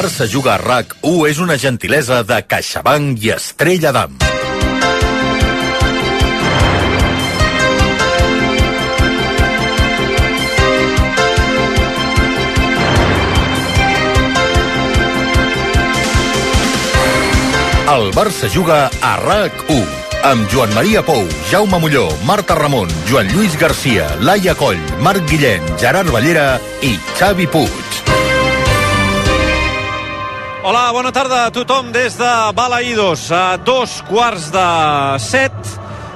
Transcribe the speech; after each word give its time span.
Barça 0.00 0.24
Juga 0.24 0.54
a 0.54 0.58
RAC1 0.58 1.26
és 1.28 1.38
una 1.44 1.58
gentilesa 1.60 2.22
de 2.24 2.38
CaixaBank 2.48 3.20
i 3.20 3.34
Estrella 3.34 3.90
d'Am. 3.92 4.14
El 17.92 18.08
Barça 18.16 18.48
juga 18.48 18.86
a 19.04 19.12
RAC1 19.20 19.84
amb 20.32 20.48
Joan 20.48 20.72
Maria 20.72 21.04
Pou, 21.04 21.28
Jaume 21.52 21.76
Molló, 21.76 22.08
Marta 22.24 22.56
Ramon, 22.56 22.88
Joan 23.04 23.28
Lluís 23.34 23.60
Garcia, 23.60 24.08
Laia 24.24 24.56
Coll, 24.56 24.80
Marc 25.04 25.28
Guillem, 25.28 25.60
Gerard 25.76 26.08
Ballera 26.08 26.54
i 26.80 26.96
Xavi 27.20 27.52
Puig. 27.52 27.89
Hola, 30.62 30.90
bona 30.92 31.08
tarda 31.08 31.46
a 31.46 31.50
tothom 31.50 31.86
des 31.88 32.18
de 32.20 32.30
Balaïdos. 32.52 33.30
A 33.32 33.56
dos 33.64 34.02
quarts 34.04 34.50
de 34.52 34.64
set, 35.24 35.54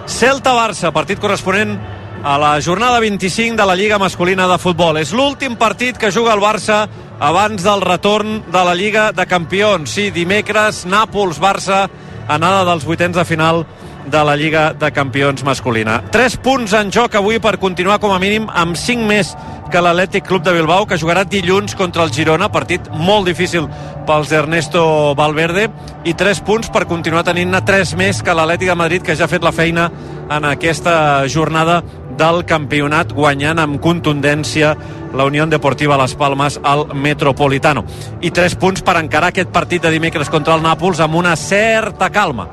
Celta-Barça, 0.05 0.91
partit 0.93 1.17
corresponent 1.17 1.73
a 2.21 2.35
la 2.37 2.51
jornada 2.61 3.01
25 3.01 3.57
de 3.57 3.65
la 3.65 3.75
Lliga 3.75 3.97
Masculina 3.97 4.45
de 4.51 4.59
Futbol. 4.61 4.99
És 5.01 5.15
l'últim 5.17 5.57
partit 5.57 5.97
que 5.97 6.13
juga 6.13 6.35
el 6.37 6.45
Barça 6.45 6.83
abans 7.25 7.65
del 7.65 7.81
retorn 7.81 8.43
de 8.53 8.65
la 8.69 8.75
Lliga 8.77 9.07
de 9.17 9.25
Campions. 9.25 9.89
Sí, 9.89 10.11
dimecres, 10.13 10.85
Nàpols-Barça, 10.85 11.87
anada 12.29 12.67
dels 12.69 12.85
vuitens 12.85 13.17
de 13.17 13.25
final 13.25 13.65
de 14.11 14.25
la 14.25 14.37
Lliga 14.37 14.73
de 14.75 14.91
Campions 14.93 15.45
masculina. 15.45 16.01
Tres 16.13 16.37
punts 16.37 16.73
en 16.77 16.93
joc 16.93 17.15
avui 17.19 17.41
per 17.41 17.57
continuar 17.59 18.01
com 18.03 18.13
a 18.13 18.21
mínim 18.23 18.47
amb 18.53 18.77
cinc 18.77 19.05
més 19.09 19.35
que 19.73 19.81
l'Atlètic 19.83 20.27
Club 20.29 20.45
de 20.45 20.53
Bilbao, 20.55 20.87
que 20.87 20.99
jugarà 21.01 21.25
dilluns 21.25 21.75
contra 21.75 22.05
el 22.05 22.13
Girona, 22.15 22.51
partit 22.53 22.87
molt 22.95 23.27
difícil 23.27 23.67
pels 24.07 24.31
Ernesto 24.33 25.15
Valverde, 25.19 25.69
i 26.05 26.15
tres 26.15 26.43
punts 26.45 26.71
per 26.71 26.85
continuar 26.87 27.25
tenint-ne 27.27 27.63
tres 27.67 27.95
més 27.99 28.21
que 28.23 28.35
l'Atlètic 28.37 28.71
de 28.71 28.77
Madrid, 28.79 29.03
que 29.03 29.17
ja 29.17 29.25
ha 29.25 29.33
fet 29.33 29.43
la 29.43 29.55
feina 29.57 29.89
en 30.31 30.47
aquesta 30.47 31.25
jornada 31.27 31.81
del 32.15 32.45
campionat, 32.47 33.13
guanyant 33.13 33.59
amb 33.59 33.81
contundència 33.83 34.77
la 35.15 35.25
Unió 35.27 35.47
Deportiva 35.47 35.97
Las 35.97 36.15
Palmas 36.15 36.61
al 36.63 36.87
Metropolitano. 36.95 37.85
I 38.21 38.31
tres 38.31 38.55
punts 38.55 38.83
per 38.83 38.99
encarar 39.01 39.33
aquest 39.33 39.51
partit 39.51 39.83
de 39.83 39.91
dimecres 39.91 40.31
contra 40.31 40.55
el 40.55 40.63
Nàpols 40.63 41.01
amb 41.03 41.19
una 41.19 41.35
certa 41.37 42.11
calma 42.15 42.49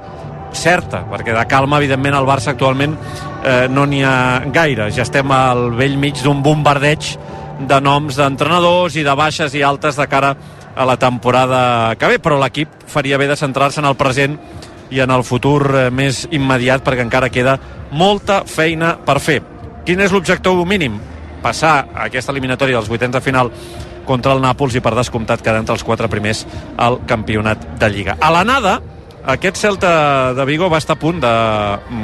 certa, 0.58 1.04
perquè 1.10 1.36
de 1.36 1.44
calma, 1.50 1.80
evidentment, 1.82 2.16
al 2.16 2.28
Barça 2.28 2.54
actualment 2.54 2.96
eh, 3.46 3.68
no 3.70 3.86
n'hi 3.86 4.02
ha 4.04 4.42
gaire. 4.54 4.90
Ja 4.94 5.06
estem 5.06 5.32
al 5.32 5.72
vell 5.78 5.98
mig 6.00 6.22
d'un 6.24 6.42
bombardeig 6.44 7.14
de 7.68 7.78
noms 7.82 8.18
d'entrenadors 8.18 8.98
i 8.98 9.06
de 9.06 9.16
baixes 9.16 9.54
i 9.56 9.64
altes 9.64 10.00
de 10.00 10.08
cara 10.10 10.36
a 10.76 10.86
la 10.88 10.98
temporada 10.98 11.96
que 12.00 12.08
ve, 12.08 12.20
però 12.20 12.40
l'equip 12.40 12.86
faria 12.88 13.20
bé 13.20 13.28
de 13.28 13.38
centrar-se 13.38 13.82
en 13.82 13.90
el 13.90 13.98
present 14.00 14.38
i 14.92 15.00
en 15.00 15.12
el 15.12 15.24
futur 15.24 15.62
eh, 15.76 15.88
més 15.92 16.26
immediat 16.32 16.84
perquè 16.84 17.06
encara 17.06 17.32
queda 17.32 17.58
molta 17.92 18.44
feina 18.48 18.96
per 19.06 19.20
fer. 19.24 19.40
Quin 19.86 20.04
és 20.04 20.14
l'objectiu 20.14 20.66
mínim? 20.68 21.00
Passar 21.42 21.88
a 21.90 22.06
aquesta 22.06 22.32
eliminatòria 22.32 22.78
dels 22.78 22.90
vuitens 22.92 23.16
de 23.16 23.24
final 23.24 23.50
contra 24.06 24.36
el 24.36 24.42
Nàpols 24.44 24.76
i 24.76 24.82
per 24.84 24.94
descomptat 24.98 25.42
quedar 25.42 25.62
entre 25.62 25.76
els 25.78 25.86
quatre 25.86 26.10
primers 26.12 26.44
al 26.78 27.00
campionat 27.08 27.64
de 27.80 27.90
Lliga. 27.90 28.18
A 28.22 28.32
l'anada, 28.34 28.80
aquest 29.26 29.58
Celta 29.58 30.34
de 30.34 30.46
Vigo 30.46 30.70
va 30.70 30.80
estar 30.82 30.96
a 30.98 31.00
punt 31.00 31.22
de 31.22 31.34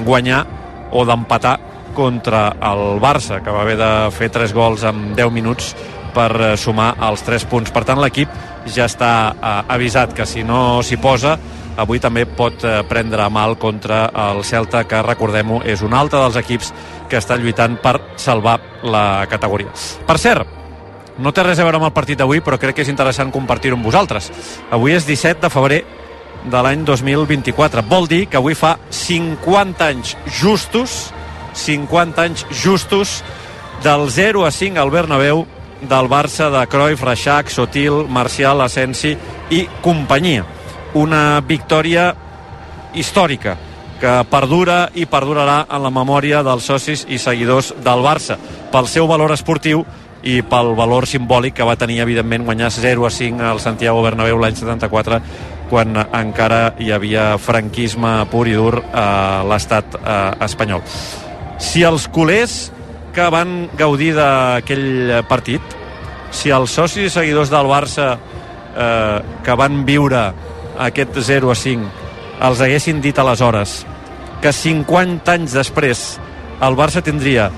guanyar 0.05 0.45
o 0.91 1.03
d'empatar 1.05 1.57
contra 1.97 2.51
el 2.61 2.99
Barça, 3.01 3.41
que 3.41 3.51
va 3.51 3.63
haver 3.63 3.77
de 3.77 3.91
fer 4.13 4.29
tres 4.29 4.53
gols 4.53 4.83
en 4.85 5.15
10 5.17 5.31
minuts 5.33 5.73
per 6.13 6.29
eh, 6.37 6.51
sumar 6.57 6.93
els 7.09 7.23
3 7.25 7.45
punts. 7.49 7.73
Per 7.73 7.83
tant, 7.85 8.01
l'equip 8.01 8.29
ja 8.69 8.85
està 8.85 9.11
eh, 9.33 9.55
avisat 9.73 10.13
que 10.13 10.27
si 10.29 10.45
no 10.45 10.83
s'hi 10.85 10.99
posa, 11.01 11.33
avui 11.77 12.01
també 12.01 12.27
pot 12.29 12.63
eh, 12.63 12.83
prendre 12.89 13.25
mal 13.33 13.57
contra 13.57 14.05
el 14.29 14.43
Celta, 14.45 14.85
que 14.85 15.01
recordem-ho, 15.01 15.63
és 15.65 15.81
un 15.81 15.97
altre 15.97 16.21
dels 16.21 16.37
equips 16.43 16.73
que 17.09 17.17
està 17.17 17.37
lluitant 17.37 17.79
per 17.81 17.97
salvar 18.21 18.59
la 18.85 19.25
categoria. 19.29 19.73
Per 20.05 20.17
cert, 20.21 20.57
no 21.17 21.33
té 21.33 21.41
res 21.41 21.57
a 21.57 21.65
veure 21.65 21.81
amb 21.81 21.89
el 21.89 21.95
partit 21.97 22.19
d'avui, 22.19 22.45
però 22.45 22.59
crec 22.61 22.77
que 22.77 22.85
és 22.85 22.93
interessant 22.93 23.33
compartir-ho 23.33 23.77
amb 23.77 23.89
vosaltres. 23.89 24.29
Avui 24.69 24.93
és 24.93 25.09
17 25.09 25.41
de 25.41 25.49
febrer 25.49 25.81
de 26.51 26.61
l'any 26.63 26.85
2024. 26.85 27.83
Vol 27.89 28.07
dir 28.07 28.25
que 28.27 28.39
avui 28.39 28.55
fa 28.55 28.77
50 28.89 29.85
anys 29.85 30.15
justos, 30.39 31.11
50 31.53 32.23
anys 32.23 32.45
justos 32.51 33.21
del 33.83 34.09
0 34.09 34.45
a 34.45 34.51
5 34.51 34.79
al 34.79 34.91
Bernabéu 34.91 35.45
del 35.81 36.09
Barça 36.09 36.49
de 36.49 36.65
Cruyff, 36.67 37.03
Reixac, 37.03 37.49
Sotil, 37.49 38.07
Marcial, 38.09 38.61
Asensi 38.61 39.15
i 39.53 39.67
companyia. 39.81 40.45
Una 40.97 41.41
victòria 41.45 42.09
històrica 42.97 43.57
que 44.01 44.13
perdura 44.29 44.87
i 44.93 45.05
perdurarà 45.09 45.63
en 45.73 45.83
la 45.83 45.93
memòria 45.93 46.43
dels 46.45 46.65
socis 46.69 47.05
i 47.09 47.17
seguidors 47.21 47.73
del 47.83 48.03
Barça 48.05 48.37
pel 48.71 48.89
seu 48.89 49.07
valor 49.09 49.33
esportiu 49.33 49.83
i 50.27 50.41
pel 50.41 50.73
valor 50.77 51.05
simbòlic 51.07 51.55
que 51.57 51.65
va 51.65 51.77
tenir, 51.77 52.01
evidentment, 52.01 52.45
guanyar 52.45 52.71
0 52.73 53.05
a 53.05 53.11
5 53.13 53.43
al 53.45 53.61
Santiago 53.61 54.01
Bernabéu 54.03 54.39
l'any 54.41 54.57
74 54.57 55.21
quan 55.69 55.97
encara 55.97 56.75
hi 56.79 56.91
havia 56.95 57.35
franquisme 57.41 58.13
pur 58.31 58.47
i 58.47 58.55
dur 58.57 58.81
a 58.93 59.43
l'estat 59.47 59.97
eh, 59.99 60.45
espanyol. 60.47 60.83
Si 61.59 61.83
els 61.83 62.07
culers 62.13 62.57
que 63.15 63.27
van 63.33 63.67
gaudir 63.77 64.13
d'aquell 64.17 65.23
partit, 65.29 65.61
si 66.31 66.51
els 66.53 66.73
socis 66.77 67.07
i 67.07 67.13
seguidors 67.13 67.49
del 67.49 67.69
Barça 67.69 68.11
eh, 68.17 69.19
que 69.43 69.55
van 69.57 69.83
viure 69.87 70.27
aquest 70.77 71.17
0 71.25 71.51
a 71.51 71.55
5 71.57 72.07
els 72.47 72.59
haguessin 72.61 72.99
dit 73.01 73.17
aleshores 73.17 73.79
que 74.43 74.53
50 74.53 75.33
anys 75.33 75.55
després 75.57 76.03
el 76.61 76.77
Barça 76.77 77.01
tindria 77.05 77.49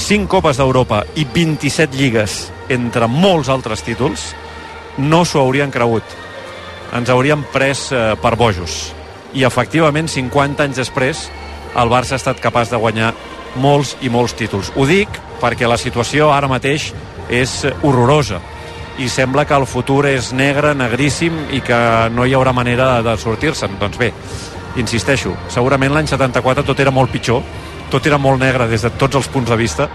5 0.00 0.28
Copes 0.32 0.60
d'Europa 0.60 1.02
i 1.16 1.24
27 1.24 1.96
lligues 1.96 2.50
entre 2.70 3.08
molts 3.10 3.50
altres 3.52 3.82
títols, 3.84 4.30
no 4.96 5.24
s'ho 5.24 5.40
haurien 5.42 5.72
cregut 5.72 6.04
ens 6.96 7.10
hauríem 7.10 7.44
pres 7.52 7.88
eh, 7.92 8.14
per 8.20 8.36
bojos. 8.36 8.92
I 9.34 9.44
efectivament, 9.46 10.10
50 10.10 10.64
anys 10.66 10.80
després, 10.82 11.28
el 11.78 11.90
Barça 11.92 12.16
ha 12.16 12.20
estat 12.20 12.40
capaç 12.42 12.72
de 12.72 12.80
guanyar 12.82 13.12
molts 13.62 13.96
i 14.02 14.10
molts 14.10 14.34
títols. 14.38 14.72
Ho 14.76 14.86
dic 14.86 15.08
perquè 15.40 15.68
la 15.68 15.78
situació 15.80 16.30
ara 16.34 16.50
mateix 16.50 16.90
és 17.30 17.62
horrorosa 17.82 18.40
i 19.00 19.08
sembla 19.08 19.46
que 19.48 19.56
el 19.56 19.66
futur 19.70 20.04
és 20.10 20.32
negre, 20.36 20.74
negríssim 20.76 21.36
i 21.56 21.62
que 21.64 21.78
no 22.12 22.26
hi 22.26 22.34
haurà 22.36 22.52
manera 22.52 22.98
de 23.06 23.14
sortir-se'n. 23.16 23.78
Doncs 23.80 23.98
bé, 23.98 24.10
insisteixo, 24.82 25.32
segurament 25.48 25.94
l'any 25.94 26.10
74 26.10 26.66
tot 26.66 26.80
era 26.82 26.92
molt 26.92 27.12
pitjor, 27.14 27.42
tot 27.90 28.06
era 28.06 28.18
molt 28.18 28.42
negre 28.42 28.68
des 28.68 28.84
de 28.84 28.92
tots 28.98 29.16
els 29.16 29.30
punts 29.32 29.48
de 29.50 29.56
vista 29.58 29.88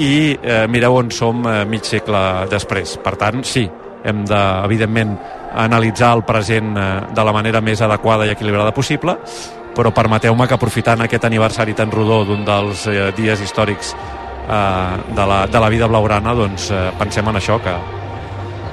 i 0.00 0.38
eh, 0.40 0.64
mireu 0.70 0.96
on 0.96 1.10
som 1.12 1.44
eh, 1.44 1.64
mig 1.68 1.84
segle 1.84 2.46
després. 2.50 2.96
Per 3.04 3.14
tant, 3.20 3.44
sí, 3.44 3.66
hem 4.04 4.24
de, 4.24 4.40
evidentment, 4.64 5.18
analitzar 5.54 6.14
el 6.16 6.24
present 6.24 6.76
eh, 6.76 6.88
de 7.14 7.24
la 7.24 7.32
manera 7.32 7.60
més 7.60 7.80
adequada 7.82 8.26
i 8.26 8.34
equilibrada 8.34 8.74
possible, 8.74 9.16
però 9.74 9.92
permeteu-me 9.94 10.46
que 10.48 10.56
aprofitant 10.56 11.04
aquest 11.04 11.24
aniversari 11.28 11.74
tan 11.78 11.90
rodó 11.90 12.24
d'un 12.28 12.44
dels 12.44 12.86
eh, 12.90 13.10
dies 13.16 13.40
històrics 13.40 13.94
eh, 13.94 14.96
de, 15.14 15.26
la, 15.26 15.46
de 15.46 15.62
la 15.62 15.70
vida 15.72 15.88
blaurana, 15.90 16.34
doncs 16.34 16.70
eh, 16.74 16.86
pensem 16.98 17.28
en 17.30 17.40
això, 17.40 17.60
que, 17.62 17.76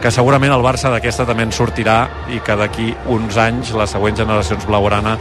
que 0.02 0.14
segurament 0.14 0.54
el 0.54 0.66
Barça 0.66 0.92
d'aquesta 0.94 1.26
també 1.26 1.48
en 1.48 1.54
sortirà 1.56 2.00
i 2.34 2.42
que 2.46 2.58
d'aquí 2.58 2.92
uns 3.14 3.38
anys 3.42 3.74
les 3.78 3.94
següents 3.98 4.20
generacions 4.20 4.66
blaurana 4.70 5.18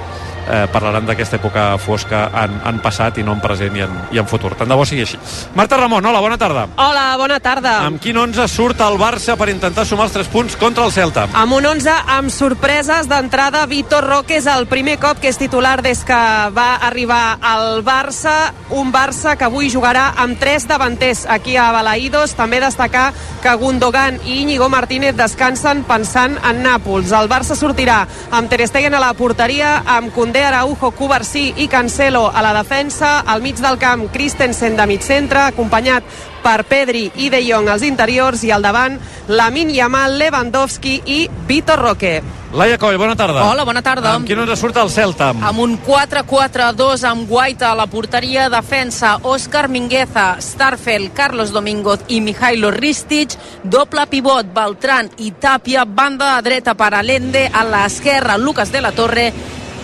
eh, 0.46 0.66
parlaran 0.72 1.06
d'aquesta 1.06 1.38
època 1.40 1.66
fosca 1.82 2.26
en, 2.44 2.56
en 2.66 2.80
passat 2.84 3.18
i 3.18 3.24
no 3.26 3.34
en 3.36 3.42
present 3.42 3.76
i 3.76 3.84
en, 3.84 3.94
i 4.14 4.20
en 4.22 4.28
futur. 4.28 4.54
Tant 4.58 4.70
de 4.70 4.78
bo 4.78 4.86
sigui 4.88 5.04
així. 5.06 5.18
Marta 5.58 5.78
Ramon, 5.80 6.04
hola, 6.06 6.22
bona 6.22 6.38
tarda. 6.40 6.66
Hola, 6.82 7.06
bona 7.20 7.38
tarda. 7.42 7.78
Amb 7.86 8.00
quin 8.02 8.18
11 8.18 8.46
surt 8.50 8.80
el 8.84 8.98
Barça 9.00 9.36
per 9.38 9.50
intentar 9.52 9.86
sumar 9.88 10.08
els 10.08 10.16
3 10.16 10.30
punts 10.32 10.56
contra 10.60 10.86
el 10.86 10.94
Celta? 10.94 11.26
Amb 11.36 11.56
un 11.58 11.66
11 11.72 11.96
amb 12.16 12.32
sorpreses 12.32 13.08
d'entrada, 13.10 13.64
Vitor 13.70 14.06
Roque 14.06 14.38
és 14.38 14.48
el 14.50 14.68
primer 14.70 14.98
cop 15.02 15.20
que 15.22 15.30
és 15.32 15.40
titular 15.40 15.78
des 15.84 16.02
que 16.06 16.20
va 16.56 16.68
arribar 16.86 17.38
al 17.40 17.82
Barça, 17.86 18.52
un 18.70 18.92
Barça 18.94 19.36
que 19.36 19.48
avui 19.48 19.70
jugarà 19.72 20.08
amb 20.22 20.38
tres 20.40 20.66
davanters 20.68 21.24
aquí 21.30 21.56
a 21.56 21.70
Balaïdos. 21.74 22.36
També 22.36 22.60
destacar 22.62 23.08
que 23.42 23.54
Gundogan 23.56 24.20
i 24.24 24.40
Íñigo 24.42 24.68
Martínez 24.68 25.16
descansen 25.16 25.84
pensant 25.88 26.36
en 26.44 26.62
Nàpols. 26.64 27.12
El 27.16 27.30
Barça 27.30 27.56
sortirà 27.58 28.02
amb 28.30 28.50
Ter 28.50 28.66
Stegen 28.66 28.94
a 28.94 29.00
la 29.02 29.12
porteria, 29.16 29.78
amb 29.86 30.12
Condé, 30.14 30.35
Araujo, 30.44 30.90
Covarsí 30.90 31.54
i 31.56 31.68
Cancelo 31.68 32.30
a 32.34 32.42
la 32.42 32.52
defensa, 32.52 33.20
al 33.20 33.42
mig 33.42 33.56
del 33.62 33.78
camp 33.78 34.08
Christensen 34.12 34.76
de 34.76 34.86
mig 34.86 35.02
centre, 35.02 35.40
acompanyat 35.46 36.04
per 36.42 36.64
Pedri 36.68 37.08
i 37.16 37.30
De 37.30 37.40
Jong 37.42 37.68
als 37.72 37.82
interiors 37.86 38.44
i 38.46 38.52
al 38.54 38.62
davant 38.62 39.00
Lamin 39.28 39.70
Yamal, 39.74 40.18
Lewandowski 40.18 41.00
i 41.04 41.24
Vitor 41.46 41.80
Roque. 41.82 42.20
Laia 42.56 42.78
Coll, 42.78 42.96
bona 42.96 43.16
tarda. 43.18 43.42
Hola, 43.50 43.64
bona 43.66 43.82
tarda. 43.82 44.14
Amb 44.14 44.28
qui 44.28 44.36
no 44.38 44.46
ens 44.46 44.60
surt 44.60 44.78
el 44.80 44.88
Celta? 44.94 45.32
Amb 45.34 45.60
un 45.60 45.74
4-4-2 45.84 47.02
amb 47.10 47.26
Guaita 47.28 47.72
a 47.72 47.76
la 47.76 47.88
porteria, 47.90 48.46
defensa 48.48 49.16
Òscar 49.26 49.66
Mingueza, 49.68 50.36
Starfel, 50.40 51.10
Carlos 51.12 51.52
Domínguez 51.52 52.06
i 52.08 52.22
Mijailo 52.22 52.70
Ristic, 52.70 53.34
doble 53.64 54.06
pivot 54.08 54.48
Beltran 54.54 55.10
i 55.18 55.34
Tàpia, 55.36 55.84
banda 55.84 56.36
de 56.36 56.48
dreta 56.48 56.76
per 56.78 56.94
Alende, 56.94 57.48
a 57.52 57.66
l'esquerra 57.66 58.38
Lucas 58.38 58.72
de 58.72 58.80
la 58.80 58.94
Torre, 58.94 59.32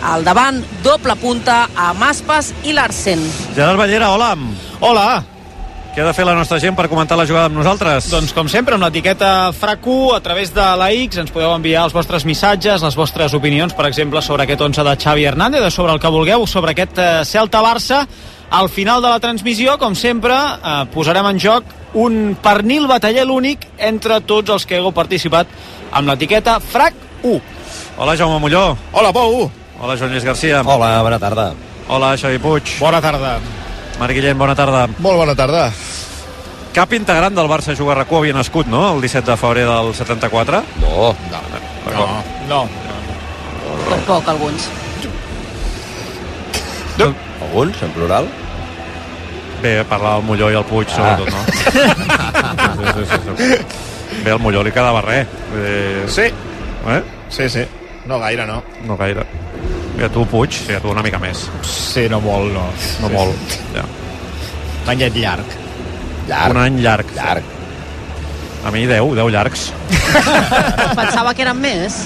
al 0.03 0.25
davant 0.27 0.63
doble 0.83 1.15
punta 1.17 1.69
a 1.77 1.93
Maspas 1.95 2.53
i 2.65 2.73
Larsen. 2.75 3.21
Gerard 3.55 3.79
Ballera, 3.79 4.11
hola. 4.11 4.35
Hola, 4.81 5.23
Què 5.93 6.01
ha 6.01 6.07
de 6.07 6.15
fer 6.17 6.25
la 6.25 6.33
nostra 6.33 6.57
gent 6.57 6.73
per 6.73 6.87
comentar 6.89 7.19
la 7.19 7.27
jugada 7.29 7.51
amb 7.51 7.59
nosaltres? 7.59 8.07
doncs 8.09 8.31
com 8.33 8.49
sempre, 8.49 8.79
amb 8.79 8.85
l'etiqueta 8.87 9.51
FRAC1, 9.53 10.15
a 10.17 10.21
través 10.25 10.49
de 10.55 10.65
la 10.81 10.87
X, 10.91 11.19
ens 11.21 11.31
podeu 11.31 11.53
enviar 11.53 11.83
els 11.85 11.93
vostres 11.93 12.25
missatges, 12.25 12.81
les 12.81 12.97
vostres 12.97 13.35
opinions, 13.37 13.75
per 13.77 13.85
exemple, 13.91 14.23
sobre 14.25 14.47
aquest 14.47 14.65
11 14.65 14.87
de 14.89 14.97
Xavi 14.97 15.27
Hernández, 15.29 15.69
sobre 15.75 15.93
el 15.93 16.01
que 16.01 16.09
vulgueu, 16.09 16.47
sobre 16.47 16.73
aquest 16.73 16.97
eh, 16.97 17.11
Celta-Barça. 17.29 18.07
Al 18.49 18.71
final 18.71 19.03
de 19.05 19.11
la 19.13 19.21
transmissió, 19.21 19.77
com 19.77 19.95
sempre, 19.95 20.33
eh, 20.33 20.87
posarem 20.95 21.29
en 21.29 21.39
joc 21.39 21.65
un 21.93 22.39
pernil 22.41 22.89
bataller 22.89 23.29
únic 23.29 23.69
entre 23.77 24.23
tots 24.25 24.49
els 24.49 24.65
que 24.65 24.81
heu 24.81 24.93
participat 24.97 25.47
amb 25.93 26.09
l'etiqueta 26.09 26.57
FRAC1. 26.73 27.41
Hola, 27.99 28.17
Jaume 28.17 28.41
Molló. 28.41 28.71
Hola, 28.97 29.13
Pou. 29.13 29.51
Hola, 29.83 29.97
Joan 29.99 30.13
Lluís 30.13 30.25
Garcia. 30.25 30.61
Hola, 30.63 31.03
bona 31.03 31.19
tarda. 31.19 31.53
Hola, 31.89 32.13
Xavi 32.17 32.39
Puig. 32.39 32.77
Bona 32.81 33.01
tarda. 33.03 33.39
Marc 33.99 34.15
Guillem, 34.15 34.39
bona 34.39 34.55
tarda. 34.55 34.85
Molt 35.03 35.19
bona 35.19 35.35
tarda. 35.35 35.65
Cap 36.73 36.93
integrant 36.97 37.35
del 37.37 37.49
Barça 37.51 37.75
Juga 37.77 37.97
RAC1 37.99 38.17
havia 38.21 38.37
nascut, 38.39 38.67
no?, 38.71 38.85
el 38.95 39.03
17 39.03 39.27
de 39.31 39.37
febrer 39.37 39.67
del 39.69 39.91
74. 39.95 40.63
No, 40.81 41.11
No, 41.91 42.07
no. 42.49 42.63
Per 43.91 43.99
poc, 44.07 44.29
alguns. 44.29 44.69
alguns, 47.43 47.83
en 47.83 47.91
plural? 47.91 48.29
Bé, 49.63 49.85
parlar 49.85 50.15
del 50.17 50.25
Molló 50.31 50.51
i 50.51 50.55
el 50.59 50.65
Puig, 50.65 50.89
sobretot, 50.89 51.29
no? 51.29 51.43
sí, 52.95 53.05
sí, 53.05 53.05
sí, 53.11 53.19
sí. 53.37 54.23
Bé, 54.25 54.31
al 54.31 54.39
Molló 54.41 54.63
li 54.63 54.73
quedava 54.73 55.03
res. 55.03 55.27
Eh, 55.59 56.05
Sí, 56.09 56.23
eh? 56.89 57.03
sí, 57.29 57.49
sí. 57.49 57.67
No 58.07 58.19
gaire, 58.19 58.47
no. 58.47 58.63
No 58.87 58.97
gaire. 58.97 59.25
Bé, 59.97 60.09
tu, 60.11 60.25
Puig, 60.27 60.53
sí, 60.53 60.75
tu 60.83 60.91
una 60.91 61.03
mica 61.05 61.21
més. 61.23 61.45
Sí, 61.69 62.09
no 62.11 62.21
molt, 62.25 62.53
no. 62.55 62.65
No 63.03 63.11
sí, 63.11 63.15
molt. 63.15 63.57
Ja. 63.77 63.85
Sí. 63.87 64.87
L'anyet 64.89 65.19
llarg. 65.21 65.59
Llarg. 66.29 66.55
Un 66.57 66.63
any 66.65 66.81
llarg. 66.83 67.13
Llarg. 67.17 67.59
A 68.65 68.71
mi 68.71 68.87
10, 68.87 69.15
10 69.19 69.33
llargs. 69.35 69.67
Pensava 70.99 71.35
que 71.35 71.45
eren 71.47 71.59
més. 71.63 72.05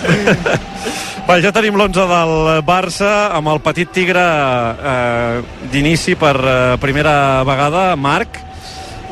Va, 1.27 1.41
ja 1.43 1.51
tenim 1.51 1.75
l'11 1.75 2.05
del 2.07 2.33
Barça 2.63 3.11
amb 3.35 3.51
el 3.51 3.59
petit 3.65 3.91
tigre 3.91 4.23
eh, 4.23 5.41
d'inici 5.73 6.15
per 6.15 6.37
eh, 6.39 6.59
primera 6.79 7.43
vegada, 7.49 7.89
Marc, 7.99 8.39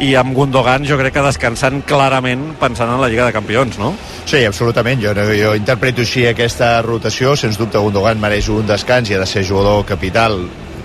i 0.02 0.14
amb 0.18 0.34
Gundogan 0.34 0.86
jo 0.88 0.98
crec 0.98 1.14
que 1.14 1.22
descansant 1.24 1.82
clarament 1.86 2.50
pensant 2.60 2.90
en 2.90 3.00
la 3.00 3.08
Lliga 3.12 3.28
de 3.28 3.34
Campions, 3.36 3.78
no? 3.78 3.92
Sí, 4.26 4.42
absolutament. 4.44 5.02
Jo, 5.02 5.14
jo 5.14 5.54
interpreto 5.58 6.02
així 6.02 6.26
aquesta 6.26 6.76
rotació. 6.82 7.36
Sens 7.38 7.58
dubte, 7.60 7.78
Gundogan 7.78 8.20
mereix 8.22 8.50
un 8.50 8.66
descans 8.66 9.10
i 9.10 9.18
ha 9.18 9.22
de 9.22 9.30
ser 9.30 9.44
jugador 9.46 9.84
capital 9.86 10.40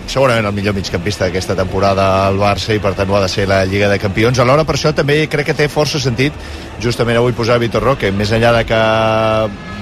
segurament 0.09 0.47
el 0.49 0.55
millor 0.57 0.73
migcampista 0.73 1.27
d'aquesta 1.27 1.55
temporada 1.55 2.09
al 2.25 2.39
Barça 2.41 2.73
i 2.73 2.81
per 2.81 2.95
tant 2.97 3.09
ho 3.11 3.17
ha 3.19 3.21
de 3.21 3.29
ser 3.29 3.45
la 3.47 3.61
Lliga 3.69 3.89
de 3.91 3.99
Campions. 4.01 4.39
Alhora 4.41 4.65
per 4.65 4.73
això 4.75 4.93
també 4.95 5.21
crec 5.29 5.51
que 5.51 5.57
té 5.57 5.69
força 5.69 6.01
sentit 6.01 6.33
justament 6.81 7.19
avui 7.19 7.35
posar 7.37 7.59
Vitor 7.61 7.83
Roque 7.83 8.09
més 8.15 8.31
enllà 8.33 8.53
de 8.55 8.63
que 8.65 8.79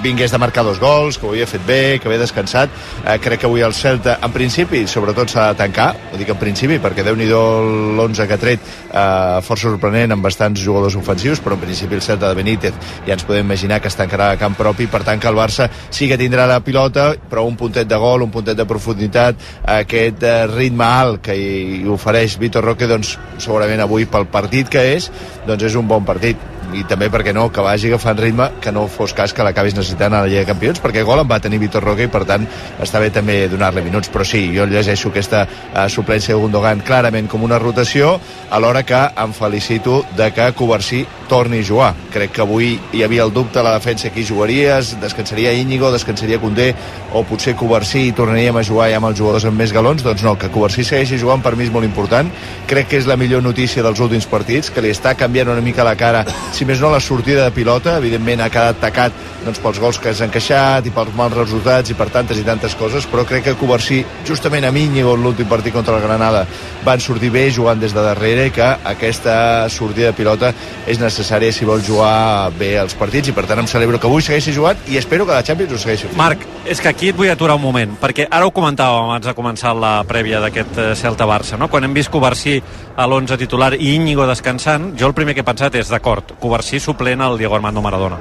vingués 0.02 0.30
de 0.30 0.38
marcar 0.38 0.62
dos 0.62 0.78
gols, 0.78 1.16
que 1.18 1.26
ho 1.26 1.30
havia 1.32 1.46
fet 1.46 1.64
bé, 1.66 1.98
que 1.98 2.06
havia 2.06 2.20
descansat 2.20 2.70
eh, 3.04 3.16
crec 3.22 3.40
que 3.42 3.48
avui 3.48 3.64
el 3.66 3.74
Celta 3.74 4.18
en 4.22 4.34
principi 4.34 4.84
sobretot 4.86 5.30
s'ha 5.32 5.48
de 5.52 5.58
tancar 5.58 5.88
ho 6.12 6.18
dic 6.20 6.28
en 6.34 6.38
principi 6.38 6.78
perquè 6.82 7.02
déu 7.06 7.16
nhi 7.18 7.26
l'11 7.26 8.26
que 8.26 8.36
ha 8.36 8.40
tret 8.42 8.68
eh, 8.68 9.40
força 9.46 9.70
sorprenent 9.70 10.14
amb 10.14 10.26
bastants 10.26 10.62
jugadors 10.62 10.98
ofensius 10.98 11.42
però 11.42 11.56
en 11.56 11.64
principi 11.64 11.98
el 11.98 12.04
Celta 12.04 12.30
de 12.30 12.38
Benítez 12.38 12.78
ja 13.06 13.16
ens 13.16 13.26
podem 13.26 13.46
imaginar 13.46 13.80
que 13.80 13.90
es 13.90 13.98
tancarà 13.98 14.32
a 14.34 14.38
camp 14.40 14.58
propi 14.58 14.86
per 14.86 15.02
tant 15.06 15.22
que 15.22 15.30
el 15.30 15.38
Barça 15.38 15.70
sí 15.90 16.10
que 16.10 16.18
tindrà 16.20 16.46
la 16.46 16.60
pilota 16.60 17.10
però 17.30 17.46
un 17.46 17.56
puntet 17.56 17.88
de 17.88 17.98
gol, 17.98 18.22
un 18.22 18.34
puntet 18.34 18.58
de 18.58 18.66
profunditat 18.68 19.48
aquest 19.78 20.17
eh, 20.22 20.46
ritme 20.50 20.84
alt 20.84 21.22
que 21.24 21.36
hi, 21.36 21.82
ofereix 21.88 22.38
Vitor 22.40 22.64
Roque 22.64 22.88
doncs 22.90 23.16
segurament 23.38 23.82
avui 23.84 24.06
pel 24.10 24.28
partit 24.30 24.70
que 24.72 24.84
és 24.94 25.10
doncs 25.46 25.68
és 25.70 25.76
un 25.78 25.88
bon 25.88 26.04
partit. 26.04 26.36
I 26.68 26.82
també, 26.84 27.06
perquè 27.08 27.32
no, 27.32 27.46
que 27.48 27.62
vagi 27.64 27.88
agafant 27.88 28.18
ritme 28.20 28.50
que 28.60 28.72
no 28.76 28.82
fos 28.92 29.14
cas 29.16 29.32
que 29.32 29.44
l'acabis 29.44 29.72
necessitant 29.72 30.12
a 30.12 30.20
la 30.20 30.28
Lliga 30.28 30.42
de 30.42 30.50
Campions 30.50 30.82
perquè 30.84 31.00
gol 31.06 31.22
en 31.22 31.28
va 31.30 31.38
tenir 31.40 31.60
Vitor 31.62 31.80
Roque 31.84 32.04
i 32.04 32.10
per 32.12 32.26
tant 32.28 32.44
està 32.84 33.00
bé 33.00 33.08
també 33.14 33.38
donar-li 33.48 33.80
minuts. 33.86 34.10
Però 34.12 34.26
sí, 34.28 34.42
jo 34.52 34.66
llegeixo 34.68 35.08
aquesta 35.08 35.46
uh, 35.48 35.86
suplència 35.88 36.34
de 36.34 36.42
Gundogan 36.42 36.82
clarament 36.84 37.30
com 37.32 37.46
una 37.46 37.56
rotació 37.62 38.18
alhora 38.52 38.82
que 38.84 39.00
em 39.16 39.32
felicito 39.32 40.02
de 40.18 40.28
que 40.36 40.50
Covarsí 40.58 41.06
torni 41.28 41.62
a 41.62 41.68
jugar. 41.70 41.94
Crec 42.12 42.36
que 42.36 42.44
avui 42.44 42.74
hi 42.92 43.02
havia 43.04 43.24
el 43.24 43.32
dubte 43.32 43.60
a 43.60 43.64
la 43.64 43.72
defensa 43.78 44.12
qui 44.12 44.26
jugaries, 44.28 44.98
descansaria 45.00 45.54
Íñigo 45.56 45.92
descansaria 45.92 46.40
Condé 46.40 46.74
o 47.16 47.24
potser 47.24 47.56
Covarsí 47.56 48.08
i 48.10 48.12
tornaríem 48.12 48.60
a 48.60 48.66
jugar 48.66 48.90
ja 48.92 49.00
amb 49.00 49.08
els 49.08 49.18
jugadors 49.18 49.48
amb 49.48 49.56
més 49.56 49.72
galons 49.72 50.04
doncs 50.08 50.24
no, 50.24 50.34
que 50.40 50.50
Covarsí 50.52 50.84
segueixi 50.86 51.20
jugant 51.20 51.44
per 51.44 51.54
mi 51.56 51.66
és 51.68 51.72
molt 51.72 51.86
important. 51.86 52.30
Crec 52.68 52.90
que 52.90 53.00
és 53.00 53.08
la 53.08 53.18
millor 53.20 53.44
notícia 53.44 53.84
dels 53.84 54.00
últims 54.00 54.26
partits 54.28 54.72
que 54.72 54.84
li 54.84 54.92
està 54.94 55.14
canviant 55.18 55.52
una 55.52 55.64
mica 55.64 55.86
la 55.86 55.96
cara 56.00 56.24
si 56.56 56.66
més 56.68 56.80
no 56.80 56.92
la 56.92 57.02
sortida 57.04 57.44
de 57.44 57.54
pilota. 57.54 57.98
Evidentment 58.00 58.44
ha 58.44 58.52
quedat 58.52 58.80
tacat 58.82 59.24
doncs, 59.44 59.60
pels 59.62 59.80
gols 59.82 60.00
que 60.02 60.10
has 60.12 60.22
encaixat 60.24 60.88
i 60.88 60.94
pels 60.94 61.14
mals 61.18 61.36
resultats 61.36 61.92
i 61.92 61.96
per 61.98 62.08
tantes 62.14 62.40
i 62.40 62.46
tantes 62.46 62.74
coses 62.78 63.06
però 63.08 63.24
crec 63.28 63.46
que 63.46 63.56
Covarsí 63.58 64.00
justament 64.26 64.66
a 64.66 64.72
Íñigo 64.78 65.14
en 65.16 65.22
l'últim 65.24 65.48
partit 65.50 65.74
contra 65.74 65.96
el 65.96 66.02
Granada 66.02 66.44
van 66.84 67.00
sortir 67.00 67.30
bé 67.34 67.48
jugant 67.50 67.80
des 67.80 67.94
de 67.94 68.02
darrere 68.02 68.46
i 68.46 68.54
que 68.54 68.68
aquesta 68.92 69.68
sortida 69.68 70.12
de 70.12 70.16
pilota 70.16 70.52
és 70.86 71.00
necessària 71.00 71.52
si 71.52 71.66
vol 71.68 71.82
jugar 71.84 72.50
bé 72.58 72.76
els 72.78 72.94
partits. 72.94 73.28
I 73.28 73.36
per 73.36 73.46
tant 73.46 73.58
em 73.58 73.70
celebro 73.70 73.98
que 73.98 74.06
avui 74.06 74.22
segueixi 74.22 74.54
jugant 74.54 74.78
i 74.88 74.98
espero 75.00 75.26
que 75.26 75.34
la 75.34 75.44
Champions 75.44 75.74
ho 75.74 75.82
segueixi. 75.82 76.12
Marc, 76.16 76.46
és 76.68 76.80
que 76.80 76.88
aquí 76.90 77.08
et 77.10 77.16
vull 77.16 77.30
aturar 77.32 77.56
un 77.56 77.62
moment, 77.62 77.94
perquè 78.00 78.26
ara 78.30 78.46
ho 78.46 78.52
comentàvem 78.54 79.08
abans 79.08 79.26
de 79.26 79.34
començar 79.36 79.72
la 79.76 80.02
prèvia 80.08 80.40
d'aquest 80.42 80.78
eh, 80.78 80.88
Celta-Barça, 80.98 81.58
no? 81.60 81.70
Quan 81.72 81.86
hem 81.86 81.96
vist 81.96 82.12
Covarsí 82.12 82.58
a 82.96 83.06
l'11 83.06 83.38
titular 83.40 83.72
i 83.74 83.94
Íñigo 83.94 84.26
descansant, 84.28 84.92
jo 84.98 85.08
el 85.08 85.16
primer 85.16 85.34
que 85.34 85.42
he 85.44 85.48
pensat 85.48 85.78
és, 85.80 85.88
d'acord, 85.88 86.36
Covarsí 86.40 86.80
suplent 86.80 87.24
al 87.24 87.38
Diego 87.40 87.56
Armando 87.56 87.82
Maradona. 87.82 88.20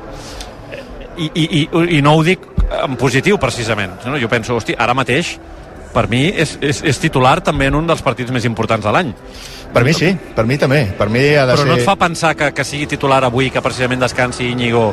I, 1.18 1.32
i, 1.34 1.46
i, 1.62 1.62
I 1.98 2.02
no 2.06 2.16
ho 2.16 2.24
dic 2.24 2.44
en 2.84 2.96
positiu, 3.00 3.40
precisament. 3.42 3.98
No? 4.06 4.18
Jo 4.22 4.30
penso, 4.32 4.56
hosti, 4.56 4.76
ara 4.78 4.96
mateix, 4.98 5.36
per 5.94 6.08
mi, 6.12 6.28
és, 6.30 6.58
és, 6.62 6.82
és 6.86 7.00
titular 7.02 7.40
també 7.42 7.72
en 7.72 7.78
un 7.80 7.88
dels 7.90 8.04
partits 8.06 8.32
més 8.32 8.46
importants 8.46 8.86
de 8.86 8.94
l'any. 8.94 9.14
Per 9.74 9.84
mi 9.84 9.94
sí, 9.94 10.14
per 10.36 10.46
mi 10.48 10.58
també. 10.60 10.84
Per 10.98 11.10
mi 11.12 11.24
ha 11.36 11.46
de 11.46 11.56
Però 11.56 11.66
ser... 11.66 11.70
no 11.72 11.78
et 11.78 11.86
fa 11.86 11.98
pensar 12.00 12.36
que, 12.40 12.52
que 12.56 12.64
sigui 12.68 12.88
titular 12.88 13.24
avui, 13.28 13.50
que 13.52 13.64
precisament 13.66 14.06
descansi 14.06 14.52
Íñigo, 14.54 14.92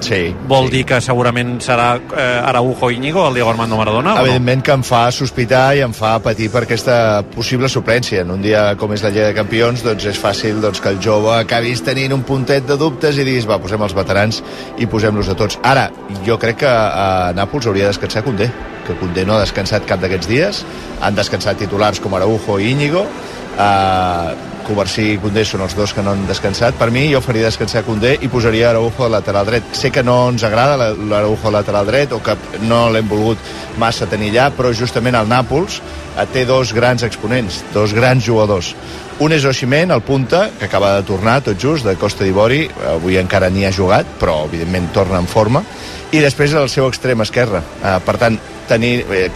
Sí, 0.00 0.34
vol 0.48 0.68
sí. 0.68 0.78
dir 0.78 0.84
que 0.88 1.00
segurament 1.04 1.58
serà 1.62 1.92
eh, 1.98 2.40
Araujo 2.50 2.90
Íñigo, 2.90 3.26
el 3.28 3.34
Diego 3.34 3.50
Armando 3.50 3.76
Maradona? 3.76 4.14
o 4.14 4.16
no? 4.16 4.24
Evidentment 4.24 4.64
que 4.64 4.72
em 4.72 4.84
fa 4.86 5.02
sospitar 5.12 5.76
i 5.76 5.84
em 5.84 5.92
fa 5.96 6.16
patir 6.24 6.50
per 6.52 6.64
aquesta 6.64 7.22
possible 7.34 7.68
suplència. 7.68 8.24
En 8.24 8.32
un 8.34 8.42
dia 8.42 8.74
com 8.80 8.92
és 8.96 9.04
la 9.04 9.12
Lliga 9.12 9.28
de 9.30 9.36
Campions, 9.36 9.84
doncs 9.86 10.08
és 10.10 10.20
fàcil 10.20 10.60
doncs, 10.64 10.80
que 10.80 10.92
el 10.94 11.00
jove 11.04 11.34
acabis 11.36 11.84
tenint 11.86 12.14
un 12.16 12.24
puntet 12.26 12.66
de 12.68 12.78
dubtes 12.80 13.18
i 13.20 13.26
diguis, 13.26 13.48
va, 13.48 13.60
posem 13.62 13.82
els 13.86 13.96
veterans 13.96 14.42
i 14.78 14.88
posem-los 14.90 15.30
a 15.30 15.38
tots. 15.38 15.60
Ara, 15.62 15.88
jo 16.26 16.38
crec 16.40 16.62
que 16.64 16.70
a 16.70 17.32
Nàpols 17.36 17.68
hauria 17.70 17.88
de 17.88 17.94
descansar 17.94 18.24
Condé, 18.26 18.50
que 18.86 18.96
Condé 19.00 19.26
no 19.26 19.36
ha 19.36 19.44
descansat 19.44 19.86
cap 19.88 20.00
d'aquests 20.02 20.30
dies. 20.30 20.64
Han 21.00 21.18
descansat 21.18 21.60
titulars 21.60 22.00
com 22.00 22.16
Araujo 22.16 22.58
i 22.60 22.72
Íñigo. 22.74 23.04
Uh, 23.60 24.49
Covarsí 24.70 25.08
i 25.12 25.18
Condé 25.20 25.42
són 25.44 25.64
els 25.66 25.74
dos 25.76 25.92
que 25.92 26.02
no 26.06 26.14
han 26.14 26.22
descansat. 26.28 26.78
Per 26.78 26.88
mi, 26.94 27.08
jo 27.12 27.20
faria 27.24 27.48
descansar 27.50 27.82
Condé 27.84 28.14
i 28.22 28.30
posaria 28.30 28.70
Araujo 28.70 29.04
al 29.08 29.12
lateral 29.18 29.46
dret. 29.50 29.66
Sé 29.76 29.90
que 29.90 30.04
no 30.06 30.28
ens 30.30 30.44
agrada 30.46 30.76
la- 30.78 30.92
l'Araujo 30.94 31.48
al 31.50 31.58
lateral 31.58 31.86
dret 31.90 32.12
o 32.14 32.22
que 32.22 32.36
no 32.62 32.86
l'hem 32.94 33.08
volgut 33.10 33.38
massa 33.82 34.06
tenir 34.06 34.30
allà, 34.30 34.50
però 34.54 34.70
justament 34.72 35.18
el 35.18 35.28
Nàpols 35.28 35.80
eh, 36.16 36.26
té 36.32 36.46
dos 36.46 36.72
grans 36.72 37.02
exponents, 37.02 37.64
dos 37.74 37.92
grans 37.92 38.24
jugadors. 38.24 38.74
Un 39.20 39.32
és 39.36 39.44
Oximen, 39.44 39.90
el 39.92 40.00
punta, 40.00 40.46
que 40.58 40.64
acaba 40.64 40.94
de 40.96 41.02
tornar 41.04 41.42
tot 41.44 41.58
just, 41.60 41.84
de 41.84 41.96
Costa 42.00 42.24
d'Ivori. 42.24 42.62
Avui 42.94 43.18
encara 43.20 43.50
ni 43.52 43.66
ha 43.66 43.72
jugat, 43.72 44.06
però 44.18 44.46
evidentment 44.46 44.88
torna 44.94 45.18
en 45.20 45.26
forma. 45.28 45.60
I 46.10 46.22
després 46.24 46.54
el 46.56 46.70
seu 46.72 46.88
extrem 46.88 47.20
esquerre. 47.20 47.60
Eh, 47.84 47.98
per 48.06 48.16
tant, 48.18 48.38
tenir 48.70 49.04
eh, 49.10 49.28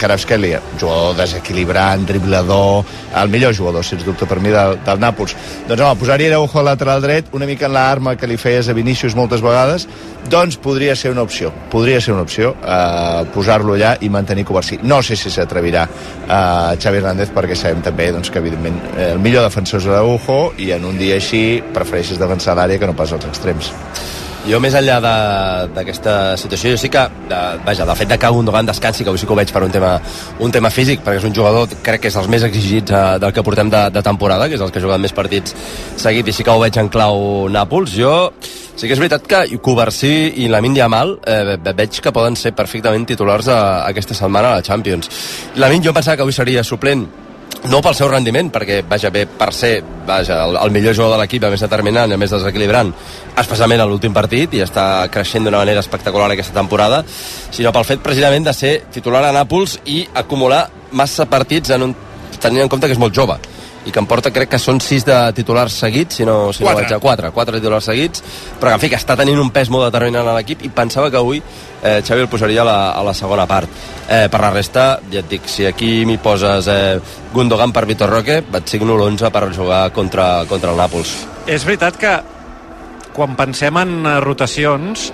jugador 0.79 1.15
desequilibrant, 1.17 2.05
driblador, 2.07 2.85
el 3.15 3.29
millor 3.29 3.55
jugador, 3.55 3.83
sens 3.83 4.05
dubte, 4.05 4.25
per 4.25 4.39
mi, 4.39 4.49
del, 4.53 4.79
del 4.85 5.01
Nàpols. 5.01 5.35
Doncs 5.67 5.81
home, 5.81 5.99
posar-hi 5.99 6.29
Araujo 6.29 6.59
al 6.59 6.69
lateral 6.71 7.03
dret, 7.03 7.31
una 7.35 7.47
mica 7.49 7.67
en 7.67 7.75
l'arma 7.75 8.15
que 8.15 8.29
li 8.29 8.37
feies 8.39 8.69
a 8.69 8.75
Vinícius 8.77 9.15
moltes 9.17 9.43
vegades, 9.43 9.87
doncs 10.31 10.57
podria 10.61 10.95
ser 10.95 11.11
una 11.13 11.25
opció. 11.25 11.51
Podria 11.71 11.99
ser 12.01 12.15
una 12.15 12.25
opció 12.25 12.55
eh, 12.61 13.23
posar-lo 13.35 13.75
allà 13.75 13.95
i 14.01 14.09
mantenir 14.09 14.47
Covarsí. 14.47 14.79
No 14.83 15.01
sé 15.03 15.19
si 15.19 15.31
s'atrevirà 15.33 15.85
eh, 15.85 16.75
Xavi 16.81 17.01
Hernández 17.01 17.33
perquè 17.35 17.57
sabem 17.59 17.83
també 17.85 18.11
doncs, 18.15 18.31
que 18.31 18.41
evidentment 18.43 18.79
el 19.11 19.21
millor 19.23 19.45
defensor 19.47 19.83
és 19.83 19.89
Araujo 19.91 20.39
i 20.61 20.71
en 20.75 20.87
un 20.87 20.99
dia 20.99 21.19
així 21.19 21.61
prefereixes 21.75 22.21
defensar 22.21 22.55
l'àrea 22.57 22.79
que 22.79 22.89
no 22.89 22.97
pas 22.97 23.11
els 23.15 23.27
extrems. 23.27 23.73
Jo, 24.45 24.59
més 24.61 24.75
enllà 24.77 24.99
d'aquesta 25.73 26.35
situació, 26.37 26.75
jo 26.75 26.77
sí 26.77 26.89
que, 26.93 27.01
de, 27.31 27.37
vaja, 27.65 27.85
del 27.89 27.97
fet 27.97 28.11
de 28.11 28.17
que 28.21 28.29
Gundogan 28.29 28.67
descansi, 28.69 29.01
que 29.03 29.09
avui 29.09 29.17
sí 29.17 29.25
que 29.25 29.33
ho 29.33 29.37
veig 29.39 29.49
per 29.51 29.63
un 29.65 29.71
tema, 29.73 29.95
un 30.45 30.53
tema 30.53 30.69
físic, 30.69 31.01
perquè 31.01 31.17
és 31.17 31.25
un 31.25 31.33
jugador, 31.33 31.71
crec 31.81 32.03
que 32.03 32.11
és 32.11 32.17
dels 32.19 32.29
més 32.29 32.45
exigits 32.45 32.93
eh, 32.93 33.01
del 33.23 33.33
que 33.33 33.41
portem 33.45 33.71
de, 33.73 33.81
de 33.95 34.03
temporada, 34.05 34.45
que 34.47 34.59
és 34.59 34.61
els 34.61 34.69
que 34.69 34.77
ha 34.77 34.85
jugat 34.85 35.01
més 35.01 35.15
partits 35.17 35.55
seguit, 35.97 36.29
i 36.29 36.35
sí 36.37 36.45
que 36.45 36.53
ho 36.53 36.61
veig 36.61 36.77
en 36.77 36.91
clau 36.93 37.49
Nàpols. 37.49 37.95
Jo 37.97 38.13
sí 38.75 38.85
que 38.85 38.93
és 38.93 39.01
veritat 39.01 39.25
que 39.25 39.41
Covarsí 39.65 40.13
i 40.43 40.47
Lamin 40.51 40.77
Yamal 40.77 41.17
eh, 41.25 41.57
ve- 41.57 41.73
veig 41.81 41.97
que 42.05 42.13
poden 42.13 42.37
ser 42.37 42.53
perfectament 42.53 43.07
titulars 43.09 43.49
a, 43.49 43.59
aquesta 43.89 44.13
setmana 44.13 44.53
a 44.53 44.59
la 44.59 44.65
Champions. 44.67 45.09
Lamin 45.57 45.81
jo 45.81 45.89
em 45.89 45.97
pensava 45.97 46.19
que 46.21 46.27
avui 46.27 46.35
seria 46.37 46.61
suplent 46.63 47.07
no 47.69 47.81
pel 47.81 47.95
seu 47.97 48.09
rendiment, 48.11 48.51
perquè 48.53 48.81
vaja 48.87 49.09
bé 49.13 49.25
per 49.25 49.51
ser 49.55 49.79
vaja, 50.05 50.43
el, 50.45 50.57
el 50.61 50.73
millor 50.73 50.93
jugador 50.93 51.15
de 51.15 51.23
l'equip, 51.23 51.43
el 51.47 51.55
més 51.55 51.65
determinant, 51.65 52.11
el 52.11 52.21
més 52.21 52.33
desequilibrant, 52.33 52.91
especialment 53.41 53.81
a 53.81 53.87
l'últim 53.89 54.13
partit, 54.13 54.53
i 54.53 54.61
està 54.65 55.07
creixent 55.13 55.47
d'una 55.47 55.63
manera 55.63 55.81
espectacular 55.81 56.29
aquesta 56.33 56.55
temporada, 56.57 57.01
sinó 57.51 57.73
pel 57.73 57.87
fet 57.87 58.03
precisament 58.05 58.45
de 58.45 58.53
ser 58.53 58.73
titular 58.93 59.23
a 59.25 59.33
Nàpols 59.35 59.79
i 59.89 60.03
acumular 60.13 60.67
massa 60.95 61.25
partits 61.29 61.73
en 61.75 61.89
un, 61.89 61.95
tenint 62.39 62.65
en 62.65 62.71
compte 62.71 62.87
que 62.87 62.97
és 62.97 63.01
molt 63.01 63.15
jove 63.15 63.39
i 63.85 63.93
que 63.93 64.01
em 64.01 64.07
porta, 64.09 64.31
crec 64.33 64.49
que 64.55 64.59
són 64.61 64.79
sis 64.81 65.05
de 65.05 65.15
titulars 65.37 65.75
seguits, 65.83 66.17
si 66.17 66.25
no, 66.25 66.51
si 66.53 66.63
no 66.63 66.71
Quatre. 66.71 66.83
vaig 66.83 66.93
a 66.95 66.99
quatre, 67.01 67.31
quatre 67.35 67.59
titulars 67.59 67.85
seguits, 67.91 68.23
però 68.59 68.71
que, 68.71 68.79
en 68.79 68.83
fi, 68.83 68.89
que 68.89 68.99
està 68.99 69.17
tenint 69.19 69.39
un 69.41 69.51
pes 69.53 69.69
molt 69.73 69.85
determinant 69.87 70.27
a 70.31 70.33
l'equip 70.37 70.65
i 70.65 70.71
pensava 70.73 71.11
que 71.13 71.21
avui 71.21 71.41
eh, 71.41 72.01
Xavi 72.01 72.25
el 72.25 72.31
posaria 72.31 72.63
a 72.63 72.67
la, 72.67 72.79
a 72.97 73.03
la 73.05 73.13
segona 73.13 73.45
part. 73.49 73.69
Eh, 74.09 74.25
per 74.31 74.41
la 74.41 74.51
resta, 74.53 74.87
ja 75.13 75.21
et 75.21 75.29
dic, 75.29 75.45
si 75.51 75.67
aquí 75.69 75.99
m'hi 76.09 76.17
poses 76.21 76.69
eh, 76.71 76.99
Gundogan 77.33 77.73
per 77.75 77.85
Vitor 77.85 78.09
Roque, 78.09 78.41
et 78.41 78.73
signo 78.73 78.97
l'11 78.97 79.31
per 79.31 79.45
jugar 79.53 79.83
contra, 79.93 80.29
contra 80.49 80.73
el 80.73 80.81
Nàpols. 80.81 81.15
És 81.45 81.65
veritat 81.67 82.01
que 82.01 82.17
quan 83.15 83.37
pensem 83.37 83.77
en 83.81 83.97
eh, 84.01 84.19
rotacions, 84.25 85.11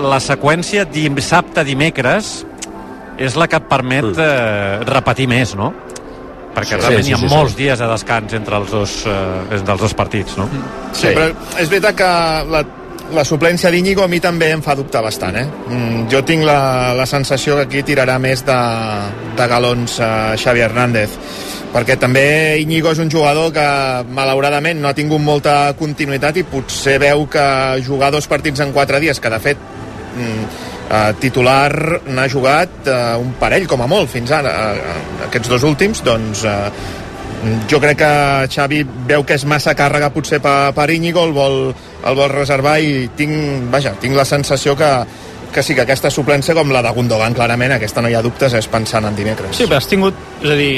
la 0.00 0.20
seqüència 0.22 0.86
dissabte-dimecres 0.88 2.34
és 3.20 3.36
la 3.36 3.48
que 3.50 3.58
et 3.60 3.68
permet 3.68 4.16
eh, 4.16 4.80
repetir 4.88 5.26
més, 5.28 5.56
no? 5.58 5.72
Perquè 6.54 6.74
Sí, 6.74 6.80
realment 6.80 7.04
sí, 7.04 7.10
hi 7.10 7.14
ha 7.14 7.20
sí, 7.20 7.28
sí. 7.28 7.34
molts 7.34 7.56
dies 7.58 7.78
de 7.78 7.88
descans 7.92 8.34
entre 8.34 8.58
els 8.58 8.70
dos, 8.74 8.98
eh, 9.06 9.56
entre 9.58 9.76
els 9.76 9.82
dos 9.86 9.94
partits, 9.94 10.36
no? 10.40 10.48
Sí, 10.92 11.12
però 11.14 11.30
és 11.62 11.70
veritat 11.70 11.98
que 12.00 12.10
la, 12.50 12.64
la 13.14 13.24
suplència 13.26 13.70
d'Iñigo 13.70 14.02
a 14.02 14.08
mi 14.10 14.20
també 14.22 14.50
em 14.54 14.62
fa 14.62 14.74
dubtar 14.78 15.02
bastant, 15.04 15.38
eh? 15.38 15.46
Mm, 15.46 16.08
jo 16.10 16.22
tinc 16.26 16.44
la, 16.46 16.92
la 16.98 17.06
sensació 17.06 17.56
que 17.58 17.68
aquí 17.68 17.84
tirarà 17.92 18.18
més 18.22 18.42
de, 18.46 18.58
de 19.38 19.48
galons 19.50 20.00
a 20.02 20.10
Xavi 20.40 20.66
Hernández 20.66 21.16
perquè 21.70 21.94
també 22.02 22.58
Íñigo 22.58 22.90
és 22.90 22.98
un 22.98 23.10
jugador 23.10 23.52
que 23.54 23.66
malauradament 24.10 24.80
no 24.82 24.90
ha 24.90 24.96
tingut 24.96 25.22
molta 25.22 25.72
continuïtat 25.78 26.40
i 26.40 26.46
potser 26.50 26.98
veu 27.02 27.28
que 27.30 27.44
jugar 27.86 28.10
dos 28.10 28.26
partits 28.30 28.62
en 28.64 28.74
quatre 28.74 28.98
dies, 29.02 29.20
que 29.22 29.30
de 29.30 29.38
fet 29.42 29.62
mm, 30.16 30.69
eh, 30.90 31.12
titular 31.22 32.02
n'ha 32.10 32.28
jugat 32.28 32.88
eh, 32.88 33.16
un 33.20 33.34
parell 33.40 33.68
com 33.70 33.84
a 33.84 33.88
molt 33.90 34.10
fins 34.10 34.32
ara, 34.34 34.52
eh, 34.74 34.96
aquests 35.28 35.52
dos 35.52 35.64
últims, 35.66 36.02
doncs 36.06 36.44
eh, 36.48 36.56
jo 37.70 37.80
crec 37.80 38.02
que 38.02 38.12
Xavi 38.52 38.82
veu 39.08 39.24
que 39.24 39.38
és 39.38 39.46
massa 39.48 39.74
càrrega 39.78 40.10
potser 40.12 40.42
per, 40.44 40.74
per 40.76 40.90
Íñigo, 40.92 41.24
el 41.24 41.32
vol, 41.36 41.58
el 42.04 42.18
vol 42.18 42.30
reservar 42.34 42.78
i 42.84 43.08
tinc, 43.16 43.70
vaja, 43.72 43.94
tinc 44.00 44.18
la 44.18 44.26
sensació 44.28 44.76
que, 44.76 44.90
que 45.54 45.64
sí 45.64 45.76
que 45.76 45.86
aquesta 45.86 46.10
suplència 46.12 46.54
com 46.56 46.72
la 46.74 46.82
de 46.84 46.92
Gundogan 46.96 47.36
clarament, 47.36 47.78
aquesta 47.78 48.04
no 48.04 48.10
hi 48.10 48.18
ha 48.18 48.24
dubtes 48.26 48.54
és 48.58 48.68
pensant 48.70 49.08
en 49.08 49.16
dimecres 49.16 49.56
Sí, 49.56 49.68
però 49.70 49.80
has 49.80 49.88
tingut... 49.90 50.18
És 50.42 50.52
a 50.52 50.58
dir, 50.58 50.74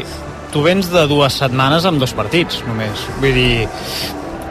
tu 0.52 0.62
vens 0.62 0.90
de 0.92 1.06
dues 1.10 1.40
setmanes 1.40 1.86
amb 1.88 2.02
dos 2.02 2.14
partits, 2.14 2.60
només. 2.68 3.06
Vull 3.22 3.34
dir, 3.34 3.68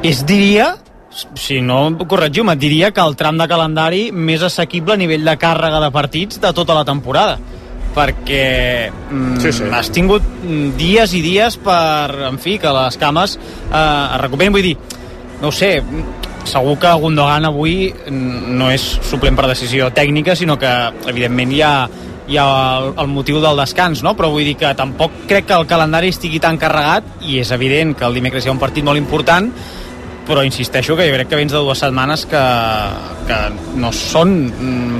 es 0.09 0.25
diria, 0.27 0.73
si 1.11 1.59
no 1.61 1.97
corregiu-me, 2.07 2.55
diria 2.55 2.91
que 2.95 3.03
el 3.03 3.17
tram 3.19 3.39
de 3.39 3.47
calendari 3.51 4.03
més 4.11 4.43
assequible 4.47 4.95
a 4.95 5.01
nivell 5.01 5.27
de 5.27 5.35
càrrega 5.39 5.81
de 5.83 5.91
partits 5.91 6.39
de 6.41 6.53
tota 6.55 6.77
la 6.77 6.85
temporada 6.87 7.39
perquè 7.91 8.87
mm, 8.87 9.39
Sí, 9.43 9.51
sí. 9.51 9.67
has 9.71 9.91
tingut 9.91 10.23
mm, 10.23 10.73
dies 10.79 11.13
i 11.17 11.21
dies 11.23 11.57
per, 11.59 12.29
en 12.29 12.39
fi, 12.39 12.57
que 12.61 12.71
les 12.71 12.97
cames 12.97 13.35
eh, 13.35 13.75
es 13.75 14.21
recuperin. 14.21 14.55
Vull 14.55 14.69
dir, 14.69 14.77
no 15.41 15.51
sé, 15.51 15.73
segur 16.47 16.77
que 16.79 16.93
Gundogan 17.01 17.49
avui 17.49 17.91
no 18.11 18.71
és 18.71 18.85
suplent 19.09 19.35
per 19.37 19.49
decisió 19.51 19.91
tècnica, 19.93 20.37
sinó 20.39 20.57
que, 20.61 20.71
evidentment, 21.11 21.51
hi 21.51 21.61
ha, 21.65 21.73
hi 22.31 22.39
ha 22.39 22.47
el, 22.79 22.89
el 23.03 23.11
motiu 23.11 23.41
del 23.43 23.59
descans, 23.59 24.05
no? 24.05 24.15
però 24.17 24.31
vull 24.31 24.47
dir 24.47 24.55
que 24.59 24.71
tampoc 24.77 25.25
crec 25.29 25.49
que 25.51 25.59
el 25.59 25.67
calendari 25.69 26.13
estigui 26.15 26.39
tan 26.39 26.59
carregat 26.61 27.27
i 27.27 27.41
és 27.43 27.51
evident 27.51 27.93
que 27.97 28.07
el 28.07 28.17
dimecres 28.17 28.45
hi 28.45 28.51
ha 28.51 28.55
un 28.55 28.61
partit 28.61 28.87
molt 28.87 29.01
important 29.01 29.51
però 30.27 30.43
insisteixo 30.45 30.95
que 30.95 31.07
jo 31.09 31.15
crec 31.15 31.29
que 31.31 31.39
vens 31.39 31.53
de 31.53 31.59
dues 31.59 31.81
setmanes 31.81 32.25
que, 32.29 32.41
que 33.27 33.39
no 33.81 33.91
són 33.95 34.35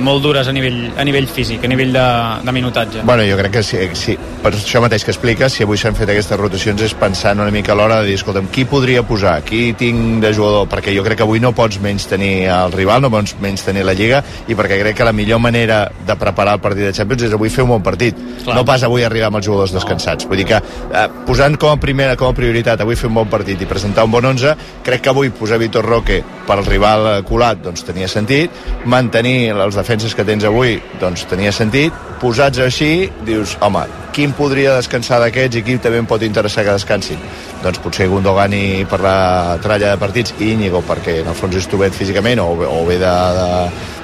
molt 0.02 0.24
dures 0.24 0.48
a 0.48 0.54
nivell, 0.54 0.90
a 0.98 1.04
nivell 1.06 1.28
físic, 1.30 1.64
a 1.64 1.70
nivell 1.70 1.92
de, 1.94 2.06
de 2.42 2.54
minutatge. 2.54 3.04
Bueno, 3.06 3.24
jo 3.28 3.38
crec 3.38 3.54
que 3.58 3.62
sí, 3.66 3.78
sí, 3.98 4.16
per 4.42 4.52
això 4.56 4.82
mateix 4.82 5.06
que 5.06 5.12
expliques, 5.14 5.54
si 5.54 5.66
avui 5.66 5.80
s'han 5.80 5.96
fet 5.98 6.10
aquestes 6.12 6.40
rotacions 6.40 6.82
és 6.82 6.94
pensant 6.98 7.40
una 7.42 7.54
mica 7.54 7.74
a 7.74 7.78
l'hora 7.78 8.00
de 8.02 8.10
dir, 8.10 8.18
escolta'm, 8.18 8.50
qui 8.52 8.66
podria 8.68 9.04
posar, 9.06 9.38
qui 9.46 9.72
tinc 9.78 10.22
de 10.24 10.32
jugador, 10.34 10.66
perquè 10.70 10.94
jo 10.96 11.04
crec 11.06 11.22
que 11.22 11.26
avui 11.26 11.42
no 11.42 11.54
pots 11.56 11.78
menys 11.82 12.08
tenir 12.10 12.48
el 12.52 12.74
rival, 12.74 13.02
no 13.04 13.12
pots 13.12 13.36
menys 13.42 13.64
tenir 13.66 13.86
la 13.86 13.96
Lliga, 13.98 14.22
i 14.48 14.58
perquè 14.58 14.80
crec 14.80 14.98
que 14.98 15.06
la 15.06 15.14
millor 15.16 15.40
manera 15.42 15.84
de 16.06 16.18
preparar 16.18 16.58
el 16.58 16.64
partit 16.64 16.88
de 16.88 16.94
Champions 16.96 17.28
és 17.28 17.36
avui 17.36 17.52
fer 17.52 17.64
un 17.66 17.74
bon 17.76 17.84
partit, 17.84 18.18
Clar. 18.42 18.56
no 18.58 18.66
pas 18.68 18.82
avui 18.82 19.06
arribar 19.06 19.30
amb 19.30 19.40
els 19.40 19.46
jugadors 19.46 19.74
descansats. 19.74 20.26
Vull 20.28 20.42
dir 20.42 20.48
que 20.50 20.58
eh, 20.58 21.06
posant 21.28 21.56
com 21.60 21.72
a 21.72 21.80
primera, 21.80 22.16
com 22.18 22.32
a 22.32 22.36
prioritat 22.36 22.82
avui 22.82 22.98
fer 22.98 23.10
un 23.10 23.20
bon 23.20 23.30
partit 23.30 23.60
i 23.62 23.70
presentar 23.70 24.06
un 24.08 24.14
bon 24.14 24.26
11, 24.32 24.56
crec 24.86 25.04
que 25.04 25.11
avui 25.12 25.30
posar 25.30 25.60
Vitor 25.62 25.84
Roque 25.86 26.22
per 26.46 26.58
al 26.58 26.66
rival 26.66 27.08
colat 27.28 27.62
doncs 27.62 27.84
tenia 27.86 28.08
sentit, 28.10 28.50
mantenir 28.88 29.52
els 29.52 29.78
defenses 29.78 30.16
que 30.16 30.26
tens 30.26 30.44
avui 30.48 30.78
doncs 31.00 31.26
tenia 31.30 31.52
sentit, 31.54 31.94
posats 32.22 32.60
així 32.64 33.10
dius, 33.26 33.54
home, 33.62 33.84
qui 34.12 34.26
em 34.28 34.34
podria 34.36 34.76
descansar 34.76 35.20
d'aquests 35.22 35.60
i 35.60 35.64
qui 35.66 35.78
també 35.82 36.02
em 36.02 36.08
pot 36.08 36.22
interessar 36.24 36.66
que 36.66 36.76
descansin? 36.76 37.22
Doncs 37.62 37.80
potser 37.84 38.08
Gundogan 38.10 38.52
i 38.56 38.84
per 38.88 39.00
la 39.04 39.16
tralla 39.62 39.94
de 39.94 40.02
partits 40.02 40.34
i 40.40 40.52
Íñigo 40.56 40.82
perquè 40.88 41.20
en 41.22 41.32
el 41.32 41.38
fons 41.38 41.56
és 41.58 41.70
tovet 41.70 41.96
físicament 41.96 42.42
o, 42.42 42.50
o 42.66 42.82
ve 42.88 42.98
de, 43.00 43.14
de, 43.38 43.48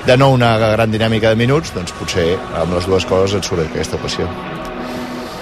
de 0.09 0.17
no 0.21 0.33
una 0.37 0.57
gran 0.63 0.95
dinàmica 0.95 1.35
de 1.35 1.41
minuts, 1.45 1.75
doncs 1.77 1.95
potser 1.99 2.33
amb 2.63 2.75
les 2.79 2.89
dues 2.89 3.07
coses 3.09 3.39
et 3.39 3.53
surt 3.53 3.67
aquesta 3.69 4.01
equació. 4.01 4.31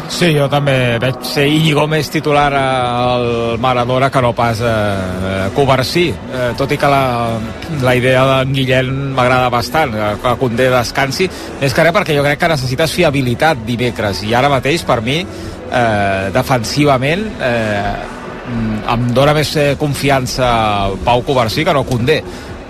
Sí, 0.09 0.31
jo 0.37 0.47
també 0.49 0.97
veig 1.03 1.19
ser 1.27 1.45
Íñigo 1.51 1.85
més 1.91 2.09
titular 2.13 2.49
al 2.55 3.59
Maradona 3.61 4.09
que 4.13 4.23
no 4.23 4.31
pas 4.37 4.61
eh, 4.63 5.49
Covarsí, 5.57 6.07
eh, 6.09 6.51
tot 6.57 6.73
i 6.73 6.79
que 6.81 6.91
la, 6.91 7.03
la 7.83 7.95
idea 7.99 8.23
d'en 8.31 8.55
Guillem 8.55 8.93
m'agrada 9.17 9.51
bastant, 9.53 9.93
eh, 9.99 10.13
que 10.23 10.35
Condé 10.41 10.71
descansi, 10.73 11.29
més 11.61 11.75
que 11.75 11.85
res 11.85 11.95
perquè 11.97 12.17
jo 12.17 12.25
crec 12.25 12.41
que 12.41 12.53
necessites 12.55 12.95
fiabilitat 12.97 13.67
dimecres, 13.67 14.23
i 14.25 14.35
ara 14.39 14.51
mateix 14.53 14.87
per 14.87 15.01
mi 15.05 15.19
eh, 15.21 16.31
defensivament 16.35 17.27
eh, 17.43 17.95
em 18.95 19.09
dóna 19.15 19.35
més 19.37 19.57
eh, 19.59 19.73
confiança 19.79 20.49
Pau 21.05 21.25
Covarsí 21.27 21.65
que 21.67 21.75
no 21.75 21.85
Condé. 21.85 22.23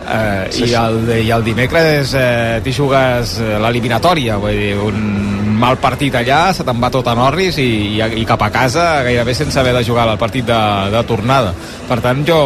Eh, 0.06 0.46
Sí, 0.50 0.62
i, 0.62 0.68
sí. 0.68 0.74
el, 0.78 1.00
i 1.26 1.30
el 1.34 1.42
dimecres 1.42 2.12
eh, 2.14 2.60
t'hi 2.62 2.72
jugues 2.72 3.40
eh, 3.42 3.56
l'eliminatòria 3.58 4.36
vull 4.38 4.54
dir, 4.54 4.76
un 4.78 5.45
mal 5.58 5.78
partit 5.82 6.14
allà 6.18 6.52
se 6.54 6.64
te'n 6.66 6.80
va 6.82 6.90
tot 6.92 7.06
a 7.08 7.14
Norris 7.18 7.58
i, 7.62 7.68
i, 7.96 8.02
i 8.22 8.24
cap 8.28 8.42
a 8.42 8.50
casa 8.54 8.86
gairebé 9.06 9.34
sense 9.34 9.58
haver 9.60 9.74
de 9.76 9.84
jugar 9.86 10.08
el 10.10 10.18
partit 10.20 10.46
de, 10.48 10.62
de 10.92 11.02
tornada 11.08 11.54
per 11.88 12.00
tant 12.04 12.24
jo, 12.26 12.40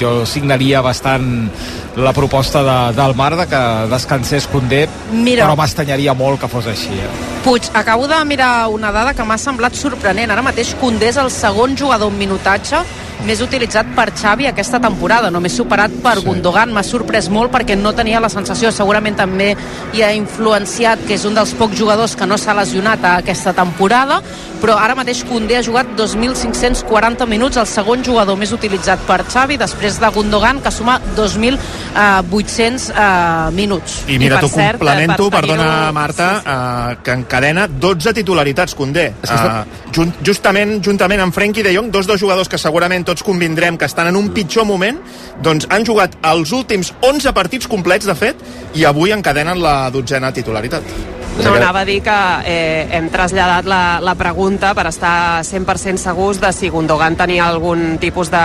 jo 0.00 0.16
signaria 0.28 0.82
bastant 0.84 1.48
la 1.96 2.12
proposta 2.12 2.62
de, 2.66 2.78
del 2.96 3.14
Mar 3.14 3.34
de 3.36 3.46
que 3.46 3.62
descansés 3.90 4.48
Condé 4.50 4.88
Mira. 5.12 5.46
però 5.46 5.56
m'estanyaria 5.58 6.14
molt 6.14 6.40
que 6.42 6.50
fos 6.50 6.66
així 6.70 6.94
eh? 6.98 7.10
Puig, 7.44 7.68
acabo 7.74 8.08
de 8.08 8.18
mirar 8.24 8.68
una 8.72 8.90
dada 8.92 9.12
que 9.12 9.24
m'ha 9.28 9.36
semblat 9.36 9.74
sorprenent. 9.76 10.30
Ara 10.32 10.40
mateix 10.40 10.70
Condé 10.80 11.10
és 11.12 11.18
el 11.20 11.28
segon 11.30 11.76
jugador 11.76 12.08
en 12.08 12.16
minutatge 12.16 12.80
més 13.26 13.42
utilitzat 13.44 13.90
per 13.96 14.10
Xavi 14.14 14.48
aquesta 14.50 14.80
temporada, 14.82 15.30
només 15.34 15.56
superat 15.56 15.92
per 16.04 16.18
sí. 16.20 16.26
Gundogan. 16.28 16.72
M'ha 16.74 16.84
sorprès 16.86 17.28
molt 17.32 17.52
perquè 17.54 17.76
no 17.78 17.94
tenia 17.96 18.22
la 18.22 18.30
sensació, 18.32 18.72
segurament 18.72 19.16
també 19.18 19.52
hi 19.94 20.02
ha 20.02 20.12
influenciat 20.16 21.04
que 21.08 21.16
és 21.18 21.24
un 21.28 21.36
dels 21.36 21.54
pocs 21.58 21.78
jugadors 21.78 22.16
que 22.16 22.26
no 22.26 22.38
s'ha 22.40 22.56
lesionat 22.56 23.04
a 23.04 23.16
aquesta 23.22 23.54
temporada, 23.56 24.20
però 24.62 24.78
ara 24.80 24.96
mateix 24.96 25.24
Condé 25.28 25.58
ha 25.58 25.62
jugat 25.64 25.90
2.540 25.98 27.26
minuts, 27.28 27.58
el 27.60 27.68
segon 27.68 28.04
jugador 28.04 28.38
més 28.40 28.52
utilitzat 28.54 29.02
per 29.08 29.20
Xavi, 29.28 29.58
després 29.60 29.98
de 30.00 30.10
Gundogan, 30.14 30.62
que 30.64 30.72
suma 30.72 30.98
2.800 31.16 32.88
eh, 32.94 33.50
minuts. 33.56 34.00
I 34.08 34.18
mira, 34.22 34.40
t'ho 34.40 34.48
cert, 34.48 34.80
complemento, 34.80 35.28
eh, 35.28 35.30
per 35.30 35.44
perdona, 35.44 35.92
Marta, 35.92 36.28
eh, 36.40 36.96
que 37.04 37.12
encadena 37.12 37.66
12 37.68 38.14
titularitats, 38.16 38.74
Condé. 38.74 39.10
Uh, 39.24 39.62
junt, 39.94 40.12
justament, 40.24 40.78
juntament 40.84 41.20
amb 41.22 41.34
Frenkie 41.34 41.62
de 41.64 41.72
Jong, 41.76 41.90
dos 41.92 42.08
dels 42.08 42.20
jugadors 42.20 42.48
que 42.50 42.58
segurament 42.60 43.04
tots 43.14 43.22
convindrem 43.22 43.78
que 43.78 43.86
estan 43.86 44.10
en 44.10 44.18
un 44.18 44.32
pitjor 44.34 44.66
moment, 44.66 44.98
doncs 45.42 45.68
han 45.70 45.86
jugat 45.86 46.18
els 46.34 46.52
últims 46.56 46.90
11 47.00 47.34
partits 47.36 47.70
complets, 47.70 48.10
de 48.10 48.18
fet, 48.18 48.46
i 48.74 48.86
avui 48.90 49.14
encadenen 49.14 49.62
la 49.62 49.76
dotzena 49.94 50.34
titularitat. 50.34 51.14
No, 51.42 51.50
anava 51.58 51.80
a 51.80 51.84
dir 51.84 51.98
que 52.04 52.14
eh, 52.46 52.86
hem 52.94 53.08
traslladat 53.10 53.66
la, 53.66 53.98
la 54.04 54.14
pregunta 54.14 54.70
per 54.76 54.86
estar 54.86 55.42
100% 55.42 55.98
segurs 55.98 56.38
de 56.40 56.52
si 56.54 56.70
Gundogan 56.70 57.16
tenia 57.18 57.48
algun 57.48 57.98
tipus 57.98 58.30
de 58.30 58.42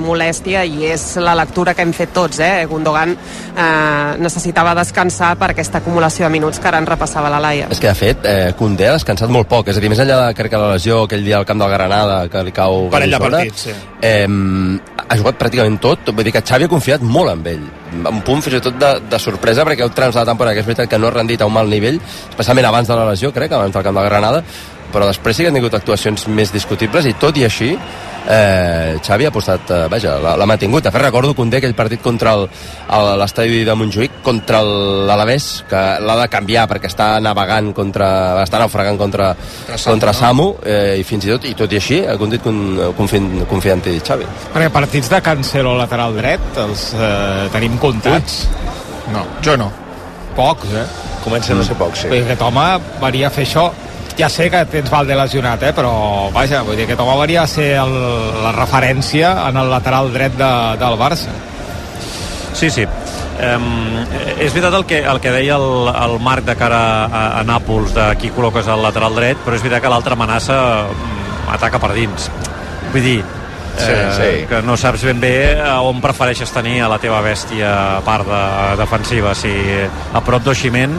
molèstia 0.00 0.62
i 0.64 0.88
és 0.88 1.04
la 1.20 1.34
lectura 1.36 1.74
que 1.76 1.84
hem 1.84 1.92
fet 1.92 2.14
tots. 2.16 2.40
Eh? 2.40 2.64
Gundogan 2.70 3.12
eh, 3.12 4.16
necessitava 4.24 4.72
descansar 4.78 5.34
per 5.40 5.50
aquesta 5.52 5.82
acumulació 5.84 6.26
de 6.26 6.32
minuts 6.38 6.62
que 6.62 6.70
ara 6.72 6.80
en 6.80 6.88
repassava 6.88 7.28
la 7.32 7.42
Laia. 7.44 7.68
És 7.68 7.82
que, 7.82 7.92
de 7.92 7.98
fet, 7.98 8.24
eh, 8.24 8.54
Condé 8.56 8.88
ha 8.88 8.96
descansat 8.96 9.28
molt 9.28 9.50
poc. 9.50 9.68
És 9.68 9.76
a 9.76 9.84
dir, 9.84 9.92
més 9.92 10.00
enllà 10.00 10.22
de 10.24 10.34
crec 10.38 10.54
que 10.54 10.64
la 10.64 10.72
lesió 10.78 11.04
aquell 11.04 11.26
dia 11.26 11.42
al 11.42 11.48
camp 11.48 11.60
del 11.60 11.76
Granada, 11.76 12.22
que 12.32 12.44
li 12.48 12.56
cau... 12.56 12.86
Parell 12.94 13.18
de 13.18 13.22
partits, 13.26 13.68
sí. 13.68 13.76
Eh, 14.00 14.09
ha 14.18 15.18
jugat 15.18 15.38
pràcticament 15.40 15.78
tot. 15.82 16.10
Vull 16.10 16.26
dir 16.26 16.34
que 16.34 16.44
Xavi 16.46 16.66
ha 16.66 16.72
confiat 16.72 17.04
molt 17.04 17.32
en 17.34 17.46
ell. 17.52 17.64
Un 18.00 18.20
punt 18.26 18.42
fins 18.44 18.58
i 18.58 18.64
tot 18.64 18.76
de, 18.80 18.92
de 19.10 19.22
sorpresa, 19.22 19.64
perquè 19.66 19.86
heu 19.86 19.94
trans 19.94 20.14
de 20.14 20.22
la 20.22 20.28
temporada, 20.28 20.56
que 20.56 20.64
és 20.64 20.68
veritat 20.68 20.90
que 20.90 21.00
no 21.00 21.10
ha 21.10 21.16
rendit 21.16 21.42
a 21.42 21.48
un 21.50 21.56
mal 21.56 21.70
nivell, 21.70 22.00
especialment 22.30 22.70
abans 22.70 22.90
de 22.90 22.98
la 22.98 23.08
lesió, 23.12 23.32
crec, 23.36 23.52
abans 23.56 23.74
del 23.74 23.86
camp 23.86 23.98
del 24.00 24.10
Granada, 24.10 24.44
però 24.92 25.08
després 25.08 25.36
sí 25.36 25.44
que 25.44 25.52
han 25.52 25.58
tingut 25.58 25.74
actuacions 25.78 26.28
més 26.28 26.52
discutibles 26.54 27.06
i 27.06 27.16
tot 27.20 27.36
i 27.38 27.46
així 27.48 27.74
eh, 28.28 28.98
Xavi 29.02 29.26
ha 29.26 29.30
postat, 29.32 29.70
eh, 29.70 29.88
vaja, 29.90 30.16
l'ha 30.20 30.46
mantingut. 30.46 30.84
De 30.84 30.90
fet, 30.90 31.02
recordo 31.02 31.34
Condé 31.34 31.58
aquell 31.58 31.74
partit 31.74 32.02
contra 32.02 32.34
l'estadi 32.36 33.62
de 33.64 33.74
Montjuïc 33.74 34.20
contra 34.22 34.60
l'Alavés, 34.62 35.64
que 35.68 35.80
l'ha 36.04 36.16
de 36.20 36.28
canviar 36.32 36.66
perquè 36.70 36.90
està 36.90 37.10
navegant 37.22 37.72
contra, 37.76 38.10
està 38.42 38.60
naufragant 38.60 38.98
contra, 39.00 39.32
Samu, 39.74 39.94
contra 39.94 40.12
no? 40.12 40.18
Samu, 40.18 40.48
eh, 40.64 40.96
i 41.00 41.04
fins 41.06 41.26
i 41.26 41.32
tot, 41.32 41.46
i 41.48 41.54
tot 41.56 41.72
i 41.72 41.80
així, 41.80 42.00
ha 42.06 42.16
condit 42.20 42.44
con, 42.44 42.60
confiant, 42.98 43.30
confiant-hi 43.50 44.00
Xavi. 44.06 44.28
Perquè 44.54 44.72
partits 44.74 45.10
de 45.12 45.20
Cancelo 45.24 45.76
lateral 45.78 46.16
dret 46.18 46.60
els 46.60 46.90
eh, 46.94 47.46
tenim 47.54 47.78
comptats. 47.82 48.42
No, 49.14 49.24
jo 49.44 49.56
no. 49.58 49.70
Pocs, 50.36 50.74
eh? 50.76 50.88
Comencen 51.24 51.58
a 51.60 51.64
ser 51.66 51.76
pocs, 51.76 52.04
sí. 52.04 52.10
Dir, 52.12 52.22
aquest 52.24 52.42
home 52.46 52.66
venia 53.00 53.28
a 53.28 53.34
fer 53.34 53.44
això 53.48 53.70
ja 54.20 54.28
sé 54.28 54.50
que 54.52 54.64
tens 54.68 54.90
Valde 54.92 55.16
lesionat, 55.16 55.62
eh? 55.64 55.72
però 55.76 55.92
vaja, 56.34 56.60
vull 56.66 56.76
dir, 56.76 56.84
aquest 56.84 57.00
home 57.00 57.16
venia 57.22 57.44
a 57.44 57.50
ser 57.50 57.70
el, 57.80 57.94
la 58.44 58.52
referència 58.56 59.32
en 59.48 59.60
el 59.60 59.70
lateral 59.72 60.12
dret 60.12 60.36
de, 60.36 60.50
del 60.80 60.98
Barça. 61.00 61.32
Sí, 62.52 62.68
sí. 62.70 62.84
Um, 63.40 64.02
és 64.36 64.52
veritat 64.52 64.74
el 64.76 64.84
que, 64.84 64.98
el 65.00 65.20
que 65.24 65.32
deia 65.32 65.56
el, 65.56 65.88
el 65.88 66.18
Marc 66.20 66.44
de 66.44 66.56
cara 66.60 66.80
a, 67.06 67.22
a 67.40 67.44
Nàpols 67.48 67.94
de 67.96 68.10
qui 68.20 68.28
col·loques 68.36 68.68
al 68.68 68.84
lateral 68.84 69.16
dret, 69.16 69.40
però 69.46 69.56
és 69.56 69.64
veritat 69.64 69.86
que 69.86 69.92
l'altra 69.92 70.18
amenaça 70.18 70.56
mm, 70.90 71.52
ataca 71.56 71.80
per 71.80 71.94
dins. 71.96 72.28
Vull 72.92 73.06
dir, 73.06 73.20
Sí, 73.80 73.92
eh, 73.94 74.08
sí. 74.12 74.46
que 74.50 74.58
no 74.66 74.74
saps 74.76 75.04
ben 75.06 75.20
bé 75.22 75.54
a 75.62 75.78
on 75.86 76.02
prefereixes 76.02 76.50
tenir 76.52 76.80
a 76.84 76.88
la 76.90 76.98
teva 77.00 77.22
bèstia 77.24 77.70
a 77.70 78.00
part 78.04 78.26
de, 78.28 78.42
defensiva, 78.82 79.32
si 79.38 79.54
a 79.80 80.20
prop 80.26 80.44
d'Oximent 80.44 80.98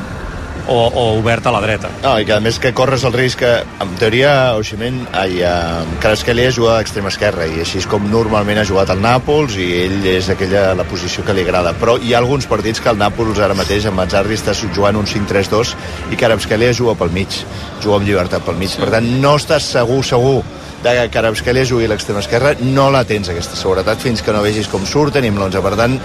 o, 0.67 0.77
o 0.87 1.03
obert 1.19 1.47
a 1.47 1.53
la 1.53 1.61
dreta. 1.63 1.89
No, 2.03 2.15
i 2.19 2.25
que 2.27 2.35
a 2.35 2.39
més 2.43 2.59
que 2.61 2.73
corres 2.77 3.05
el 3.07 3.15
risc 3.15 3.41
que, 3.41 3.51
en 3.83 3.95
teoria, 3.99 4.31
Oximen, 4.59 5.01
ai, 5.17 5.41
eh, 5.45 5.97
Kvaratskhelia 6.01 6.53
juga 6.55 6.75
a 6.75 6.79
l'extrema 6.81 7.11
esquerra 7.11 7.47
i 7.49 7.61
així 7.63 7.81
és 7.81 7.89
com 7.89 8.05
normalment 8.11 8.61
ha 8.61 8.67
jugat 8.67 8.93
al 8.93 9.01
Nàpols 9.03 9.57
i 9.59 9.67
ell 9.85 10.07
és 10.13 10.29
aquella 10.33 10.71
la 10.77 10.87
posició 10.89 11.25
que 11.27 11.35
li 11.37 11.45
agrada. 11.45 11.73
Però 11.81 11.97
hi 11.97 12.13
ha 12.13 12.21
alguns 12.21 12.47
partits 12.49 12.81
que 12.83 12.91
el 12.93 12.99
Nàpols 13.01 13.41
ara 13.41 13.57
mateix 13.57 13.87
amb 13.89 14.01
Mazzarri 14.01 14.37
està 14.39 14.55
jugant 14.61 14.99
un 14.99 15.09
5-3-2 15.09 15.75
i 16.11 16.19
Kvaratskhelia 16.19 16.75
juga 16.77 16.97
pel 16.99 17.13
mig, 17.15 17.41
juga 17.81 17.99
amb 17.99 18.07
llibertat 18.07 18.45
pel 18.45 18.59
mig. 18.61 18.73
Sí. 18.75 18.81
Per 18.83 18.91
tant, 18.93 19.07
no 19.21 19.35
estàs 19.39 19.71
segur, 19.73 20.03
segur 20.07 20.41
de 20.83 20.93
que 20.97 21.09
Kvaratskhelia 21.13 21.65
jugui 21.67 21.85
a 21.85 21.91
l'extrema 21.91 22.21
esquerra, 22.23 22.53
no 22.61 22.87
la 22.93 23.03
tens 23.07 23.29
aquesta 23.29 23.57
seguretat 23.57 24.01
fins 24.01 24.23
que 24.25 24.33
no 24.33 24.41
vegis 24.41 24.69
com 24.71 24.85
surten 24.89 25.25
i 25.25 25.29
amb 25.31 25.39
l'11. 25.41 25.61
Per 25.61 25.73
tant, 25.77 25.97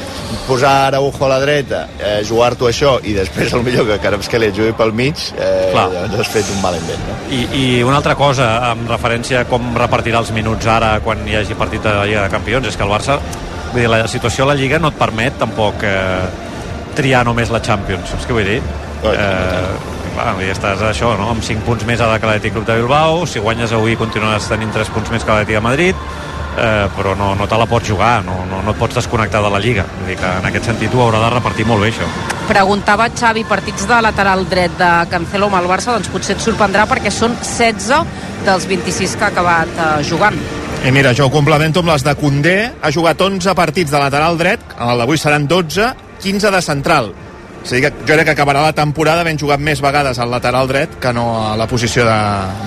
posar 0.47 0.75
Araujo 0.91 1.25
a 1.25 1.31
la 1.33 1.41
dreta, 1.41 1.83
eh, 1.99 2.21
jugar-t'ho 2.29 2.69
això 2.69 2.97
i 3.03 3.15
després 3.17 3.55
el 3.57 3.65
millor 3.67 3.89
que 3.89 3.99
Kvaratskhelia 4.03 4.55
jugui 4.57 4.77
pel 4.77 4.93
mig, 4.93 5.17
eh, 5.39 5.73
Clar. 5.73 5.89
doncs 5.97 6.21
has 6.21 6.33
fet 6.33 6.53
un 6.53 6.63
mal 6.63 6.77
invent. 6.77 7.03
No? 7.09 7.19
I, 7.33 7.43
I 7.57 7.83
una 7.83 7.97
altra 8.03 8.15
cosa, 8.15 8.71
amb 8.71 8.89
referència 8.91 9.43
a 9.43 9.49
com 9.49 9.73
repartirà 9.77 10.21
els 10.21 10.33
minuts 10.37 10.67
ara 10.67 10.97
quan 11.05 11.25
hi 11.27 11.37
hagi 11.41 11.57
partit 11.59 11.83
de 11.83 11.97
la 11.97 12.07
Lliga 12.07 12.27
de 12.27 12.35
Campions, 12.37 12.69
és 12.69 12.77
que 12.77 12.85
el 12.85 12.93
Barça, 12.93 13.19
vull 13.73 13.81
dir, 13.81 13.91
la 13.91 14.07
situació 14.09 14.45
a 14.45 14.53
la 14.53 14.59
Lliga 14.59 14.79
no 14.79 14.93
et 14.93 15.01
permet 15.01 15.39
tampoc 15.41 15.85
eh, 15.85 16.25
triar 16.97 17.25
només 17.25 17.53
la 17.53 17.61
Champions, 17.65 18.11
saps 18.13 18.29
què 18.29 18.37
vull 18.37 18.49
dir? 18.49 18.61
Eh, 19.07 19.96
clar, 20.17 20.37
ja 20.41 20.55
estàs 20.55 20.85
això, 20.87 21.13
no? 21.19 21.29
amb 21.35 21.45
5 21.45 21.65
punts 21.67 21.85
més 21.89 22.01
ara 22.01 22.19
que 22.21 22.29
l'Atlètic 22.29 22.57
Club 22.57 22.67
de 22.69 22.79
Bilbao, 22.81 23.27
si 23.29 23.43
guanyes 23.43 23.75
avui 23.77 23.97
continuaràs 24.01 24.49
tenint 24.51 24.73
3 24.75 24.93
punts 24.95 25.13
més 25.13 25.25
que 25.25 25.33
l'Atlètic 25.33 25.59
de 25.59 25.65
Madrid, 25.65 26.07
eh, 26.57 26.87
però 26.97 27.15
no, 27.19 27.35
no 27.37 27.49
te 27.49 27.59
la 27.61 27.69
pots 27.69 27.89
jugar, 27.91 28.25
no, 28.25 28.39
no, 28.51 28.63
no 28.65 28.73
et 28.73 28.81
pots 28.81 28.97
desconnectar 28.97 29.43
de 29.45 29.51
la 29.53 29.61
Lliga. 29.63 29.85
Vull 29.99 30.13
dir 30.13 30.19
que 30.21 30.33
en 30.41 30.49
aquest 30.49 30.71
sentit 30.71 30.95
ho 30.95 31.05
haurà 31.05 31.21
de 31.27 31.33
repartir 31.37 31.67
molt 31.69 31.85
bé, 31.85 31.93
això. 31.93 32.09
Preguntava 32.47 33.09
Xavi, 33.13 33.45
partits 33.49 33.89
de 33.91 33.99
lateral 34.07 34.47
dret 34.49 34.77
de 34.79 34.93
Cancelo 35.13 35.51
amb 35.51 35.61
el 35.61 35.69
Barça, 35.71 35.93
doncs 35.93 36.13
potser 36.13 36.37
et 36.37 36.45
sorprendrà 36.45 36.87
perquè 36.89 37.13
són 37.13 37.37
16 37.43 38.25
dels 38.47 38.71
26 38.71 39.19
que 39.19 39.29
ha 39.29 39.35
acabat 39.35 39.77
eh, 39.77 39.93
jugant. 40.09 40.41
I 40.87 40.93
mira, 40.95 41.13
jo 41.17 41.27
ho 41.27 41.35
complemento 41.35 41.83
amb 41.83 41.91
les 41.91 42.05
de 42.07 42.15
Condé. 42.19 42.59
Ha 42.81 42.93
jugat 42.95 43.21
11 43.21 43.57
partits 43.59 43.93
de 43.93 44.01
lateral 44.01 44.39
dret, 44.39 44.77
el 44.79 45.01
d'avui 45.03 45.19
seran 45.19 45.49
12, 45.51 45.93
15 46.23 46.53
de 46.55 46.61
central. 46.63 47.15
A 47.67 47.75
dir, 47.75 47.83
que 47.83 47.91
jo 47.91 48.15
crec 48.15 48.29
que 48.29 48.35
acabarà 48.37 48.63
la 48.63 48.75
temporada 48.77 49.25
havent 49.25 49.41
jugat 49.41 49.63
més 49.63 49.81
vegades 49.83 50.21
al 50.23 50.31
lateral 50.31 50.69
dret 50.71 50.99
que 51.03 51.13
no 51.13 51.27
a 51.49 51.57
la 51.59 51.67
posició 51.67 52.05
de, 52.07 52.19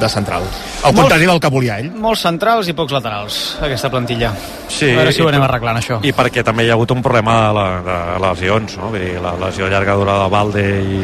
de 0.01 0.09
central. 0.11 0.43
Al 0.83 0.95
contrari 0.95 1.29
del 1.29 1.39
que 1.39 1.51
volia 1.53 1.79
ell. 1.79 1.91
Molts 1.95 2.25
centrals 2.27 2.67
i 2.67 2.75
pocs 2.75 2.95
laterals, 2.97 3.39
aquesta 3.63 3.91
plantilla. 3.93 4.33
Sí, 4.67 4.91
a 4.91 4.99
veure 4.99 5.15
si 5.15 5.23
ho 5.23 5.29
anem 5.31 5.45
arreglant, 5.47 5.79
això. 5.79 6.01
I 6.03 6.11
perquè 6.15 6.43
també 6.43 6.67
hi 6.67 6.73
ha 6.73 6.75
hagut 6.75 6.91
un 6.95 7.03
problema 7.05 7.37
de, 7.47 7.51
la, 7.55 7.67
de 7.87 7.99
lesions, 8.27 8.75
no? 8.81 8.91
Vull 8.91 9.05
dir, 9.05 9.15
la 9.23 9.35
lesió 9.39 9.71
llarga 9.71 9.95
durada 9.99 10.27
de 10.27 10.33
Valde 10.35 10.65
i 10.83 11.03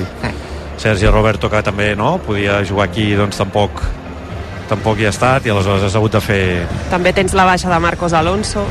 Sergi 0.78 1.08
Roberto, 1.08 1.50
que 1.50 1.64
també 1.64 1.94
no 1.96 2.18
podia 2.20 2.60
jugar 2.68 2.90
aquí, 2.90 3.14
doncs 3.16 3.40
tampoc 3.40 3.84
tampoc 4.70 5.00
hi 5.00 5.06
ha 5.06 5.12
estat 5.14 5.46
i 5.46 5.54
aleshores 5.54 5.86
has 5.86 5.96
hagut 5.96 6.16
de 6.18 6.22
fer... 6.26 6.42
També 6.92 7.14
tens 7.14 7.36
la 7.38 7.46
baixa 7.48 7.70
de 7.70 7.78
Marcos 7.80 8.16
Alonso. 8.18 8.66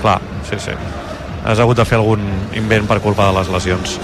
Clar, 0.00 0.20
sí, 0.48 0.60
sí. 0.62 0.76
Has 1.46 1.60
hagut 1.62 1.78
de 1.78 1.84
fer 1.86 2.00
algun 2.00 2.24
invent 2.58 2.88
per 2.90 2.98
culpa 3.04 3.28
de 3.28 3.38
les 3.38 3.50
lesions. 3.54 3.98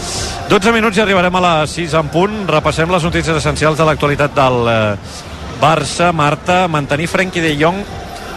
12 0.50 0.74
minuts 0.74 0.98
i 0.98 1.02
arribarem 1.02 1.34
a 1.34 1.42
les 1.46 1.74
6 1.80 1.96
en 1.98 2.12
punt. 2.14 2.36
Repassem 2.50 2.90
les 2.92 3.02
notícies 3.02 3.34
essencials 3.36 3.80
de 3.80 3.88
l'actualitat 3.88 4.36
del 4.36 4.70
eh, 4.70 4.78
Barça. 5.62 6.12
Marta, 6.14 6.64
mantenir 6.70 7.10
Frenkie 7.10 7.42
de 7.42 7.56
Jong 7.58 7.82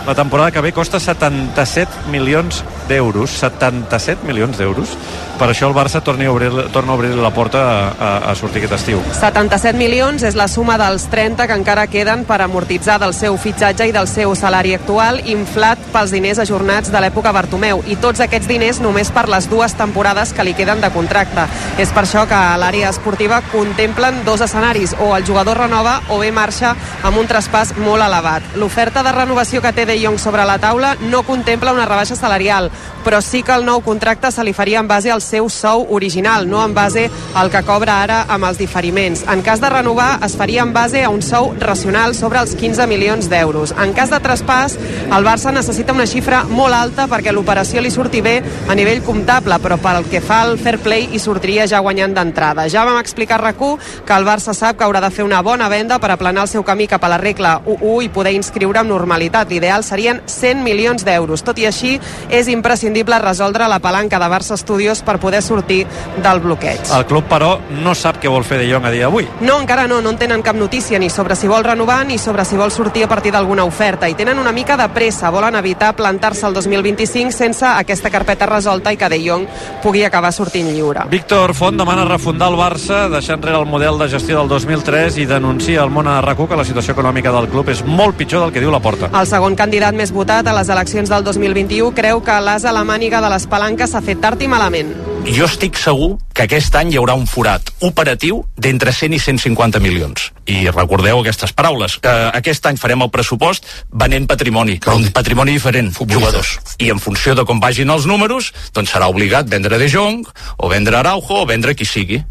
la 0.05 0.15
temporada 0.15 0.51
que 0.51 0.61
ve 0.61 0.71
costa 0.71 0.99
77 0.99 2.09
milions 2.11 2.63
d'euros 2.89 3.31
77 3.39 4.25
milions 4.25 4.57
d'euros 4.57 4.97
per 5.39 5.49
això 5.51 5.67
el 5.67 5.75
Barça 5.75 5.99
torna 6.01 6.27
a 6.27 6.31
obrir, 6.31 6.51
torna 6.71 6.93
a 6.93 6.95
obrir 6.95 7.11
la 7.15 7.33
porta 7.33 7.61
a, 7.89 8.31
a, 8.31 8.35
sortir 8.35 8.63
aquest 8.63 8.77
estiu 8.79 9.01
77 9.19 9.77
milions 9.77 10.23
és 10.23 10.37
la 10.37 10.47
suma 10.47 10.77
dels 10.79 11.09
30 11.11 11.47
que 11.47 11.57
encara 11.57 11.87
queden 11.87 12.23
per 12.25 12.41
amortitzar 12.45 12.99
del 13.01 13.13
seu 13.17 13.37
fitxatge 13.41 13.89
i 13.89 13.95
del 13.95 14.07
seu 14.07 14.35
salari 14.35 14.75
actual 14.77 15.19
inflat 15.25 15.81
pels 15.93 16.13
diners 16.13 16.39
ajornats 16.43 16.91
de 16.93 17.01
l'època 17.01 17.33
Bartomeu 17.35 17.83
i 17.89 17.97
tots 17.99 18.21
aquests 18.23 18.47
diners 18.47 18.79
només 18.83 19.11
per 19.11 19.27
les 19.31 19.49
dues 19.51 19.75
temporades 19.77 20.31
que 20.33 20.45
li 20.45 20.53
queden 20.57 20.81
de 20.83 20.91
contracte. 20.93 21.47
És 21.81 21.91
per 21.95 22.05
això 22.05 22.25
que 22.29 22.41
l'àrea 22.61 22.91
esportiva 22.93 23.41
contemplen 23.51 24.21
dos 24.27 24.43
escenaris, 24.45 24.95
o 24.99 25.11
el 25.17 25.25
jugador 25.27 25.59
renova 25.65 25.97
o 26.09 26.19
bé 26.21 26.31
marxa 26.35 26.75
amb 27.03 27.19
un 27.19 27.27
traspàs 27.29 27.75
molt 27.81 28.03
elevat. 28.05 28.55
L'oferta 28.59 29.03
de 29.03 29.15
renovació 29.15 29.61
que 29.61 29.73
té 29.73 29.85
De 29.85 29.94
Jong 30.03 30.19
sobre 30.19 30.45
la 30.45 30.57
taula 30.59 30.95
no 31.09 31.23
contempla 31.23 31.73
una 31.73 31.85
rebaixa 31.85 32.15
salarial, 32.15 32.71
però 33.05 33.21
sí 33.21 33.43
que 33.43 33.53
el 33.53 33.65
nou 33.65 33.83
contracte 33.85 34.31
se 34.31 34.43
li 34.43 34.53
faria 34.53 34.79
en 34.79 34.87
base 34.87 35.11
al 35.13 35.21
seu 35.21 35.49
sou 35.49 35.85
original, 35.93 36.47
no 36.49 36.63
en 36.65 36.73
base 36.73 37.09
al 37.35 37.51
que 37.53 37.61
cobra 37.63 38.01
ara 38.01 38.23
amb 38.27 38.49
els 38.49 38.57
diferiments. 38.57 39.23
En 39.29 39.43
cas 39.45 39.61
de 39.61 39.69
renovar, 39.69 40.19
es 40.25 40.35
faria 40.35 40.63
en 40.63 40.73
base 40.73 41.03
a 41.03 41.11
un 41.13 41.21
sou 41.21 41.53
racional 41.59 42.15
sobre 42.15 42.41
els 42.41 42.55
15 42.55 42.87
milions 42.87 43.29
d'euros. 43.29 43.75
En 43.77 43.93
cas 43.93 44.09
de 44.09 44.19
traspàs, 44.19 44.77
el 45.05 45.25
Barça 45.27 45.53
necessita 45.53 45.93
una 45.93 46.07
xifra 46.09 46.43
molt 46.49 46.73
alta 46.73 47.05
perquè 47.07 47.31
l'operació 47.31 47.81
li 47.81 47.93
surti 47.93 48.21
bé 48.25 48.41
a 48.67 48.75
nivell 48.75 49.03
comptable, 49.05 49.59
però 49.61 49.77
pel 49.77 50.09
que 50.09 50.21
fa 50.21 50.41
al 50.41 50.57
fair 50.57 50.79
play 50.81 51.09
hi 51.13 51.21
sortiria 51.21 51.67
ja 51.69 51.83
guanyant 51.85 52.17
d'entrada. 52.17 52.67
Ja 52.69 52.85
vam 52.85 52.99
explicar 52.99 53.39
a 53.39 53.43
rac 53.45 53.55
que 53.55 54.13
el 54.13 54.25
Barça 54.27 54.53
sap 54.53 54.77
que 54.77 54.83
haurà 54.83 54.99
de 54.99 55.09
fer 55.13 55.23
una 55.23 55.41
bona 55.41 55.69
venda 55.69 55.99
per 55.99 56.09
aplanar 56.11 56.43
el 56.43 56.51
seu 56.51 56.63
camí 56.67 56.89
cap 56.91 57.03
a 57.05 57.09
la 57.09 57.17
regla 57.21 57.61
1-1 57.63 58.03
i 58.03 58.09
poder 58.09 58.33
inscriure 58.35 58.81
amb 58.81 58.91
normalitat. 58.91 59.47
L'ideal 59.49 59.84
serien 59.85 60.21
100 60.25 60.63
milions 60.63 61.05
d'euros. 61.05 61.43
Tot 61.45 61.57
i 61.61 61.67
així, 61.69 61.99
és 62.29 62.49
imprescindible 62.51 63.19
resoldre 63.21 63.67
la 63.69 63.79
palanca 63.79 64.19
de 64.19 64.29
Barça 64.31 64.57
Studios 64.57 65.01
per 65.05 65.19
poder 65.19 65.41
sortir 65.41 65.85
del 66.23 66.39
bloqueig. 66.39 66.81
el 66.95 67.05
club 67.05 67.25
però 67.29 67.59
no 67.83 67.93
sap 67.95 68.19
què 68.21 68.29
vol 68.29 68.43
fer 68.43 68.57
De 68.59 68.67
Jong 68.71 68.85
a 68.85 68.91
dia 68.91 69.05
d'avui 69.05 69.27
No, 69.41 69.59
encara 69.59 69.87
no, 69.87 70.01
no 70.01 70.09
en 70.09 70.17
tenen 70.17 70.41
cap 70.41 70.55
notícia 70.55 70.99
ni 70.99 71.09
sobre 71.09 71.35
si 71.35 71.47
vol 71.47 71.63
renovar 71.63 72.05
ni 72.05 72.17
sobre 72.17 72.45
si 72.45 72.57
vol 72.57 72.71
sortir 72.71 73.03
a 73.03 73.07
partir 73.07 73.31
d'alguna 73.31 73.63
oferta 73.63 74.09
i 74.09 74.15
tenen 74.15 74.39
una 74.39 74.51
mica 74.51 74.77
de 74.77 74.87
pressa, 74.89 75.29
volen 75.29 75.55
evitar 75.55 75.95
plantar-se 75.95 76.47
el 76.47 76.53
2025 76.53 77.31
sense 77.31 77.65
aquesta 77.65 78.09
carpeta 78.09 78.45
resolta 78.45 78.93
i 78.93 78.97
que 78.97 79.09
De 79.09 79.19
Jong 79.21 79.45
pugui 79.83 80.03
acabar 80.03 80.31
sortint 80.33 80.69
lliure. 80.71 81.05
Víctor 81.09 81.53
Font 81.53 81.77
demana 81.77 82.05
refundar 82.05 82.49
el 82.51 82.57
Barça, 82.57 83.09
deixar 83.09 83.37
enrere 83.37 83.59
el 83.59 83.65
model 83.65 83.99
de 83.99 84.09
gestió 84.09 84.39
del 84.39 84.47
2003 84.47 85.17
i 85.17 85.25
denuncia 85.25 85.81
al 85.81 85.91
món 85.91 86.07
a 86.07 86.21
rac 86.21 86.35
que 86.35 86.55
la 86.55 86.65
situació 86.65 86.93
econòmica 86.93 87.31
del 87.31 87.47
club 87.49 87.69
és 87.69 87.83
molt 87.85 88.17
pitjor 88.17 88.41
del 88.43 88.51
que 88.53 88.59
diu 88.59 88.71
la 88.71 88.79
porta. 88.79 89.09
El 89.13 89.27
segon 89.27 89.55
candidat 89.55 89.74
més 89.75 90.11
votat 90.15 90.47
a 90.47 90.53
les 90.55 90.69
eleccions 90.71 91.09
del 91.11 91.23
2021 91.23 91.91
creu 91.93 92.21
que 92.23 92.31
la 92.39 92.55
l'as 92.55 92.63
a 92.63 92.71
la 92.71 92.85
màniga 92.87 93.19
de 93.19 93.27
les 93.27 93.43
palanques 93.51 93.91
s'ha 93.91 93.99
fet 93.99 94.21
tard 94.23 94.39
i 94.39 94.47
malament. 94.47 94.93
Jo 95.27 95.43
estic 95.49 95.75
segur 95.75 96.13
que 96.37 96.45
aquest 96.45 96.75
any 96.79 96.93
hi 96.93 96.99
haurà 97.01 97.15
un 97.19 97.25
forat 97.27 97.67
operatiu 97.83 98.43
d'entre 98.55 98.93
100 98.95 99.17
i 99.17 99.19
150 99.19 99.81
milions. 99.83 100.29
I 100.47 100.69
recordeu 100.69 101.19
aquestes 101.19 101.51
paraules. 101.51 101.97
Que 101.99 102.13
aquest 102.39 102.69
any 102.69 102.79
farem 102.79 103.03
el 103.03 103.11
pressupost 103.11 103.67
venent 103.91 104.29
patrimoni, 104.31 104.77
però 104.79 104.95
un 104.95 105.09
patrimoni 105.11 105.57
diferent, 105.57 105.91
jugadors. 105.97 106.53
I 106.79 106.93
en 106.93 107.03
funció 107.03 107.35
de 107.35 107.43
com 107.43 107.59
vagin 107.59 107.91
els 107.91 108.07
números, 108.07 108.53
doncs 108.71 108.95
serà 108.95 109.09
obligat 109.11 109.51
vendre 109.51 109.81
De 109.81 109.89
Jong, 109.91 110.23
o 110.55 110.71
vendre 110.71 111.01
Araujo, 111.01 111.41
o 111.41 111.49
vendre 111.49 111.75
qui 111.75 111.89
sigui. 111.89 112.21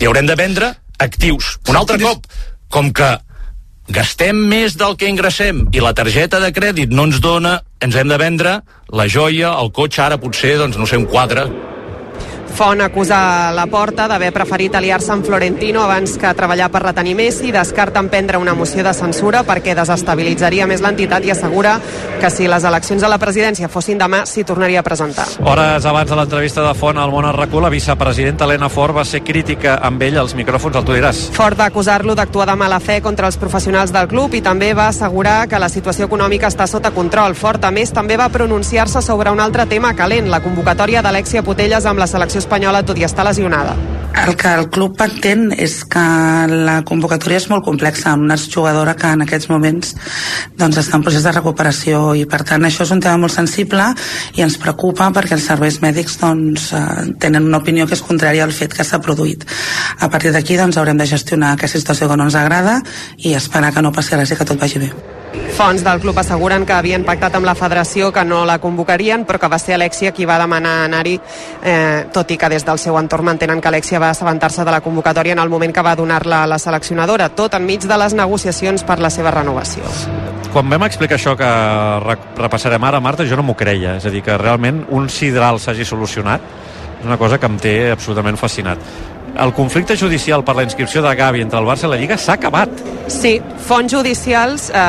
I 0.00 0.10
haurem 0.10 0.26
de 0.26 0.34
vendre 0.34 0.74
actius. 0.98 1.58
Un 1.68 1.78
altre 1.78 2.00
cop, 2.02 2.26
com 2.72 2.90
que 2.90 3.14
gastem 3.88 4.38
més 4.50 4.76
del 4.78 4.96
que 4.98 5.08
ingressem. 5.10 5.66
I 5.72 5.82
la 5.82 5.94
targeta 5.96 6.40
de 6.42 6.52
crèdit 6.54 6.92
no 6.92 7.06
ens 7.08 7.20
dona, 7.22 7.60
ens 7.80 7.96
hem 7.96 8.10
de 8.10 8.18
vendre 8.20 8.58
la 8.92 9.06
joia, 9.10 9.54
el 9.60 9.72
cotxe, 9.74 10.02
ara 10.02 10.18
potser, 10.22 10.56
doncs, 10.58 10.78
no 10.78 10.86
sé, 10.86 10.98
un 10.98 11.08
quadre, 11.10 11.46
Font 12.56 12.80
acusa 12.80 13.52
la 13.52 13.66
porta 13.68 14.06
d'haver 14.08 14.30
preferit 14.32 14.74
aliar-se 14.78 15.10
amb 15.12 15.26
Florentino 15.26 15.82
abans 15.84 16.14
que 16.16 16.30
treballar 16.32 16.70
per 16.72 16.80
retenir 16.86 17.12
Messi, 17.14 17.50
descarta 17.52 18.00
emprendre 18.00 18.38
una 18.40 18.54
moció 18.56 18.80
de 18.80 18.94
censura 18.96 19.42
perquè 19.44 19.74
desestabilitzaria 19.76 20.64
més 20.64 20.80
l'entitat 20.80 21.26
i 21.28 21.34
assegura 21.34 21.74
que 22.16 22.30
si 22.32 22.48
les 22.48 22.64
eleccions 22.64 23.04
a 23.04 23.10
la 23.12 23.18
presidència 23.20 23.68
fossin 23.68 24.00
demà 24.00 24.22
s'hi 24.24 24.46
tornaria 24.48 24.80
a 24.80 24.86
presentar. 24.86 25.26
Hores 25.44 25.84
abans 25.84 26.08
de 26.08 26.16
l'entrevista 26.16 26.64
de 26.64 26.72
Font 26.72 26.96
al 26.96 27.12
Món 27.12 27.28
la 27.28 27.68
vicepresidenta 27.68 28.48
Helena 28.48 28.70
Fort 28.72 28.96
va 28.96 29.04
ser 29.04 29.20
crítica 29.20 29.76
amb 29.76 30.00
ell 30.08 30.16
als 30.16 30.32
micròfons, 30.34 30.80
el 30.80 30.88
tu 30.88 30.96
diràs. 30.96 31.26
Fort 31.36 31.60
va 31.60 31.68
acusar-lo 31.68 32.14
d'actuar 32.16 32.48
de 32.48 32.56
mala 32.56 32.80
fe 32.80 33.02
contra 33.02 33.26
els 33.26 33.36
professionals 33.36 33.92
del 33.92 34.08
club 34.08 34.32
i 34.32 34.40
també 34.40 34.72
va 34.72 34.88
assegurar 34.88 35.46
que 35.46 35.60
la 35.60 35.68
situació 35.68 36.08
econòmica 36.08 36.48
està 36.48 36.64
sota 36.66 36.90
control. 36.90 37.36
Fort, 37.36 37.68
a 37.68 37.70
més, 37.70 37.92
també 37.92 38.16
va 38.16 38.30
pronunciar-se 38.32 39.02
sobre 39.02 39.30
un 39.30 39.44
altre 39.44 39.66
tema 39.66 39.92
calent, 39.92 40.30
la 40.32 40.40
convocatòria 40.40 41.04
d'Alexia 41.04 41.44
Putelles 41.44 41.84
amb 41.84 42.00
la 42.00 42.08
selecció 42.08 42.40
espanyola 42.46 42.86
tot 42.86 42.98
i 42.98 43.06
estar 43.06 43.26
lesionada. 43.26 43.74
El 44.16 44.34
que 44.34 44.48
el 44.48 44.68
club 44.72 44.96
entén 45.04 45.50
és 45.52 45.74
que 45.86 46.02
la 46.50 46.80
convocatòria 46.88 47.38
és 47.38 47.46
molt 47.50 47.64
complexa, 47.66 48.14
amb 48.14 48.24
una 48.24 48.38
jugadora 48.40 48.96
que 48.98 49.10
en 49.12 49.22
aquests 49.22 49.50
moments 49.52 49.92
doncs, 50.58 50.80
està 50.80 50.96
en 50.98 51.04
procés 51.06 51.26
de 51.26 51.34
recuperació 51.36 52.14
i 52.18 52.24
per 52.26 52.40
tant 52.48 52.64
això 52.66 52.86
és 52.86 52.94
un 52.96 53.02
tema 53.04 53.20
molt 53.22 53.34
sensible 53.36 53.90
i 54.34 54.42
ens 54.46 54.56
preocupa 54.62 55.10
perquè 55.14 55.36
els 55.36 55.46
serveis 55.46 55.78
mèdics 55.84 56.16
doncs, 56.22 56.70
eh, 56.72 57.10
tenen 57.22 57.46
una 57.50 57.60
opinió 57.62 57.86
que 57.86 57.94
és 57.98 58.02
contrària 58.02 58.46
al 58.48 58.56
fet 58.56 58.74
que 58.74 58.86
s'ha 58.88 59.02
produït. 59.04 59.44
A 60.00 60.08
partir 60.10 60.32
d'aquí 60.32 60.56
doncs, 60.56 60.80
haurem 60.80 60.98
de 60.98 61.06
gestionar 61.06 61.52
aquesta 61.54 61.78
situació 61.78 62.08
que 62.08 62.16
no 62.16 62.26
ens 62.26 62.40
agrada 62.40 62.80
i 63.18 63.36
esperar 63.36 63.72
que 63.72 63.84
no 63.84 63.92
passi 63.92 64.16
res 64.16 64.32
i 64.32 64.40
que 64.40 64.48
tot 64.48 64.58
vagi 64.58 64.82
bé. 64.82 64.90
Fonts 65.56 65.80
del 65.84 66.00
club 66.00 66.18
asseguren 66.20 66.66
que 66.68 66.74
havien 66.76 67.04
pactat 67.04 67.36
amb 67.38 67.46
la 67.48 67.54
federació 67.56 68.10
que 68.12 68.24
no 68.28 68.42
la 68.44 68.58
convocarien, 68.60 69.24
però 69.24 69.40
que 69.40 69.48
va 69.48 69.58
ser 69.58 69.76
Alexia 69.76 70.12
qui 70.12 70.26
va 70.28 70.36
demanar 70.36 70.74
anar-hi, 70.84 71.14
eh, 71.64 72.04
tot 72.12 72.30
i 72.30 72.36
que 72.36 72.50
des 72.52 72.64
del 72.64 72.78
seu 72.78 72.98
entorn 73.00 73.24
mantenen 73.24 73.60
que 73.60 73.68
Alexia 73.68 74.00
va 74.02 74.05
assabentar-se 74.10 74.64
de 74.64 74.74
la 74.74 74.80
convocatòria 74.80 75.36
en 75.36 75.42
el 75.42 75.50
moment 75.52 75.74
que 75.74 75.82
va 75.84 75.96
donar-la 75.96 76.42
a 76.44 76.50
la 76.50 76.58
seleccionadora, 76.58 77.28
tot 77.34 77.54
enmig 77.58 77.86
de 77.88 77.98
les 77.98 78.14
negociacions 78.14 78.84
per 78.86 78.98
la 79.00 79.10
seva 79.10 79.32
renovació. 79.34 79.84
Quan 80.52 80.70
vam 80.72 80.86
explicar 80.86 81.18
això 81.18 81.34
que 81.36 81.48
re 82.04 82.16
repassarem 82.38 82.84
ara, 82.88 83.00
Marta, 83.00 83.26
jo 83.28 83.36
no 83.36 83.44
m'ho 83.44 83.56
creia. 83.56 83.96
És 84.00 84.06
a 84.06 84.12
dir, 84.12 84.22
que 84.24 84.38
realment 84.38 84.84
un 84.94 85.10
sidral 85.12 85.60
s'hagi 85.60 85.84
solucionat 85.84 86.40
és 87.00 87.04
una 87.04 87.18
cosa 87.20 87.38
que 87.38 87.46
em 87.46 87.58
té 87.60 87.76
absolutament 87.92 88.38
fascinat 88.40 88.80
el 89.38 89.52
conflicte 89.54 89.96
judicial 89.96 90.44
per 90.44 90.56
la 90.56 90.64
inscripció 90.66 91.02
de 91.02 91.14
Gavi 91.14 91.42
entre 91.44 91.60
el 91.60 91.66
Barça 91.68 91.86
i 91.86 91.90
la 91.92 91.98
Lliga 92.00 92.18
s'ha 92.18 92.36
acabat. 92.36 92.70
Sí, 93.12 93.36
fonts 93.66 93.92
judicials 93.92 94.68
eh, 94.70 94.80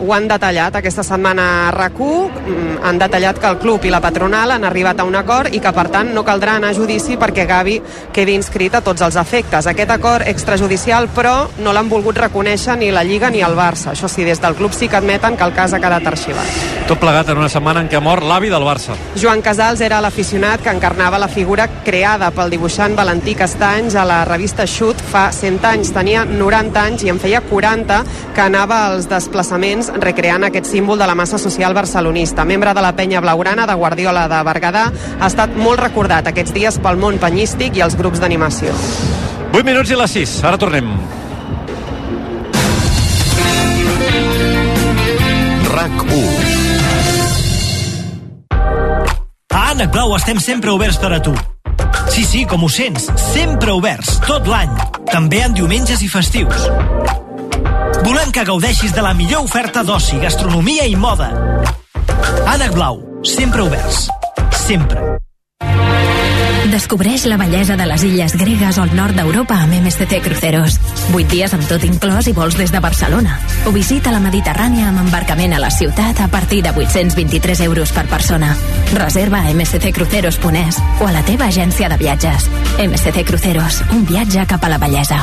ho 0.00 0.12
han 0.14 0.28
detallat 0.28 0.78
aquesta 0.78 1.04
setmana 1.04 1.46
a 1.66 1.72
RAC1, 1.74 2.80
han 2.86 3.00
detallat 3.00 3.40
que 3.40 3.50
el 3.50 3.58
club 3.60 3.84
i 3.84 3.92
la 3.92 4.00
patronal 4.00 4.54
han 4.54 4.64
arribat 4.64 5.00
a 5.00 5.06
un 5.08 5.16
acord 5.18 5.52
i 5.52 5.60
que 5.60 5.72
per 5.76 5.88
tant 5.92 6.12
no 6.14 6.24
caldrà 6.24 6.56
anar 6.56 6.70
a 6.72 6.76
judici 6.76 7.18
perquè 7.20 7.44
Gavi 7.48 7.76
quedi 8.16 8.36
inscrit 8.38 8.74
a 8.78 8.82
tots 8.84 9.04
els 9.04 9.18
efectes. 9.20 9.68
Aquest 9.68 9.92
acord 9.92 10.26
extrajudicial 10.28 11.10
però 11.12 11.34
no 11.60 11.74
l'han 11.76 11.90
volgut 11.92 12.16
reconèixer 12.24 12.78
ni 12.80 12.92
la 12.94 13.04
Lliga 13.04 13.30
ni 13.30 13.42
el 13.44 13.56
Barça. 13.58 13.92
Això 13.92 14.08
sí, 14.08 14.24
des 14.24 14.40
del 14.40 14.56
club 14.56 14.72
sí 14.72 14.88
que 14.88 14.96
admeten 14.96 15.36
que 15.36 15.44
el 15.44 15.54
cas 15.56 15.74
ha 15.74 15.82
quedat 15.82 16.06
arxivat. 16.06 16.64
Tot 16.88 17.00
plegat 17.02 17.28
en 17.32 17.42
una 17.42 17.50
setmana 17.52 17.82
en 17.84 17.90
què 17.92 17.98
ha 17.98 18.04
mort 18.04 18.24
l'avi 18.24 18.48
del 18.52 18.64
Barça. 18.64 18.96
Joan 19.20 19.42
Casals 19.44 19.82
era 19.84 20.00
l'aficionat 20.00 20.64
que 20.64 20.72
encarnava 20.72 21.20
la 21.20 21.28
figura 21.28 21.68
creada 21.84 22.30
pel 22.32 22.52
dibuixant 22.54 22.96
Valentí 22.96 23.34
Castanys 23.36 23.95
a 23.96 24.04
la 24.04 24.24
revista 24.24 24.66
Shoot 24.66 25.00
fa 25.00 25.30
100 25.32 25.64
anys. 25.64 25.90
Tenia 25.94 26.24
90 26.28 26.82
anys 26.82 27.04
i 27.06 27.10
en 27.10 27.18
feia 27.18 27.40
40 27.40 28.02
que 28.36 28.44
anava 28.44 28.82
als 28.90 29.08
desplaçaments 29.10 29.90
recreant 30.02 30.44
aquest 30.46 30.68
símbol 30.70 30.98
de 31.00 31.08
la 31.08 31.16
massa 31.18 31.38
social 31.38 31.74
barcelonista. 31.74 32.44
Membre 32.44 32.74
de 32.74 32.84
la 32.84 32.92
penya 32.96 33.20
blaugrana 33.24 33.66
de 33.66 33.74
Guardiola 33.74 34.26
de 34.28 34.42
Berguedà, 34.44 34.86
ha 35.20 35.26
estat 35.26 35.56
molt 35.56 35.80
recordat 35.80 36.28
aquests 36.28 36.54
dies 36.54 36.78
pel 36.82 37.00
món 37.00 37.18
penyístic 37.22 37.76
i 37.76 37.84
els 37.86 37.96
grups 37.96 38.20
d'animació. 38.20 38.74
8 39.52 39.64
minuts 39.64 39.90
i 39.90 39.96
les 39.96 40.16
6. 40.20 40.38
Ara 40.44 40.60
tornem. 40.60 40.92
RAC 45.72 46.06
1 46.12 46.22
A 49.56 49.68
Ànec 49.72 49.92
Blau 49.92 50.16
estem 50.16 50.40
sempre 50.40 50.72
oberts 50.72 51.00
per 51.00 51.12
a 51.16 51.20
tu. 51.24 51.34
Sí, 52.16 52.24
sí, 52.24 52.42
com 52.48 52.62
ho 52.64 52.68
sents, 52.72 53.10
sempre 53.20 53.74
oberts, 53.76 54.14
tot 54.24 54.46
l'any, 54.48 54.70
també 55.10 55.42
en 55.44 55.52
diumenges 55.52 56.00
i 56.00 56.08
festius. 56.08 56.64
Volem 58.06 58.32
que 58.32 58.46
gaudeixis 58.48 58.96
de 58.96 59.04
la 59.04 59.12
millor 59.12 59.44
oferta 59.44 59.84
d'oci, 59.84 60.16
gastronomia 60.24 60.88
i 60.88 60.96
moda. 60.96 61.28
Ànec 62.56 62.72
Blau, 62.72 63.04
sempre 63.36 63.68
oberts. 63.68 64.06
Sempre. 64.64 65.25
Descobreix 66.70 67.26
la 67.26 67.36
bellesa 67.38 67.76
de 67.76 67.86
les 67.86 68.02
illes 68.02 68.34
gregues 68.34 68.78
el 68.82 68.90
nord 68.98 69.14
d'Europa 69.14 69.54
amb 69.62 69.76
MSC 69.76 70.18
Cruceros. 70.24 70.80
8 71.14 71.28
dies 71.30 71.54
amb 71.54 71.64
tot 71.70 71.84
inclòs 71.86 72.26
i 72.26 72.34
vols 72.34 72.58
des 72.58 72.72
de 72.74 72.80
Barcelona. 72.82 73.38
O 73.70 73.72
visita 73.74 74.10
la 74.10 74.20
Mediterrània 74.24 74.88
amb 74.90 75.04
embarcament 75.04 75.54
a 75.54 75.62
la 75.62 75.70
ciutat 75.70 76.20
a 76.20 76.28
partir 76.28 76.62
de 76.66 76.74
823 76.74 77.62
euros 77.68 77.94
per 77.94 78.06
persona. 78.10 78.52
Reserva 78.94 79.44
a 79.46 79.54
msccruceros.es 79.54 80.82
o 81.00 81.06
a 81.06 81.14
la 81.14 81.22
teva 81.22 81.46
agència 81.46 81.88
de 81.88 82.02
viatges. 82.02 82.50
MSC 82.82 83.24
Cruceros, 83.24 83.82
un 83.92 84.06
viatge 84.06 84.46
cap 84.50 84.64
a 84.64 84.72
la 84.74 84.82
bellesa. 84.82 85.22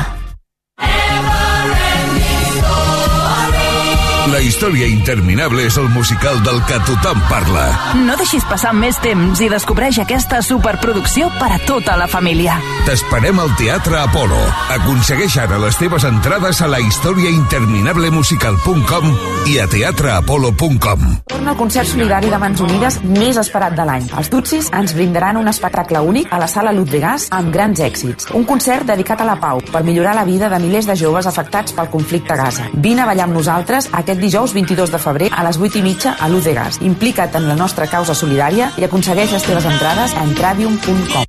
La 4.24 4.38
història 4.40 4.86
interminable 4.88 5.66
és 5.68 5.74
el 5.76 5.84
musical 5.92 6.38
del 6.46 6.56
que 6.64 6.78
tothom 6.88 7.18
parla. 7.28 7.66
No 8.06 8.14
deixis 8.16 8.40
passar 8.48 8.70
més 8.72 8.96
temps 9.04 9.36
i 9.44 9.50
descobreix 9.52 9.98
aquesta 10.00 10.40
superproducció 10.40 11.28
per 11.36 11.52
a 11.52 11.60
tota 11.68 11.92
la 12.00 12.08
família. 12.08 12.56
T'esperem 12.86 13.36
al 13.42 13.52
Teatre 13.60 13.98
Apolo. 14.00 14.40
Aconsegueix 14.72 15.36
ara 15.44 15.60
les 15.60 15.76
teves 15.76 16.08
entrades 16.08 16.56
a 16.64 16.68
la 16.72 16.80
historiainterminablemusical.com 16.80 19.04
i 19.52 19.60
a 19.60 19.68
teatreapolo.com. 19.68 21.04
Torna 21.28 21.52
al 21.52 21.60
concert 21.60 21.84
solidari 21.88 22.30
de 22.32 22.38
Mans 22.40 22.60
Unides 22.64 23.04
més 23.04 23.36
esperat 23.36 23.76
de 23.76 23.84
l'any. 23.84 24.08
Els 24.16 24.32
Tutsis 24.32 24.72
ens 24.72 24.96
brindaran 24.96 25.36
un 25.36 25.52
espectacle 25.52 26.00
únic 26.00 26.32
a 26.32 26.40
la 26.40 26.48
sala 26.48 26.72
Ludwigàs 26.72 27.28
amb 27.36 27.52
grans 27.52 27.76
èxits. 27.84 28.32
Un 28.32 28.48
concert 28.48 28.88
dedicat 28.88 29.20
a 29.20 29.28
la 29.28 29.36
pau 29.36 29.60
per 29.68 29.84
millorar 29.84 30.16
la 30.16 30.24
vida 30.24 30.48
de 30.48 30.56
milers 30.64 30.88
de 30.88 30.96
joves 30.96 31.28
afectats 31.28 31.76
pel 31.76 31.92
conflicte 31.92 32.32
a 32.32 32.40
Gaza. 32.40 32.72
Vine 32.72 33.04
a 33.04 33.06
ballar 33.12 33.28
amb 33.28 33.36
nosaltres 33.36 33.92
aquest 33.92 34.13
dijous 34.20 34.54
22 34.54 34.90
de 34.92 34.98
febrer 34.98 35.30
a 35.32 35.44
les 35.46 35.58
8 35.58 35.78
i 35.80 35.82
mitja 35.82 36.16
a 36.18 36.28
l'Uz 36.28 36.44
de 36.44 36.54
Gas. 36.54 36.80
Implica't 36.82 37.34
en 37.38 37.48
la 37.48 37.56
nostra 37.58 37.86
causa 37.86 38.14
solidària 38.14 38.72
i 38.78 38.84
aconsegueix 38.86 39.32
les 39.32 39.46
teves 39.46 39.66
entrades 39.70 40.14
a 40.14 40.24
entradium.com. 40.24 41.24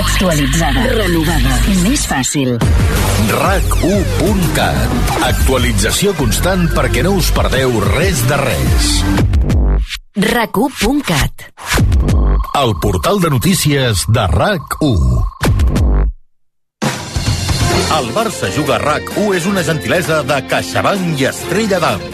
Actualitzada. 0.00 0.84
Renovada. 0.94 1.56
Més 1.82 2.06
fàcil. 2.08 2.54
RAC1.cat 3.30 5.24
Actualització 5.26 6.14
constant 6.18 6.64
perquè 6.72 7.02
no 7.04 7.16
us 7.18 7.28
perdeu 7.36 7.74
res 7.84 8.22
de 8.30 8.38
res. 8.40 8.88
RAC1.cat 10.16 11.50
El 12.60 12.74
portal 12.82 13.20
de 13.20 13.30
notícies 13.36 14.06
de 14.08 14.24
RAC1. 14.32 15.49
El 17.90 18.12
Barça 18.14 18.46
Juga 18.54 18.76
RAC1 18.78 19.32
és 19.34 19.46
una 19.50 19.64
gentilesa 19.66 20.20
de 20.22 20.36
CaixaBank 20.46 21.18
i 21.18 21.26
Estrella 21.26 21.80
d'Am. 21.82 22.04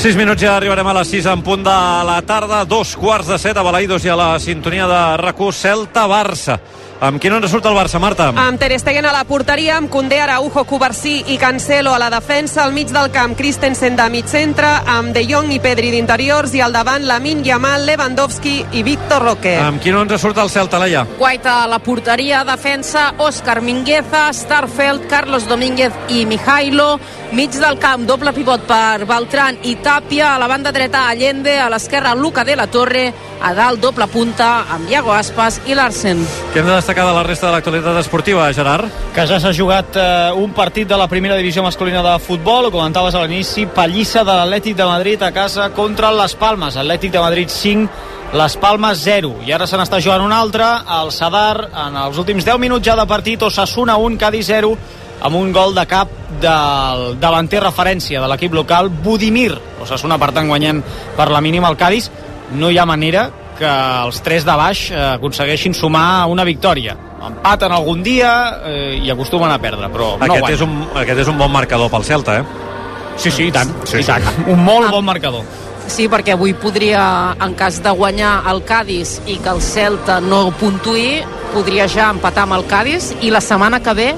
6 0.00 0.16
minuts 0.18 0.40
ja 0.40 0.54
arribarem 0.56 0.88
a 0.88 0.94
les 0.96 1.12
6 1.12 1.28
en 1.30 1.42
punt 1.44 1.60
de 1.62 1.74
la 2.08 2.16
tarda, 2.26 2.64
dos 2.64 2.96
quarts 2.96 3.28
de 3.28 3.36
set 3.38 3.60
a 3.60 3.62
Balaïdos 3.62 4.06
i 4.08 4.10
a 4.10 4.16
la 4.18 4.30
sintonia 4.40 4.88
de 4.88 5.02
RAC1 5.20 5.52
Celta-Barça. 5.60 6.56
Amb 7.02 7.18
quin 7.18 7.34
ens 7.34 7.50
surt 7.50 7.66
el 7.66 7.74
Barça, 7.74 7.98
Marta? 7.98 8.28
Amb 8.38 8.60
Ter 8.62 8.76
Stegen 8.78 9.08
a 9.10 9.10
la 9.10 9.24
porteria, 9.26 9.74
amb 9.74 9.90
Condé, 9.90 10.20
Araujo, 10.22 10.62
Covarsí 10.70 11.16
i 11.34 11.36
Cancelo 11.36 11.90
a 11.90 11.98
la 11.98 12.12
defensa, 12.14 12.60
al 12.62 12.70
mig 12.76 12.92
del 12.94 13.08
camp 13.10 13.34
Christensen 13.34 13.96
de 13.98 14.06
mig 14.12 14.28
centre, 14.30 14.68
amb 14.86 15.10
De 15.10 15.24
Jong 15.26 15.50
i 15.50 15.58
Pedri 15.58 15.90
d'interiors 15.90 16.54
i 16.54 16.62
al 16.62 16.70
davant 16.70 17.02
Lamin 17.08 17.42
Yamal, 17.42 17.88
Lewandowski 17.88 18.52
i 18.78 18.84
Víctor 18.86 19.26
Roque. 19.26 19.56
Amb 19.58 19.82
quin 19.82 19.98
ens 19.98 20.14
surt 20.22 20.38
el 20.38 20.52
Celta, 20.54 20.78
Laia? 20.78 21.02
Guaita 21.18 21.56
a 21.64 21.66
la 21.72 21.80
porteria, 21.82 22.44
defensa, 22.46 23.08
Òscar 23.18 23.58
Mingueza, 23.66 24.28
Starfeld, 24.30 25.08
Carlos 25.10 25.50
Domínguez 25.50 25.98
i 26.14 26.22
Mijailo. 26.30 27.00
Mig 27.32 27.50
del 27.58 27.80
camp, 27.82 28.06
doble 28.06 28.30
pivot 28.36 28.62
per 28.68 29.08
Beltran 29.10 29.58
i 29.66 29.74
Tàpia. 29.82 30.36
A 30.36 30.38
la 30.38 30.46
banda 30.46 30.70
dreta, 30.70 31.08
Allende. 31.08 31.58
A 31.58 31.70
l'esquerra, 31.72 32.14
Luca 32.14 32.44
de 32.44 32.54
la 32.54 32.70
Torre. 32.70 33.08
A 33.42 33.50
dalt, 33.58 33.80
doble 33.82 34.06
punta, 34.06 34.68
amb 34.70 34.86
Iago 34.86 35.10
Aspas 35.10 35.56
i 35.66 35.74
Larsen. 35.74 36.20
Què 36.52 36.60
hem 36.60 36.68
de 36.68 36.76
destacar 36.76 37.08
de 37.08 37.14
la 37.16 37.24
resta 37.26 37.48
de 37.48 37.56
l'actualitat 37.56 37.98
esportiva, 37.98 38.44
Gerard? 38.54 38.86
Que 39.16 39.24
ja 39.26 39.40
s'ha 39.42 39.50
jugat 39.50 39.98
eh, 39.98 40.30
un 40.38 40.54
partit 40.54 40.86
de 40.86 40.98
la 40.98 41.08
primera 41.10 41.34
divisió 41.34 41.64
masculina 41.66 42.04
de 42.06 42.12
futbol, 42.22 42.68
ho 42.68 42.70
comentaves 42.70 43.18
a 43.18 43.24
l'inici, 43.24 43.66
pallissa 43.66 44.22
de 44.22 44.36
l'Atlètic 44.38 44.78
de 44.78 44.86
Madrid 44.86 45.26
a 45.26 45.32
casa 45.34 45.72
contra 45.74 46.12
les 46.14 46.38
Palmes. 46.38 46.78
Atlètic 46.78 47.10
de 47.10 47.26
Madrid 47.26 47.50
5, 47.50 48.08
les 48.38 48.56
Palmes 48.62 49.02
0. 49.10 49.34
I 49.42 49.52
ara 49.58 49.66
se 49.66 49.76
n'està 49.80 49.98
jugant 49.98 50.22
un 50.22 50.38
altre, 50.38 50.70
el 51.02 51.10
Sadar, 51.10 51.66
en 51.88 51.98
els 52.06 52.22
últims 52.22 52.46
10 52.46 52.62
minuts 52.62 52.86
ja 52.86 52.94
de 52.94 53.10
partit, 53.10 53.42
Osasuna 53.42 53.98
1, 53.98 54.22
Cádiz 54.22 54.46
0, 54.54 54.76
amb 55.22 55.36
un 55.36 55.50
gol 55.50 55.74
de 55.74 55.84
cap 55.90 56.14
del 56.42 57.18
davanter 57.18 57.60
referència 57.66 58.22
de 58.22 58.30
l'equip 58.30 58.54
local, 58.54 58.88
Budimir. 59.02 59.56
Osasuna, 59.82 60.14
per 60.18 60.30
tant, 60.30 60.46
guanyant 60.46 60.82
per 61.18 61.32
la 61.34 61.42
mínima 61.42 61.74
el 61.74 61.76
Cádiz. 61.76 62.10
No 62.58 62.70
hi 62.70 62.78
ha 62.78 62.86
manera 62.88 63.28
que 63.58 63.70
els 64.06 64.20
tres 64.24 64.46
de 64.48 64.54
baix 64.58 64.88
eh, 64.90 65.00
aconsegueixin 65.14 65.74
sumar 65.76 66.26
una 66.32 66.44
victòria. 66.44 66.96
Empaten 67.22 67.72
algun 67.72 68.02
dia 68.02 68.32
eh, 68.66 69.00
i 69.02 69.10
acostumen 69.12 69.50
a 69.52 69.58
perdre, 69.62 69.88
però 69.92 70.16
no 70.16 70.26
aquest, 70.26 70.40
guanyen. 70.40 70.56
és 70.56 70.64
un, 70.66 70.78
aquest 71.04 71.22
és 71.24 71.30
un 71.30 71.38
bon 71.38 71.52
marcador 71.52 71.92
pel 71.92 72.06
Celta, 72.08 72.40
eh? 72.40 72.70
Sí, 73.16 73.30
sí, 73.30 73.50
i 73.50 73.52
tant. 73.54 73.70
Sí, 73.84 74.00
i 74.00 74.02
sí. 74.02 74.08
tant. 74.10 74.48
Un 74.50 74.64
molt 74.64 74.90
bon 74.90 75.04
marcador. 75.06 75.46
Sí, 75.90 76.06
perquè 76.08 76.34
avui 76.36 76.54
podria, 76.56 77.04
en 77.42 77.54
cas 77.58 77.80
de 77.82 77.90
guanyar 77.90 78.34
el 78.50 78.62
Cádiz 78.66 79.18
i 79.26 79.36
que 79.42 79.50
el 79.50 79.60
Celta 79.62 80.20
no 80.22 80.44
puntuï, 80.58 81.22
podria 81.52 81.88
ja 81.90 82.10
empatar 82.14 82.46
amb 82.46 82.56
el 82.56 82.66
Cádiz 82.70 83.12
i 83.20 83.32
la 83.34 83.42
setmana 83.44 83.82
que 83.84 83.94
ve 83.98 84.12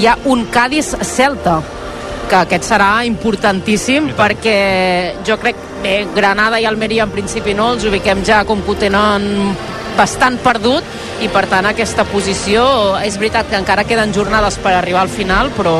hi 0.00 0.08
ha 0.08 0.16
un 0.32 0.46
Cádiz-Celta 0.50 1.60
que 2.30 2.38
aquest 2.38 2.66
serà 2.70 2.90
importantíssim 3.06 4.10
perquè 4.18 4.56
jo 5.26 5.36
crec 5.42 5.69
bé, 5.82 6.06
Granada 6.14 6.60
i 6.60 6.66
Almeria 6.68 7.06
en 7.08 7.12
principi 7.14 7.54
no, 7.56 7.72
els 7.74 7.86
ubiquem 7.88 8.24
ja 8.26 8.42
com 8.48 8.62
tenen 8.80 9.26
bastant 9.98 10.38
perdut 10.42 10.84
i 11.20 11.28
per 11.28 11.44
tant 11.50 11.66
aquesta 11.68 12.06
posició 12.08 12.62
és 13.04 13.18
veritat 13.20 13.50
que 13.50 13.58
encara 13.60 13.84
queden 13.84 14.14
jornades 14.16 14.56
per 14.62 14.72
arribar 14.72 15.02
al 15.04 15.12
final 15.12 15.50
però 15.56 15.74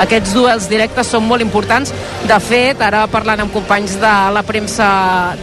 aquests 0.00 0.32
duels 0.32 0.68
directes 0.70 1.10
són 1.12 1.26
molt 1.28 1.44
importants. 1.44 1.92
De 2.24 2.38
fet, 2.40 2.80
ara 2.80 3.02
parlant 3.12 3.42
amb 3.44 3.52
companys 3.52 3.98
de 4.00 4.12
la 4.32 4.42
premsa 4.46 4.88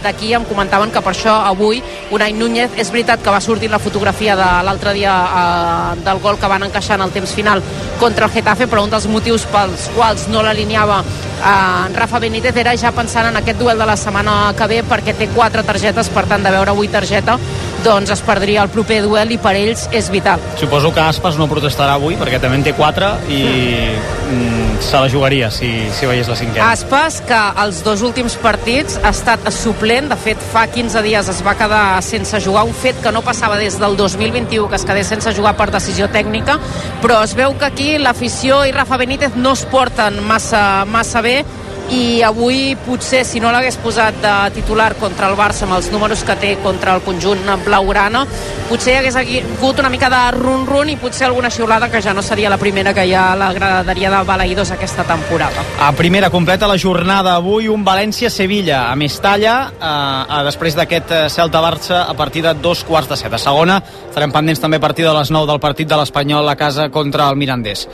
d'aquí 0.02 0.32
em 0.34 0.46
comentaven 0.48 0.90
que 0.90 1.02
per 1.04 1.12
això 1.14 1.36
avui 1.46 1.82
Unai 2.10 2.34
Núñez 2.34 2.74
és 2.80 2.90
veritat 2.90 3.22
que 3.22 3.30
va 3.30 3.40
sortir 3.40 3.70
la 3.70 3.78
fotografia 3.78 4.34
de 4.36 4.48
l'altre 4.66 4.94
dia 4.96 5.14
eh, 5.14 6.00
del 6.04 6.18
gol 6.24 6.38
que 6.40 6.50
van 6.50 6.66
encaixar 6.66 6.98
en 6.98 7.06
el 7.06 7.14
temps 7.14 7.34
final 7.36 7.62
contra 8.00 8.26
el 8.26 8.32
Getafe 8.32 8.66
però 8.66 8.82
un 8.84 8.90
dels 8.90 9.06
motius 9.06 9.46
pels 9.52 9.90
quals 9.94 10.26
no 10.32 10.42
l'alineava 10.42 11.02
eh, 11.04 11.94
Rafa 11.94 12.18
Benítez 12.18 12.56
era 12.56 12.74
ja 12.76 12.92
pensant 12.96 13.28
en 13.30 13.36
aquest 13.36 13.60
duel 13.60 13.78
de 13.78 13.86
la 13.86 13.96
setmana 13.96 14.54
que 14.56 14.66
ve 14.70 14.82
perquè 14.82 15.14
té 15.16 15.28
quatre 15.34 15.62
targetes, 15.66 16.10
per 16.10 16.26
tant 16.26 16.42
de 16.42 16.54
veure 16.54 16.74
avui 16.74 16.88
targeta 16.88 17.38
doncs 17.84 18.10
es 18.14 18.22
perdria 18.24 18.64
el 18.64 18.70
proper 18.72 19.00
duel 19.04 19.32
i 19.34 19.38
per 19.40 19.54
ells 19.58 19.86
és 19.96 20.10
vital. 20.12 20.42
Suposo 20.60 20.92
que 20.94 21.02
Aspas 21.02 21.38
no 21.40 21.48
protestarà 21.50 21.96
avui 21.98 22.18
perquè 22.20 22.40
també 22.42 22.60
en 22.60 22.66
té 22.66 22.74
4 22.76 23.10
i 23.32 23.40
mm, 23.40 24.80
se 24.80 25.00
la 25.00 25.08
jugaria 25.12 25.50
si, 25.54 25.70
si 25.96 26.08
veiés 26.08 26.28
la 26.28 26.36
cinquena. 26.38 26.70
Aspas, 26.72 27.20
que 27.26 27.38
els 27.62 27.82
dos 27.86 28.02
últims 28.06 28.36
partits 28.40 28.98
ha 29.02 29.12
estat 29.14 29.48
suplent, 29.54 30.10
de 30.10 30.18
fet 30.20 30.42
fa 30.52 30.66
15 30.70 31.04
dies 31.06 31.30
es 31.32 31.42
va 31.46 31.56
quedar 31.58 32.00
sense 32.04 32.40
jugar, 32.44 32.66
un 32.68 32.76
fet 32.76 33.00
que 33.02 33.12
no 33.12 33.24
passava 33.26 33.58
des 33.60 33.78
del 33.80 33.96
2021, 33.98 34.68
que 34.68 34.80
es 34.80 34.86
quedés 34.88 35.10
sense 35.12 35.34
jugar 35.36 35.56
per 35.58 35.70
decisió 35.72 36.08
tècnica, 36.12 36.58
però 37.02 37.22
es 37.24 37.34
veu 37.38 37.56
que 37.58 37.68
aquí 37.68 37.90
l'afició 37.98 38.64
i 38.66 38.74
Rafa 38.76 39.00
Benítez 39.00 39.36
no 39.36 39.54
es 39.56 39.64
porten 39.70 40.20
massa, 40.26 40.84
massa 40.88 41.24
bé 41.24 41.40
i 41.90 42.22
avui 42.22 42.76
potser 42.86 43.24
si 43.26 43.40
no 43.42 43.50
l'hagués 43.50 43.76
posat 43.82 44.20
de 44.22 44.34
titular 44.54 44.92
contra 45.00 45.28
el 45.30 45.36
Barça 45.38 45.66
amb 45.66 45.74
els 45.78 45.90
números 45.90 46.22
que 46.26 46.36
té 46.38 46.52
contra 46.62 46.94
el 46.94 47.02
conjunt 47.02 47.42
blaugrana 47.64 48.24
potser 48.68 48.94
hi 48.94 48.98
hagués 49.00 49.16
hagut 49.18 49.80
una 49.82 49.90
mica 49.90 50.10
de 50.12 50.20
run-run 50.36 50.92
i 50.92 50.96
potser 51.00 51.26
alguna 51.26 51.50
xiulada 51.50 51.90
que 51.90 52.02
ja 52.02 52.14
no 52.14 52.22
seria 52.22 52.50
la 52.52 52.58
primera 52.58 52.94
que 52.94 53.04
hi 53.06 53.14
ha 53.14 53.32
a 53.32 53.36
la 53.38 53.50
graderia 53.52 54.12
de 54.12 54.22
Balaïdos 54.28 54.70
aquesta 54.70 55.04
temporada. 55.04 55.64
A 55.80 55.90
primera 55.98 56.30
completa 56.30 56.68
la 56.70 56.78
jornada 56.78 57.34
avui 57.34 57.68
un 57.68 57.84
València-Sevilla 57.84 58.84
a 58.90 58.94
Mestalla 58.96 59.56
eh, 59.74 60.40
després 60.46 60.78
d'aquest 60.78 61.10
eh, 61.10 61.20
Celta-Barça 61.28 62.04
a 62.06 62.14
partir 62.14 62.44
de 62.46 62.54
dos 62.54 62.84
quarts 62.86 63.10
de 63.10 63.18
set. 63.18 63.34
A 63.34 63.42
segona 63.42 63.80
estarem 63.82 64.30
pendents 64.30 64.62
també 64.62 64.78
a 64.78 64.86
partir 64.86 65.08
de 65.08 65.14
les 65.18 65.30
9 65.34 65.50
del 65.50 65.62
partit 65.62 65.90
de 65.90 65.98
l'Espanyol 65.98 66.48
a 66.48 66.58
casa 66.58 66.90
contra 66.94 67.28
el 67.30 67.40
Mirandés. 67.40 67.88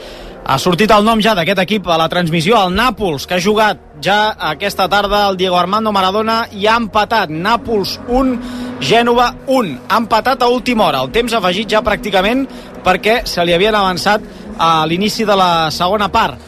Ha 0.46 0.61
sortit 0.62 0.92
el 0.94 1.02
nom 1.02 1.18
ja 1.18 1.32
d'aquest 1.35 1.59
equip 1.64 1.88
a 1.90 1.96
la 1.98 2.06
transmissió, 2.06 2.54
el 2.62 2.74
Nàpols, 2.76 3.24
que 3.26 3.35
ha 3.35 3.42
jugat 3.42 3.80
ja 4.02 4.37
aquesta 4.52 4.85
tarda 4.87 5.24
el 5.26 5.38
Diego 5.40 5.56
Armando 5.59 5.90
Maradona 5.90 6.44
i 6.54 6.68
ha 6.70 6.76
empatat. 6.78 7.32
Nàpols 7.35 7.96
1, 8.06 8.37
Gènova 8.78 9.32
1. 9.50 9.72
Ha 9.88 9.98
empatat 9.98 10.44
a 10.46 10.50
última 10.52 10.87
hora, 10.87 11.00
el 11.02 11.11
temps 11.11 11.35
afegit 11.35 11.74
ja 11.74 11.82
pràcticament 11.82 12.44
perquè 12.87 13.24
se 13.26 13.42
li 13.42 13.56
havien 13.56 13.74
avançat 13.74 14.22
a 14.62 14.70
l'inici 14.87 15.26
de 15.26 15.35
la 15.35 15.50
segona 15.74 16.12
part. 16.14 16.38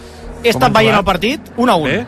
He 0.44 0.54
estat 0.54 0.70
veient 0.78 0.94
el 0.94 1.04
partit 1.04 1.50
1 1.56 1.66
a 1.66 1.76
1. 1.82 1.90
Bé? 1.90 1.98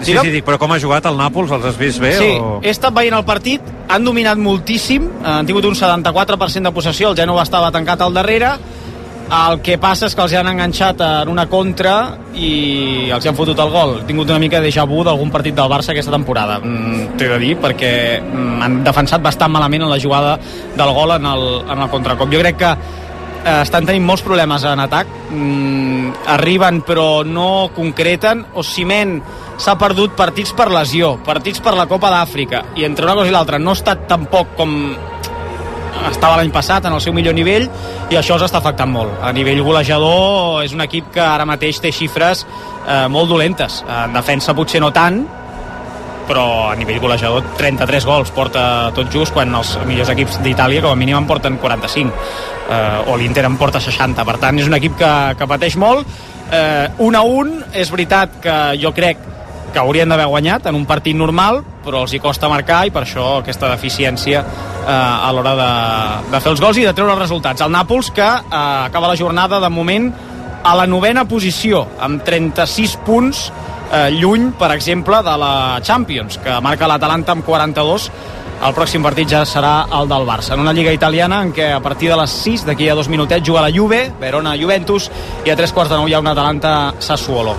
Sí, 0.00 0.16
sí, 0.16 0.30
dic, 0.32 0.46
però 0.46 0.56
com 0.56 0.72
ha 0.72 0.80
jugat 0.80 1.04
el 1.04 1.20
Nàpols? 1.20 1.52
Els 1.52 1.68
has 1.68 1.76
vist 1.76 2.00
bé? 2.00 2.16
Sí, 2.16 2.32
o... 2.40 2.62
he 2.64 2.72
estat 2.72 2.96
veient 2.96 3.18
el 3.18 3.28
partit, 3.28 3.60
han 3.92 4.08
dominat 4.08 4.40
moltíssim, 4.40 5.10
han 5.20 5.44
tingut 5.44 5.68
un 5.68 5.76
74% 5.76 6.70
de 6.70 6.72
possessió, 6.72 7.12
el 7.12 7.20
Gènova 7.20 7.44
estava 7.44 7.68
tancat 7.74 8.08
al 8.08 8.16
darrere, 8.16 8.54
el 9.30 9.60
que 9.62 9.76
passa 9.78 10.08
és 10.08 10.14
que 10.16 10.24
els 10.24 10.32
han 10.34 10.48
enganxat 10.50 11.00
en 11.06 11.30
una 11.30 11.46
contra 11.50 11.94
i 12.34 13.10
els 13.14 13.26
han 13.26 13.36
fotut 13.38 13.58
el 13.62 13.70
gol. 13.70 13.92
He 14.00 14.08
tingut 14.08 14.30
una 14.30 14.40
mica 14.42 14.58
de 14.58 14.68
déjà 14.68 14.86
vu 14.88 15.04
d'algun 15.06 15.30
partit 15.30 15.54
del 15.54 15.70
Barça 15.70 15.92
aquesta 15.94 16.10
temporada, 16.10 16.58
mm, 16.58 17.16
t'he 17.16 17.28
de 17.28 17.38
dir, 17.38 17.56
perquè 17.56 17.92
mm, 18.20 18.62
han 18.62 18.82
defensat 18.84 19.22
bastant 19.22 19.52
malament 19.52 19.86
en 19.86 19.90
la 19.90 20.00
jugada 20.00 20.38
del 20.76 20.92
gol 20.94 21.14
en 21.14 21.26
el, 21.26 21.46
en 21.70 21.78
el 21.78 21.90
contracop. 21.90 22.32
Jo 22.32 22.40
crec 22.40 22.58
que 22.58 22.72
eh, 22.72 23.60
estan 23.62 23.86
tenint 23.86 24.04
molts 24.04 24.22
problemes 24.26 24.64
en 24.64 24.80
atac, 24.80 25.06
mm, 25.30 26.26
arriben 26.26 26.82
però 26.82 27.24
no 27.24 27.70
concreten, 27.74 28.46
o 28.54 28.64
Ciment 28.66 29.20
s'ha 29.60 29.76
perdut 29.78 30.16
partits 30.16 30.52
per 30.52 30.70
lesió, 30.72 31.18
partits 31.24 31.60
per 31.60 31.76
la 31.76 31.86
Copa 31.86 32.10
d'Àfrica, 32.10 32.64
i 32.76 32.84
entre 32.84 33.06
una 33.06 33.14
cosa 33.14 33.28
i 33.28 33.32
l'altra 33.32 33.58
no 33.58 33.70
ha 33.70 33.78
estat 33.78 34.08
tampoc 34.08 34.56
com 34.56 34.76
estava 36.08 36.38
l'any 36.38 36.52
passat 36.54 36.86
en 36.88 36.96
el 36.96 37.02
seu 37.04 37.14
millor 37.16 37.34
nivell 37.36 37.66
i 38.10 38.18
això 38.18 38.38
els 38.38 38.46
està 38.46 38.60
afectant 38.60 38.90
molt. 38.92 39.18
A 39.22 39.32
nivell 39.36 39.60
golejador 39.66 40.64
és 40.64 40.72
un 40.76 40.84
equip 40.86 41.12
que 41.14 41.22
ara 41.24 41.46
mateix 41.48 41.82
té 41.82 41.92
xifres 41.92 42.46
eh, 42.46 43.06
molt 43.12 43.28
dolentes. 43.30 43.82
En 43.84 44.16
defensa 44.16 44.56
potser 44.56 44.80
no 44.80 44.92
tant, 44.94 45.22
però 46.30 46.70
a 46.70 46.76
nivell 46.78 47.00
golejador 47.02 47.56
33 47.58 48.06
gols 48.06 48.30
porta 48.34 48.62
tot 48.94 49.10
just 49.10 49.34
quan 49.34 49.50
els 49.58 49.74
millors 49.88 50.12
equips 50.12 50.38
d'Itàlia 50.44 50.84
com 50.84 50.94
a 50.94 50.98
mínim 50.98 51.18
en 51.18 51.26
porten 51.26 51.58
45 51.58 52.12
eh, 52.70 53.10
o 53.10 53.16
l'Inter 53.18 53.48
en 53.48 53.56
porta 53.58 53.82
60 53.82 54.26
per 54.28 54.36
tant 54.38 54.60
és 54.62 54.70
un 54.70 54.78
equip 54.78 54.94
que, 55.00 55.10
que 55.40 55.48
pateix 55.50 55.74
molt 55.80 56.06
eh, 56.54 56.86
un 57.02 57.18
a 57.18 57.24
un 57.26 57.56
és 57.74 57.90
veritat 57.90 58.38
que 58.44 58.56
jo 58.78 58.94
crec 58.94 59.26
que 59.72 59.78
haurien 59.78 60.10
d'haver 60.10 60.26
guanyat 60.26 60.66
en 60.66 60.74
un 60.74 60.86
partit 60.86 61.16
normal, 61.16 61.60
però 61.84 62.04
els 62.04 62.14
hi 62.14 62.20
costa 62.22 62.50
marcar 62.50 62.84
i 62.88 62.94
per 62.94 63.04
això 63.04 63.38
aquesta 63.40 63.70
deficiència 63.70 64.42
eh, 64.80 64.90
a 64.90 65.30
l'hora 65.32 65.54
de, 65.58 65.70
de 66.32 66.40
fer 66.40 66.52
els 66.54 66.62
gols 66.62 66.80
i 66.80 66.86
de 66.88 66.94
treure 66.96 67.14
els 67.14 67.22
resultats. 67.22 67.62
El 67.64 67.72
Nàpols 67.74 68.12
que 68.16 68.26
eh, 68.26 68.50
acaba 68.50 69.10
la 69.10 69.18
jornada 69.18 69.60
de 69.60 69.70
moment 69.72 70.10
a 70.62 70.74
la 70.76 70.86
novena 70.86 71.24
posició, 71.24 71.86
amb 72.00 72.24
36 72.24 72.98
punts 73.06 73.46
eh, 73.92 74.10
lluny, 74.16 74.50
per 74.58 74.72
exemple, 74.74 75.22
de 75.24 75.38
la 75.40 75.54
Champions, 75.82 76.38
que 76.42 76.60
marca 76.64 76.90
l'Atalanta 76.90 77.36
amb 77.36 77.46
42 77.46 78.10
el 78.60 78.74
pròxim 78.76 79.00
partit 79.00 79.24
ja 79.24 79.38
serà 79.48 79.86
el 79.96 80.08
del 80.08 80.26
Barça, 80.28 80.52
en 80.52 80.60
una 80.60 80.74
lliga 80.76 80.92
italiana 80.92 81.38
en 81.40 81.52
què 81.56 81.70
a 81.72 81.80
partir 81.80 82.10
de 82.10 82.16
les 82.20 82.32
6, 82.42 82.66
d'aquí 82.68 82.90
a 82.92 82.96
dos 82.98 83.08
minutets, 83.08 83.46
juga 83.46 83.62
la 83.64 83.70
Juve, 83.72 84.02
Verona-Juventus, 84.20 85.06
i 85.46 85.52
a 85.52 85.56
tres 85.56 85.72
quarts 85.72 85.88
de 85.88 85.96
nou 85.96 86.10
hi 86.10 86.12
ha 86.12 86.20
un 86.20 86.28
Atalanta-Sassuolo. 86.28 87.54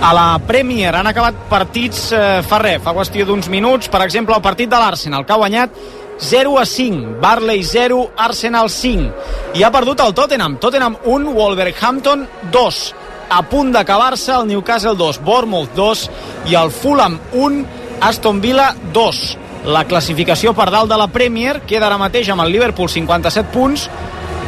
A 0.00 0.14
la 0.16 0.24
Premier 0.48 0.94
han 0.96 1.10
acabat 1.10 1.44
partits 1.50 2.06
eh, 2.16 2.40
fa 2.40 2.62
res, 2.62 2.80
fa 2.84 2.96
qüestió 2.96 3.28
d'uns 3.28 3.50
minuts, 3.52 3.92
per 3.92 4.00
exemple, 4.06 4.32
el 4.32 4.44
partit 4.44 4.72
de 4.72 4.80
l'Arsenal, 4.80 5.28
que 5.28 5.36
ha 5.36 5.40
guanyat 5.44 5.76
0 6.18 6.58
a 6.58 6.66
5, 6.66 7.20
Barley 7.20 7.62
0, 7.62 8.12
Arsenal 8.16 8.70
5. 8.70 9.10
I 9.54 9.62
ha 9.62 9.72
perdut 9.72 10.00
el 10.00 10.14
Tottenham, 10.14 10.58
Tottenham 10.58 10.96
1, 11.04 11.32
Wolverhampton 11.32 12.28
2. 12.52 12.94
A 13.28 13.42
punt 13.50 13.72
d'acabar-se 13.74 14.32
el 14.32 14.46
Newcastle 14.46 14.94
2, 14.96 15.20
Bournemouth 15.24 15.74
2 15.74 16.06
i 16.52 16.54
el 16.54 16.70
Fulham 16.70 17.18
1, 17.32 17.64
Aston 18.00 18.40
Villa 18.40 18.70
2 18.92 19.46
la 19.66 19.82
classificació 19.82 20.52
per 20.54 20.68
dalt 20.70 20.92
de 20.92 20.96
la 20.98 21.08
Premier 21.10 21.56
queda 21.66 21.88
ara 21.88 21.98
mateix 21.98 22.28
amb 22.30 22.44
el 22.44 22.52
Liverpool 22.54 22.86
57 22.86 23.50
punts 23.50 23.88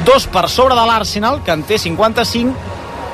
2 0.07 0.27
per 0.31 0.45
sobre 0.49 0.77
de 0.79 0.85
l'Arsenal, 0.87 1.43
que 1.45 1.53
en 1.53 1.65
té 1.67 1.77
55, 1.79 2.55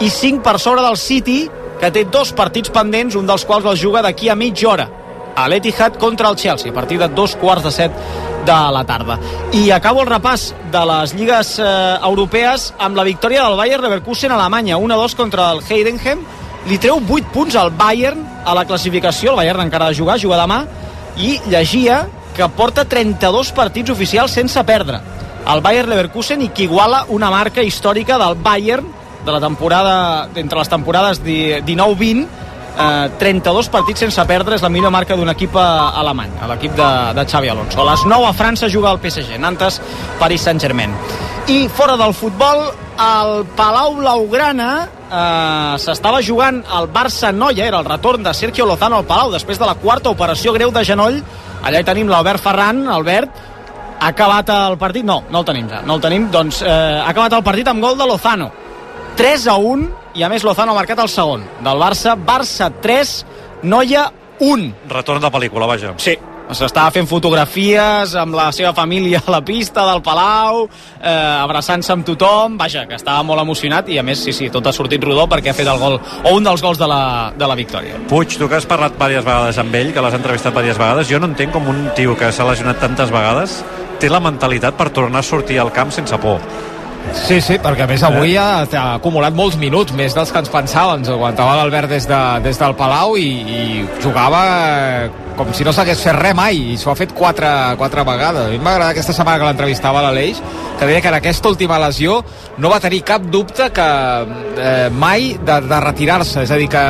i 0.04 0.10
5 0.10 0.42
per 0.44 0.58
sobre 0.60 0.82
del 0.84 0.98
City, 1.00 1.48
que 1.80 1.90
té 1.90 2.04
dos 2.04 2.34
partits 2.36 2.70
pendents, 2.70 3.16
un 3.16 3.26
dels 3.26 3.46
quals 3.48 3.64
el 3.66 3.80
juga 3.80 4.02
d'aquí 4.04 4.28
a 4.28 4.36
mitja 4.36 4.68
hora 4.68 4.86
a 5.34 5.48
l'Etihad 5.48 5.96
contra 5.98 6.28
el 6.28 6.36
Chelsea, 6.36 6.70
a 6.70 6.74
partir 6.74 7.00
de 7.00 7.08
dos 7.08 7.34
quarts 7.40 7.64
de 7.64 7.72
set 7.72 7.96
de 8.44 8.72
la 8.72 8.84
tarda. 8.84 9.18
I 9.52 9.70
acabo 9.70 10.02
el 10.02 10.10
repàs 10.10 10.52
de 10.72 10.82
les 10.90 11.14
lligues 11.16 11.54
eh, 11.58 11.66
europees 12.02 12.72
amb 12.78 12.96
la 12.96 13.04
victòria 13.06 13.44
del 13.44 13.56
Bayern 13.56 13.84
Leverkusen 13.84 14.32
a 14.32 14.38
Alemanya, 14.38 14.76
1-2 14.76 15.16
contra 15.16 15.50
el 15.52 15.62
Heidenheim. 15.64 16.24
Li 16.68 16.78
treu 16.80 17.00
8 17.00 17.32
punts 17.32 17.56
al 17.60 17.70
Bayern 17.76 18.22
a 18.44 18.54
la 18.56 18.64
classificació, 18.64 19.32
el 19.32 19.40
Bayern 19.40 19.64
encara 19.66 19.88
ha 19.88 19.92
de 19.92 19.98
jugar, 19.98 20.18
juga 20.20 20.40
demà, 20.40 20.62
i 21.16 21.38
llegia 21.48 22.06
que 22.34 22.48
porta 22.56 22.84
32 22.84 23.52
partits 23.52 23.92
oficials 23.94 24.32
sense 24.32 24.64
perdre. 24.64 25.00
El 25.48 25.60
Bayern 25.60 25.92
Leverkusen 25.92 26.42
i 26.42 26.48
que 26.48 26.64
iguala 26.64 27.04
una 27.12 27.30
marca 27.30 27.62
històrica 27.62 28.18
del 28.18 28.36
Bayern 28.40 28.88
de 29.24 29.32
la 29.32 29.40
temporada, 29.40 30.28
entre 30.34 30.58
les 30.58 30.68
temporades 30.68 31.22
19-20, 31.24 32.26
eh, 32.78 33.10
32 33.18 33.70
partits 33.72 34.04
sense 34.04 34.24
perdre 34.28 34.58
és 34.58 34.64
la 34.64 34.70
millor 34.72 34.92
marca 34.94 35.16
d'un 35.16 35.30
equip 35.32 35.56
eh, 35.56 35.66
alemany, 36.02 36.32
l'equip 36.50 36.74
de, 36.78 36.90
de 37.16 37.26
Xavi 37.30 37.52
Alonso. 37.52 37.80
A 37.82 37.90
les 37.92 38.04
9 38.10 38.28
a 38.28 38.34
França 38.36 38.70
juga 38.72 38.92
el 38.92 39.00
PSG, 39.02 39.38
Nantes, 39.40 39.80
Paris 40.20 40.46
Saint-Germain. 40.48 40.94
I 41.48 41.68
fora 41.68 41.96
del 42.00 42.14
futbol, 42.16 42.70
al 42.96 43.42
Palau 43.56 43.96
Blaugrana 43.98 44.70
eh, 44.84 45.78
s'estava 45.82 46.22
jugant 46.22 46.62
el 46.78 46.88
Barça-Noia, 46.92 47.66
era 47.66 47.80
el 47.82 47.88
retorn 47.88 48.22
de 48.24 48.34
Sergio 48.34 48.66
Lozano 48.66 49.00
al 49.00 49.08
Palau 49.08 49.32
després 49.34 49.58
de 49.60 49.66
la 49.68 49.74
quarta 49.74 50.12
operació 50.12 50.54
greu 50.54 50.72
de 50.74 50.84
genoll. 50.84 51.20
Allà 51.64 51.80
hi 51.80 51.86
tenim 51.86 52.10
l'Albert 52.12 52.42
Ferran, 52.44 52.84
Albert, 52.92 53.42
ha 53.98 54.10
acabat 54.12 54.50
el 54.52 54.78
partit? 54.78 55.04
No, 55.06 55.22
no 55.30 55.40
el 55.40 55.46
tenim 55.48 55.68
ja, 55.70 55.82
no 55.86 55.98
el 55.98 56.04
tenim. 56.04 56.28
Doncs 56.32 56.62
eh, 56.62 56.70
ha 56.70 57.10
acabat 57.10 57.38
el 57.38 57.44
partit 57.46 57.68
amb 57.70 57.84
gol 57.84 57.98
de 57.98 58.08
Lozano. 58.08 58.50
3 59.16 59.46
a 59.48 59.54
1, 59.56 60.03
i 60.14 60.22
a 60.22 60.28
més 60.30 60.44
Lozano 60.46 60.72
ha 60.72 60.78
marcat 60.78 61.00
el 61.02 61.10
segon 61.10 61.42
del 61.64 61.80
Barça. 61.80 62.14
Barça 62.14 62.70
3, 62.82 63.16
Noia 63.66 64.06
1. 64.40 64.70
Retorn 64.90 65.22
de 65.22 65.30
pel·lícula, 65.34 65.66
vaja. 65.66 65.94
Sí, 66.02 66.14
s'estava 66.54 66.92
fent 66.94 67.06
fotografies 67.08 68.14
amb 68.20 68.36
la 68.36 68.50
seva 68.52 68.74
família 68.76 69.22
a 69.24 69.32
la 69.32 69.40
pista 69.44 69.84
del 69.88 70.02
Palau, 70.04 70.64
eh, 71.00 71.10
abraçant-se 71.10 71.92
amb 71.94 72.06
tothom, 72.06 72.58
vaja, 72.60 72.84
que 72.86 72.98
estava 72.98 73.22
molt 73.26 73.42
emocionat 73.42 73.88
i 73.88 73.98
a 73.98 74.04
més, 74.06 74.22
sí, 74.22 74.34
sí, 74.36 74.50
tot 74.52 74.66
ha 74.66 74.74
sortit 74.76 75.02
rodó 75.02 75.26
perquè 75.30 75.50
ha 75.50 75.56
fet 75.56 75.70
el 75.70 75.80
gol, 75.80 75.98
o 75.98 76.34
un 76.36 76.44
dels 76.44 76.62
gols 76.62 76.78
de 76.78 76.90
la, 76.90 77.32
de 77.36 77.48
la 77.48 77.56
victòria. 77.58 78.02
Puig, 78.10 78.36
tu 78.38 78.48
que 78.48 78.60
has 78.60 78.68
parlat 78.68 78.94
diverses 78.98 79.24
vegades 79.24 79.62
amb 79.62 79.80
ell, 79.80 79.94
que 79.94 80.04
l'has 80.04 80.18
entrevistat 80.20 80.54
diverses 80.54 80.82
vegades, 80.82 81.08
jo 81.10 81.22
no 81.22 81.32
entenc 81.32 81.56
com 81.56 81.72
un 81.72 81.88
tio 81.96 82.14
que 82.18 82.30
s'ha 82.32 82.46
lesionat 82.50 82.78
tantes 82.82 83.10
vegades 83.14 83.62
té 84.00 84.10
la 84.10 84.20
mentalitat 84.20 84.76
per 84.76 84.90
tornar 84.92 85.22
a 85.22 85.26
sortir 85.26 85.58
al 85.62 85.72
camp 85.72 85.92
sense 85.94 86.18
por. 86.20 86.42
Sí, 87.12 87.40
sí, 87.40 87.58
perquè 87.62 87.84
a 87.84 87.88
més 87.88 88.02
avui 88.06 88.34
ha, 88.40 88.64
ha 88.64 88.84
acumulat 88.96 89.34
molts 89.36 89.58
minuts, 89.60 89.92
més 89.96 90.14
dels 90.16 90.32
que 90.32 90.40
ens 90.40 90.50
pensàvem. 90.52 91.02
Ens 91.02 91.12
aguantava 91.12 91.58
l'Albert 91.58 91.92
des, 91.92 92.08
de, 92.08 92.20
des 92.44 92.58
del 92.60 92.74
Palau 92.78 93.18
i, 93.20 93.28
i 93.44 93.84
jugava 94.02 94.40
eh, 95.04 95.10
com 95.38 95.50
si 95.54 95.66
no 95.66 95.72
s'hagués 95.74 96.00
fet 96.04 96.16
res 96.16 96.34
mai, 96.36 96.58
i 96.74 96.76
s'ho 96.78 96.92
ha 96.92 96.96
fet 96.98 97.14
quatre, 97.16 97.48
quatre 97.80 98.04
vegades. 98.06 98.48
A 98.48 98.52
mi 98.52 98.60
m'agrada 98.62 98.92
aquesta 98.94 99.14
setmana 99.16 99.40
que 99.40 99.48
l'entrevistava 99.48 100.02
l'Aleix, 100.04 100.40
que 100.78 100.88
deia 100.88 101.02
que 101.02 101.10
en 101.10 101.18
aquesta 101.18 101.50
última 101.52 101.78
lesió 101.82 102.20
no 102.58 102.70
va 102.72 102.80
tenir 102.82 103.02
cap 103.06 103.26
dubte 103.32 103.70
que 103.74 103.88
eh, 103.88 104.88
mai 104.90 105.34
de, 105.38 105.58
de 105.68 105.82
retirar-se. 105.84 106.44
És 106.44 106.54
a 106.54 106.60
dir, 106.60 106.70
que 106.72 106.84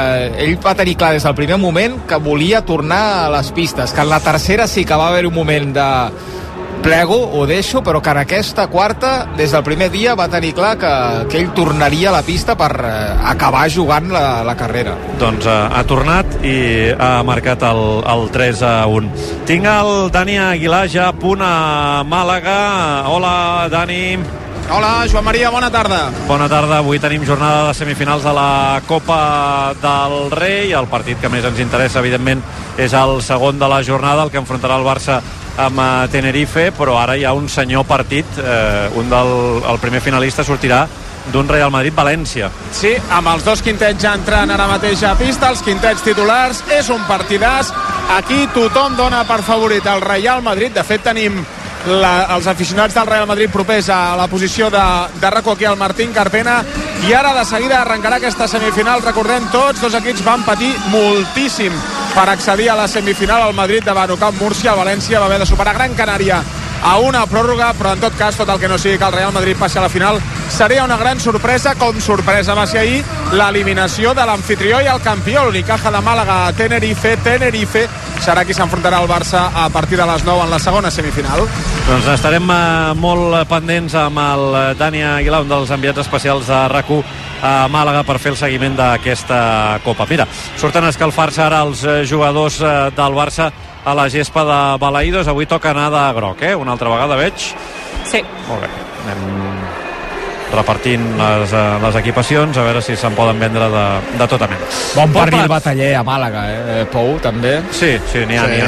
ell 0.45 0.57
va 0.65 0.77
tenir 0.79 0.97
clar 1.01 1.15
des 1.17 1.27
del 1.27 1.37
primer 1.39 1.59
moment 1.61 1.99
que 2.09 2.21
volia 2.23 2.65
tornar 2.65 3.03
a 3.25 3.33
les 3.39 3.51
pistes, 3.57 3.93
que 3.93 4.05
en 4.05 4.13
la 4.13 4.23
tercera 4.25 4.69
sí 4.69 4.85
que 4.85 4.99
va 4.99 5.09
haver 5.09 5.27
un 5.27 5.35
moment 5.35 5.75
de 5.75 5.89
plego, 6.85 7.17
ho 7.33 7.47
deixo, 7.49 7.81
però 7.83 8.03
que 8.05 8.13
en 8.13 8.21
aquesta 8.21 8.67
quarta, 8.69 9.15
des 9.39 9.55
del 9.57 9.65
primer 9.65 9.89
dia, 9.91 10.13
va 10.15 10.29
tenir 10.29 10.53
clar 10.55 10.75
que, 10.77 10.93
que 11.33 11.41
ell 11.41 11.51
tornaria 11.57 12.11
a 12.11 12.15
la 12.19 12.23
pista 12.27 12.59
per 12.61 12.71
eh, 12.77 12.93
acabar 13.33 13.65
jugant 13.73 14.11
la, 14.13 14.45
la 14.45 14.55
carrera. 14.59 14.93
Doncs 15.21 15.49
eh, 15.49 15.57
ha 15.73 15.83
tornat 15.89 16.37
i 16.45 16.93
ha 16.93 17.17
marcat 17.25 17.65
el, 17.71 17.83
el 18.13 18.29
3 18.35 18.63
a 18.69 18.75
1. 18.93 19.29
Tinc 19.49 19.69
el 19.71 19.93
Dani 20.13 20.37
Aguilar 20.45 20.85
ja 20.93 21.09
a 21.09 21.15
punt 21.17 21.41
a 21.43 22.05
Màlaga. 22.05 22.59
Hola, 23.09 23.37
Dani. 23.73 24.03
Hola, 24.75 25.05
Joan 25.09 25.25
Maria, 25.25 25.51
bona 25.53 25.71
tarda. 25.73 26.11
Bona 26.29 26.51
tarda. 26.53 26.83
Avui 26.83 27.01
tenim 27.01 27.25
jornada 27.25 27.69
de 27.69 27.79
semifinals 27.81 28.25
de 28.25 28.33
la 28.37 28.83
Copa 28.89 29.73
del 29.81 30.29
Rei. 30.37 30.73
El 30.77 30.89
partit 30.93 31.21
que 31.21 31.33
més 31.33 31.49
ens 31.49 31.65
interessa, 31.65 32.05
evidentment, 32.05 32.45
és 32.77 32.93
el 32.97 33.23
segon 33.25 33.61
de 33.61 33.73
la 33.73 33.81
jornada, 33.85 34.25
el 34.25 34.33
que 34.33 34.41
enfrontarà 34.41 34.77
el 34.81 34.87
Barça 34.89 35.23
amb 35.57 35.81
eh, 35.81 36.09
Tenerife, 36.11 36.71
però 36.77 36.99
ara 37.01 37.17
hi 37.17 37.25
ha 37.25 37.33
un 37.33 37.49
senyor 37.49 37.87
partit, 37.87 38.27
eh, 38.39 38.91
un 38.99 39.11
del 39.11 39.35
el 39.71 39.81
primer 39.83 40.01
finalista 40.03 40.45
sortirà 40.45 40.85
d'un 41.33 41.49
Real 41.49 41.71
Madrid-València. 41.73 42.51
Sí, 42.75 42.93
amb 43.17 43.31
els 43.33 43.45
dos 43.47 43.63
quintets 43.65 44.03
ja 44.03 44.13
entrant 44.19 44.51
ara 44.53 44.69
mateix 44.69 45.03
a 45.09 45.15
pista, 45.17 45.49
els 45.49 45.63
quintets 45.65 46.05
titulars, 46.05 46.65
és 46.75 46.91
un 46.93 47.05
partidàs. 47.09 47.73
Aquí 48.19 48.45
tothom 48.53 48.97
dona 48.97 49.25
per 49.25 49.41
favorit 49.43 49.87
el 49.89 50.05
Real 50.05 50.43
Madrid. 50.45 50.75
De 50.75 50.85
fet, 50.85 51.03
tenim 51.07 51.41
la, 51.87 52.27
els 52.37 52.47
aficionats 52.47 52.95
del 52.95 53.09
Real 53.09 53.27
Madrid 53.29 53.51
propers 53.53 53.89
a 53.93 54.17
la 54.17 54.29
posició 54.29 54.71
de, 54.71 54.85
de 55.21 55.31
raco 55.31 55.53
aquí 55.53 55.65
al 55.65 55.77
Martín 55.81 56.13
Carpena 56.13 56.63
i 57.09 57.13
ara 57.13 57.35
de 57.37 57.45
seguida 57.45 57.81
arrencarà 57.81 58.17
aquesta 58.17 58.49
semifinal 58.49 59.03
recordem 59.05 59.51
tots, 59.53 59.83
dos 59.83 59.97
equips 60.01 60.25
van 60.25 60.45
patir 60.47 60.73
moltíssim 60.93 61.73
per 62.15 62.29
accedir 62.31 62.69
a 62.71 62.77
la 62.79 62.87
semifinal 62.87 63.43
al 63.43 63.55
Madrid 63.55 63.83
davant 63.83 64.13
Ocamp 64.15 64.39
Múrcia, 64.39 64.71
el 64.71 64.79
València 64.79 65.19
va 65.19 65.27
haver 65.27 65.41
de 65.43 65.49
superar 65.51 65.75
Gran 65.75 65.97
Canària 65.99 66.39
a 66.85 66.99
una 67.01 67.25
pròrroga, 67.27 67.73
però 67.79 67.95
en 67.97 68.03
tot 68.03 68.17
cas 68.19 68.37
tot 68.37 68.49
el 68.53 68.61
que 68.61 68.69
no 68.69 68.79
sigui 68.79 68.99
que 69.01 69.07
el 69.09 69.17
Real 69.17 69.33
Madrid 69.33 69.57
passi 69.59 69.79
a 69.81 69.85
la 69.87 69.89
final 69.89 70.21
seria 70.53 70.85
una 70.85 70.99
gran 71.01 71.19
sorpresa, 71.21 71.75
com 71.81 71.97
sorpresa 72.01 72.55
va 72.55 72.67
ser 72.69 72.83
ahir 72.83 73.03
l'eliminació 73.33 74.13
de 74.15 74.27
l'anfitrió 74.29 74.83
i 74.85 74.91
el 74.93 75.01
campió, 75.03 75.47
l'Unicaja 75.47 75.91
de 75.91 76.03
Màlaga 76.05 76.45
a 76.45 76.53
Tenerife, 76.53 77.17
Tenerife 77.25 77.87
serà 78.21 78.45
qui 78.45 78.55
s'enfrontarà 78.55 79.01
al 79.01 79.09
Barça 79.09 79.49
a 79.65 79.69
partir 79.73 79.99
de 79.99 80.07
les 80.07 80.25
9 80.25 80.45
en 80.45 80.53
la 80.53 80.61
segona 80.61 80.91
semifinal. 80.93 81.49
Doncs 81.89 82.09
estarem 82.15 82.53
eh, 82.53 82.95
molt 83.01 83.41
pendents 83.49 83.97
amb 83.99 84.21
el 84.21 84.45
Dani 84.79 85.03
Aguilar, 85.09 85.43
un 85.45 85.51
dels 85.51 85.73
enviats 85.75 86.05
especials 86.05 86.49
de 86.53 86.63
rac 86.69 86.93
a 87.45 87.67
Màlaga 87.69 88.05
per 88.05 88.19
fer 88.21 88.33
el 88.33 88.41
seguiment 88.41 88.77
d'aquesta 88.77 89.81
Copa. 89.85 90.07
Mira, 90.11 90.27
surten 90.61 90.85
a 90.85 90.93
escalfar-se 90.93 91.43
ara 91.45 91.63
els 91.65 91.85
eh, 91.85 92.03
jugadors 92.09 92.61
eh, 92.61 92.75
del 92.97 93.17
Barça 93.17 93.51
a 93.85 93.95
la 93.95 94.09
gespa 94.09 94.45
de 94.49 94.59
Balaïdos. 94.81 95.29
Avui 95.29 95.47
toca 95.47 95.71
anar 95.71 95.91
de 95.93 96.05
groc, 96.17 96.43
eh? 96.43 96.55
Una 96.57 96.73
altra 96.77 96.93
vegada 96.93 97.21
veig. 97.21 97.51
Sí. 98.09 98.25
Molt 98.49 98.65
bé. 98.65 98.71
Anem 99.05 99.84
repartint 100.53 101.05
les, 101.19 101.53
eh, 101.53 101.63
les 101.83 101.97
equipacions 101.97 102.57
a 102.59 102.63
veure 102.67 102.83
si 102.83 102.97
se'n 102.97 103.15
poden 103.17 103.39
vendre 103.41 103.69
de, 103.71 103.85
de 104.19 104.27
tota 104.31 104.47
mena. 104.51 104.67
Bon 104.95 105.13
pernil 105.13 105.49
bataller 105.51 105.95
a 105.97 106.03
Màlaga, 106.07 106.45
eh? 106.53 106.85
Pou, 106.93 107.17
també. 107.23 107.57
Sí, 107.73 107.95
sí, 108.13 108.25
n'hi 108.29 108.37
ha, 108.39 108.45
Sí. 108.45 108.61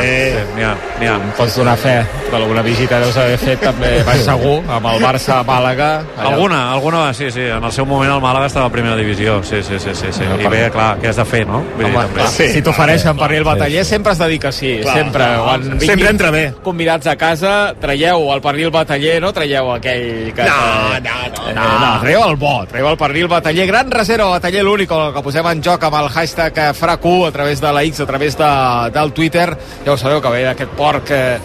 n'hi 0.56 0.62
ha. 0.64 0.74
Sí, 0.98 1.06
ha, 1.06 1.14
ha. 1.14 1.18
Pots 1.36 1.56
donar 1.56 1.76
fe 1.76 1.96
que 2.30 2.36
alguna 2.36 2.62
visita 2.62 2.98
deus 3.00 3.16
haver 3.16 3.38
fet 3.38 3.60
també, 3.60 4.02
vaig 4.06 4.22
segur, 4.24 4.62
amb 4.68 4.86
el 4.92 5.02
Barça 5.02 5.40
a 5.40 5.44
Màlaga. 5.44 5.90
Allà. 6.16 6.32
Alguna, 6.32 6.72
alguna, 6.72 7.12
sí, 7.14 7.30
sí. 7.30 7.40
En 7.42 7.62
el 7.64 7.72
seu 7.72 7.86
moment 7.86 8.10
el 8.12 8.20
Màlaga 8.24 8.46
estava 8.46 8.66
a 8.66 8.72
primera 8.72 8.96
divisió. 8.96 9.42
Sí, 9.44 9.62
sí, 9.62 9.78
sí, 9.78 9.94
sí. 9.94 10.12
sí. 10.12 10.24
No, 10.28 10.40
I 10.40 10.46
bé, 10.52 10.70
clar, 10.74 10.96
què 11.02 11.08
has 11.12 11.16
de 11.20 11.24
fer, 11.24 11.44
no? 11.46 11.62
Vull 11.76 11.84
dir, 11.84 11.92
Home, 11.92 12.06
també. 12.06 12.20
clar, 12.22 12.50
si 12.56 12.62
t'ofereixen 12.62 13.16
pernil 13.18 13.44
bataller, 13.44 13.84
sempre 13.84 14.12
has 14.12 14.18
de 14.18 14.28
dir 14.28 14.40
que 14.40 14.52
sí. 14.52 14.72
Clar, 14.82 14.94
sempre. 14.96 15.24
Quan 15.44 15.62
sempre 15.62 15.86
vinguin 15.86 16.08
entra 16.14 16.30
bé. 16.34 16.44
Convidats 16.64 17.06
a 17.06 17.16
casa, 17.16 17.52
traieu 17.80 18.32
el 18.34 18.40
pernil 18.42 18.70
bataller, 18.74 19.20
no 19.22 19.32
traieu 19.36 19.72
aquell 19.76 20.32
que... 20.34 20.42
No, 20.42 20.98
no, 21.04 21.16
no, 21.36 21.48
eh, 21.50 21.54
no. 21.54 21.65
No, 21.66 21.90
traieu 22.02 22.22
el 22.24 22.36
bo, 22.40 22.52
traieu 22.70 22.88
el 22.90 22.98
pernil 23.00 23.28
bataller. 23.30 23.66
Gran 23.68 23.90
reserva 23.90 24.28
bataller 24.34 24.64
l'únic, 24.66 24.90
que 24.90 25.22
posem 25.24 25.48
en 25.50 25.62
joc 25.64 25.86
amb 25.88 25.98
el 26.00 26.08
hashtag 26.14 26.60
eh, 26.62 26.68
FRAC1 26.76 27.28
a 27.28 27.32
través 27.34 27.62
de 27.62 27.72
la 27.72 27.84
X, 27.88 28.00
a 28.00 28.06
través 28.06 28.38
de, 28.38 28.50
del 28.94 29.12
Twitter. 29.12 29.46
Ja 29.84 29.94
ho 29.94 29.98
sabeu 30.00 30.20
que 30.22 30.32
ve 30.34 30.42
d'aquest 30.48 30.74
porc 30.78 31.12
eh, 31.14 31.38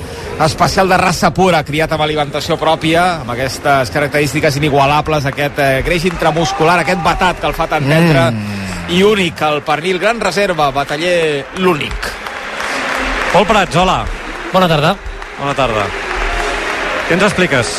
especial 0.45 0.89
de 0.89 0.99
raça 1.01 1.33
pura, 1.33 1.63
criat 1.67 1.93
amb 1.95 2.05
alimentació 2.05 2.57
pròpia, 2.61 3.05
amb 3.21 3.35
aquestes 3.35 3.93
característiques 3.93 4.57
inigualables, 4.61 5.27
aquest 5.29 5.59
eh, 5.61 5.71
greix 5.85 6.07
intramuscular, 6.11 6.81
aquest 6.81 7.03
batat 7.05 7.41
que 7.41 7.49
el 7.51 7.57
fa 7.57 7.69
tan 7.71 7.87
tendre 7.89 8.29
i 8.91 9.03
únic, 9.07 9.39
el 9.47 9.61
pernil 9.63 9.99
gran 10.01 10.19
reserva, 10.19 10.71
bataller 10.75 11.45
l'únic. 11.63 12.11
Pol 13.31 13.47
Prats, 13.47 13.77
hola. 13.79 14.01
Bona 14.51 14.67
tarda. 14.67 14.95
Bona 15.39 15.55
tarda. 15.55 15.85
Què 17.07 17.15
ens 17.15 17.27
expliques? 17.29 17.75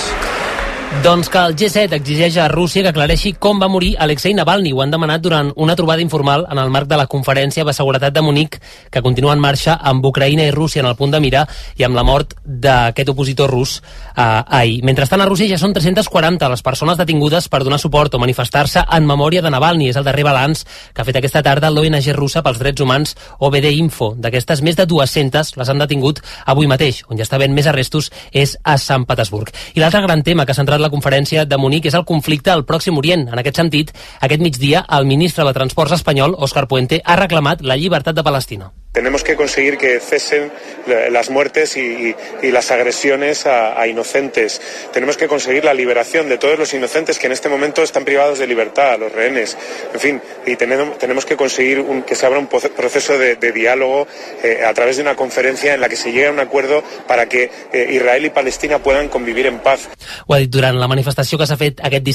Doncs 1.00 1.30
que 1.32 1.38
el 1.40 1.56
G7 1.56 1.96
exigeix 1.96 2.36
a 2.36 2.46
Rússia 2.52 2.82
que 2.84 2.90
aclareixi 2.92 3.32
com 3.40 3.58
va 3.58 3.66
morir 3.66 3.94
Alexei 3.98 4.34
Navalny. 4.36 4.70
Ho 4.70 4.82
han 4.84 4.92
demanat 4.92 5.22
durant 5.24 5.48
una 5.56 5.74
trobada 5.74 6.04
informal 6.04 6.44
en 6.52 6.58
el 6.60 6.68
marc 6.70 6.86
de 6.86 6.98
la 7.00 7.08
Conferència 7.10 7.64
de 7.64 7.72
Seguretat 7.72 8.12
de 8.14 8.22
Munic, 8.22 8.58
que 8.92 9.02
continua 9.02 9.32
en 9.32 9.40
marxa 9.40 9.78
amb 9.80 10.04
Ucraïna 10.04 10.44
i 10.46 10.52
Rússia 10.52 10.82
en 10.84 10.86
el 10.86 10.94
punt 10.94 11.10
de 11.10 11.18
mira 11.18 11.46
i 11.80 11.86
amb 11.88 11.96
la 11.96 12.04
mort 12.04 12.36
d'aquest 12.44 13.08
opositor 13.10 13.50
rus 13.50 13.78
eh, 13.80 14.22
ahir. 14.22 14.84
Mentrestant, 14.84 15.24
a 15.24 15.26
Rússia 15.26 15.48
ja 15.50 15.58
són 15.58 15.72
340 15.74 16.50
les 16.52 16.62
persones 16.62 17.00
detingudes 17.00 17.48
per 17.48 17.62
donar 17.64 17.80
suport 17.82 18.14
o 18.14 18.20
manifestar-se 18.22 18.84
en 18.84 19.08
memòria 19.08 19.42
de 19.42 19.50
Navalny. 19.50 19.88
És 19.88 19.98
el 19.98 20.06
darrer 20.06 20.28
balanç 20.28 20.62
que 20.92 21.02
ha 21.02 21.08
fet 21.08 21.18
aquesta 21.18 21.42
tarda 21.42 21.72
l'ONG 21.72 22.12
russa 22.14 22.44
pels 22.44 22.60
drets 22.62 22.84
humans 22.84 23.16
OBD 23.40 23.72
Info. 23.78 24.12
D'aquestes, 24.14 24.62
més 24.62 24.76
de 24.76 24.86
200 24.86 25.56
les 25.56 25.72
han 25.72 25.82
detingut 25.82 26.20
avui 26.46 26.70
mateix. 26.70 27.02
On 27.08 27.16
ja 27.16 27.24
està 27.26 27.40
havent 27.40 27.56
més 27.56 27.66
arrestos 27.66 28.12
és 28.30 28.54
a 28.62 28.76
Sant 28.78 29.08
Petersburg. 29.08 29.50
I 29.74 29.80
l'altre 29.80 30.04
gran 30.06 30.22
tema 30.22 30.46
que 30.46 30.52
ha 30.52 30.60
centrat 30.62 30.81
la 30.82 30.90
conferència 30.92 31.46
de 31.46 31.58
Munic 31.58 31.88
és 31.88 31.96
el 31.98 32.06
conflicte 32.08 32.52
al 32.52 32.66
Pròxim 32.68 32.98
Orient. 32.98 33.28
En 33.30 33.38
aquest 33.40 33.62
sentit, 33.62 33.94
aquest 34.20 34.42
migdia, 34.42 34.84
el 34.98 35.06
ministre 35.06 35.46
de 35.46 35.56
Transports 35.56 35.96
espanyol, 36.00 36.36
Òscar 36.38 36.68
Puente, 36.68 37.02
ha 37.04 37.20
reclamat 37.24 37.62
la 37.62 37.78
llibertat 37.78 38.18
de 38.18 38.26
Palestina. 38.26 38.72
Tenemos 38.92 39.24
que 39.24 39.36
conseguir 39.36 39.78
que 39.78 40.00
cesen 40.00 40.52
las 40.86 41.30
muertes 41.30 41.76
y, 41.76 42.14
las 42.42 42.70
agresiones 42.70 43.46
a, 43.46 43.86
inocentes. 43.86 44.60
Tenemos 44.92 45.16
que 45.16 45.28
conseguir 45.28 45.64
la 45.64 45.72
liberación 45.72 46.28
de 46.28 46.38
todos 46.38 46.58
los 46.58 46.74
inocentes 46.74 47.18
que 47.18 47.26
en 47.26 47.32
este 47.32 47.48
momento 47.48 47.82
están 47.82 48.04
privados 48.04 48.38
de 48.38 48.46
libertad, 48.46 48.98
los 48.98 49.10
rehenes. 49.10 49.56
En 49.94 50.00
fin, 50.00 50.22
y 50.46 50.56
tenemos, 50.56 51.24
que 51.24 51.36
conseguir 51.36 51.84
que 52.06 52.14
se 52.14 52.26
abra 52.26 52.38
un 52.38 52.48
proceso 52.48 53.16
de, 53.16 53.36
diálogo 53.52 54.06
eh, 54.42 54.62
a 54.66 54.72
través 54.74 54.96
de 54.96 55.02
una 55.02 55.16
conferencia 55.16 55.74
en 55.74 55.80
la 55.80 55.88
que 55.88 55.96
se 55.96 56.12
llegue 56.12 56.28
a 56.28 56.30
un 56.30 56.40
acuerdo 56.40 56.82
para 57.06 57.28
que 57.28 57.50
eh, 57.72 57.88
Israel 57.92 58.26
y 58.26 58.30
Palestina 58.30 58.78
puedan 58.78 59.08
convivir 59.08 59.46
en 59.46 59.58
paz. 59.60 59.88
Ho 60.26 60.34
ha 60.34 60.38
dit 60.38 60.50
durant 60.52 60.76
la 60.80 60.88
manifestació 60.88 61.38
que 61.40 61.46
s'ha 61.48 61.56
fet 61.56 61.80
aquest 61.84 62.12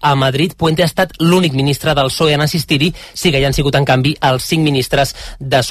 a 0.00 0.14
Madrid. 0.14 0.52
Puente 0.56 0.82
ha 0.82 0.88
estat 0.90 1.14
l'únic 1.18 1.54
ministre 1.54 1.94
del 1.94 2.10
PSOE 2.12 2.34
en 2.36 2.42
assistir-hi, 2.44 2.92
sí 3.14 3.32
que 3.32 3.40
hi 3.40 3.46
han 3.48 3.56
sigut, 3.56 3.74
en 3.78 3.86
canvi, 3.88 4.14
els 4.28 4.44
cinc 4.44 4.64
ministres 4.64 5.14
de 5.38 5.62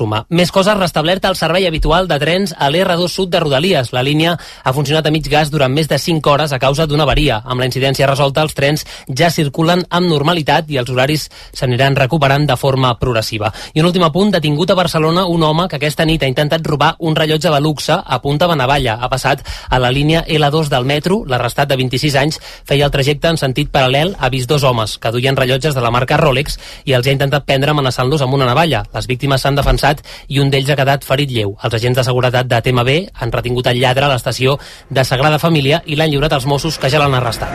més 0.48 0.54
coses, 0.56 0.78
restablert 0.80 1.26
el 1.28 1.36
servei 1.36 1.66
habitual 1.68 2.06
de 2.08 2.16
trens 2.22 2.54
a 2.56 2.70
l'R2 2.72 3.10
Sud 3.12 3.28
de 3.34 3.42
Rodalies. 3.42 3.90
La 3.92 4.00
línia 4.00 4.38
ha 4.38 4.72
funcionat 4.72 5.10
a 5.10 5.12
mig 5.12 5.26
gas 5.28 5.50
durant 5.52 5.74
més 5.76 5.90
de 5.92 5.98
5 6.00 6.32
hores 6.32 6.54
a 6.56 6.60
causa 6.64 6.86
d'una 6.88 7.04
avaria. 7.04 7.42
Amb 7.44 7.60
la 7.60 7.66
incidència 7.68 8.08
resolta, 8.08 8.46
els 8.46 8.56
trens 8.56 8.86
ja 9.12 9.28
circulen 9.28 9.84
amb 9.90 10.08
normalitat 10.08 10.70
i 10.72 10.78
els 10.80 10.88
horaris 10.94 11.26
s'aniran 11.52 11.98
recuperant 12.00 12.46
de 12.48 12.56
forma 12.56 12.94
progressiva. 13.02 13.50
I 13.74 13.82
un 13.82 13.90
últim 13.90 14.06
apunt, 14.08 14.32
detingut 14.32 14.72
a 14.72 14.78
Barcelona 14.80 15.26
un 15.28 15.44
home 15.44 15.66
que 15.68 15.82
aquesta 15.82 16.06
nit 16.08 16.24
ha 16.24 16.30
intentat 16.32 16.64
robar 16.64 16.94
un 17.00 17.20
rellotge 17.20 17.52
de 17.52 17.60
luxe 17.60 18.00
a 18.00 18.22
Punta 18.24 18.48
Benavalla. 18.48 18.96
Ha 19.02 19.12
passat 19.12 19.44
a 19.68 19.82
la 19.84 19.92
línia 19.92 20.24
L2 20.24 20.72
del 20.72 20.88
metro. 20.88 21.26
L'arrestat 21.28 21.68
de 21.68 21.76
26 21.76 22.16
anys 22.24 22.40
feia 22.64 22.88
el 22.88 22.96
trajecte 22.96 23.28
en 23.28 23.42
sentit 23.42 23.68
paral·lel. 23.68 24.16
Ha 24.16 24.32
vist 24.32 24.48
dos 24.48 24.64
homes 24.64 24.96
que 24.96 25.12
duien 25.12 25.36
rellotges 25.36 25.76
de 25.76 25.84
la 25.84 25.92
marca 25.92 26.16
Rolex 26.16 26.56
i 26.86 26.96
els 26.96 27.04
ha 27.04 27.18
intentat 27.18 27.44
prendre 27.44 27.76
amenaçant-los 27.76 28.24
amb 28.24 28.40
una 28.40 28.48
navalla. 28.48 28.86
Les 28.96 29.12
víctimes 29.12 29.44
s'han 29.44 29.60
defensat 29.60 30.06
i 30.30 30.37
un 30.40 30.52
d'ells 30.52 30.70
ha 30.70 30.78
quedat 30.80 31.06
ferit 31.06 31.32
lleu. 31.32 31.56
Els 31.64 31.74
agents 31.74 31.98
de 31.98 32.04
seguretat 32.04 32.48
de 32.48 32.62
TMB 32.62 32.96
han 33.14 33.32
retingut 33.32 33.68
el 33.68 33.80
lladre 33.82 34.06
a 34.06 34.12
l'estació 34.12 34.58
de 34.90 35.06
Sagrada 35.06 35.40
Família 35.40 35.82
i 35.86 35.96
l'han 35.96 36.12
lliurat 36.12 36.34
als 36.34 36.46
Mossos 36.46 36.78
que 36.78 36.90
ja 36.90 37.00
l'han 37.00 37.16
arrestat. 37.18 37.54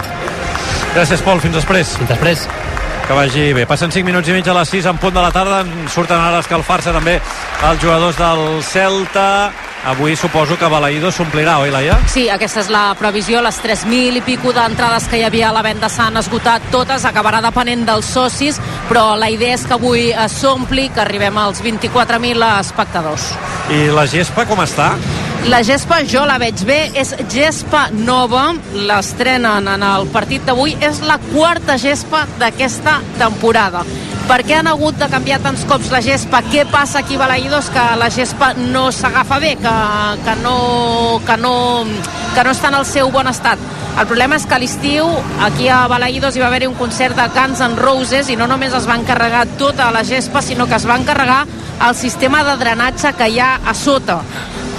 Gràcies, 0.93 1.23
Pol. 1.25 1.41
Fins 1.41 1.57
després. 1.57 1.97
Fins 1.99 2.11
després. 2.11 2.47
Que 3.07 3.15
vagi 3.17 3.53
bé. 3.57 3.67
Passen 3.67 3.91
5 3.91 4.07
minuts 4.07 4.29
i 4.29 4.37
mig 4.37 4.49
a 4.49 4.55
les 4.55 4.69
6 4.77 4.87
en 4.93 4.99
punt 5.03 5.15
de 5.15 5.23
la 5.25 5.33
tarda. 5.35 5.63
En 5.65 5.89
surten 5.89 6.21
ara 6.21 6.39
a 6.39 6.45
escalfar-se 6.45 6.93
també 6.95 7.19
els 7.19 7.83
jugadors 7.83 8.19
del 8.21 8.63
Celta. 8.63 9.29
Avui 9.85 10.15
suposo 10.15 10.55
que 10.55 10.69
Balaïdo 10.71 11.11
s'omplirà, 11.11 11.57
oi, 11.59 11.73
Laia? 11.75 11.97
Sí, 12.07 12.29
aquesta 12.31 12.61
és 12.63 12.69
la 12.71 12.85
previsió. 12.95 13.41
Les 13.43 13.57
3.000 13.59 14.21
i 14.21 14.23
pico 14.23 14.53
d'entrades 14.55 15.09
que 15.11 15.19
hi 15.19 15.25
havia 15.27 15.49
a 15.49 15.57
la 15.57 15.65
venda 15.67 15.91
s'han 15.91 16.21
esgotat 16.21 16.69
totes. 16.71 17.03
Acabarà 17.09 17.41
depenent 17.43 17.83
dels 17.89 18.07
socis, 18.15 18.61
però 18.87 19.17
la 19.19 19.33
idea 19.35 19.57
és 19.59 19.67
que 19.67 19.75
avui 19.75 20.05
s'ompli, 20.31 20.87
que 20.95 21.03
arribem 21.03 21.39
als 21.43 21.65
24.000 21.67 22.47
espectadors. 22.61 23.33
I 23.75 23.89
la 23.91 24.07
gespa 24.07 24.47
com 24.47 24.63
està? 24.63 24.93
La 25.51 25.59
gespa 25.67 26.05
jo 26.07 26.21
la 26.23 26.37
veig 26.39 26.61
bé, 26.63 26.77
és 26.95 27.09
gespa 27.33 27.89
nova, 27.91 28.53
l'estrenen 28.87 29.67
en 29.73 29.83
el 29.83 30.07
partit 30.15 30.45
d'avui, 30.47 30.77
és 30.79 31.01
la 31.03 31.17
quarta 31.33 31.75
gespa 31.83 32.21
d'aquesta 32.39 33.01
temporada. 33.19 33.83
Per 34.29 34.39
què 34.47 34.61
han 34.61 34.71
hagut 34.71 35.01
de 35.01 35.09
canviar 35.11 35.41
tants 35.43 35.65
cops 35.67 35.91
la 35.91 35.99
gespa? 36.05 36.45
Què 36.47 36.63
passa 36.71 37.01
aquí 37.03 37.19
a 37.19 37.25
Balaïdos 37.25 37.73
que 37.75 37.89
la 37.99 38.09
gespa 38.15 38.53
no 38.55 38.85
s'agafa 38.95 39.41
bé, 39.43 39.57
que, 39.59 39.75
que, 40.23 40.37
no, 40.45 40.55
que, 41.27 41.37
no, 41.43 41.55
que 42.37 42.47
no 42.47 42.55
està 42.55 42.71
en 42.71 42.79
el 42.79 42.87
seu 42.87 43.11
bon 43.11 43.27
estat? 43.27 43.59
El 43.99 44.07
problema 44.07 44.39
és 44.39 44.47
que 44.47 44.55
a 44.57 44.63
l'estiu 44.63 45.11
aquí 45.43 45.67
a 45.67 45.83
Balaïdos 45.91 46.39
hi 46.39 46.47
va 46.47 46.53
haver-hi 46.53 46.71
un 46.71 46.79
concert 46.79 47.19
de 47.19 47.27
Guns 47.35 47.67
N' 47.67 47.83
Roses 47.83 48.31
i 48.31 48.39
no 48.39 48.47
només 48.47 48.79
es 48.79 48.87
va 48.87 49.01
encarregar 49.03 49.49
tota 49.59 49.91
la 49.91 50.07
gespa, 50.07 50.41
sinó 50.41 50.71
que 50.71 50.79
es 50.79 50.87
va 50.87 51.03
encarregar 51.03 51.45
el 51.83 51.99
sistema 51.99 52.47
de 52.47 52.61
drenatge 52.63 53.17
que 53.19 53.33
hi 53.35 53.43
ha 53.43 53.57
a 53.67 53.75
sota 53.75 54.23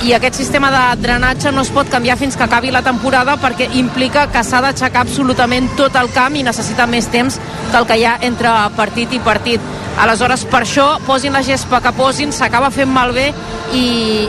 i 0.03 0.11
aquest 0.11 0.35
sistema 0.35 0.67
de 0.71 1.01
drenatge 1.01 1.51
no 1.55 1.61
es 1.63 1.69
pot 1.71 1.87
canviar 1.87 2.17
fins 2.19 2.35
que 2.35 2.43
acabi 2.43 2.71
la 2.75 2.81
temporada 2.83 3.37
perquè 3.39 3.69
implica 3.79 4.25
que 4.31 4.41
s'ha 4.43 4.59
d'aixecar 4.65 5.05
absolutament 5.05 5.69
tot 5.79 5.95
el 5.95 6.11
camp 6.11 6.35
i 6.35 6.43
necessita 6.43 6.87
més 6.91 7.07
temps 7.13 7.39
que 7.39 7.77
el 7.79 7.87
que 7.87 7.97
hi 8.01 8.03
ha 8.03 8.17
entre 8.27 8.51
partit 8.75 9.15
i 9.15 9.21
partit. 9.23 9.63
Aleshores, 10.03 10.43
per 10.49 10.63
això, 10.65 10.87
posin 11.07 11.35
la 11.37 11.43
gespa 11.45 11.79
que 11.79 11.95
posin, 11.95 12.33
s'acaba 12.35 12.71
fent 12.73 12.91
malbé 12.91 13.29
i, 13.71 13.85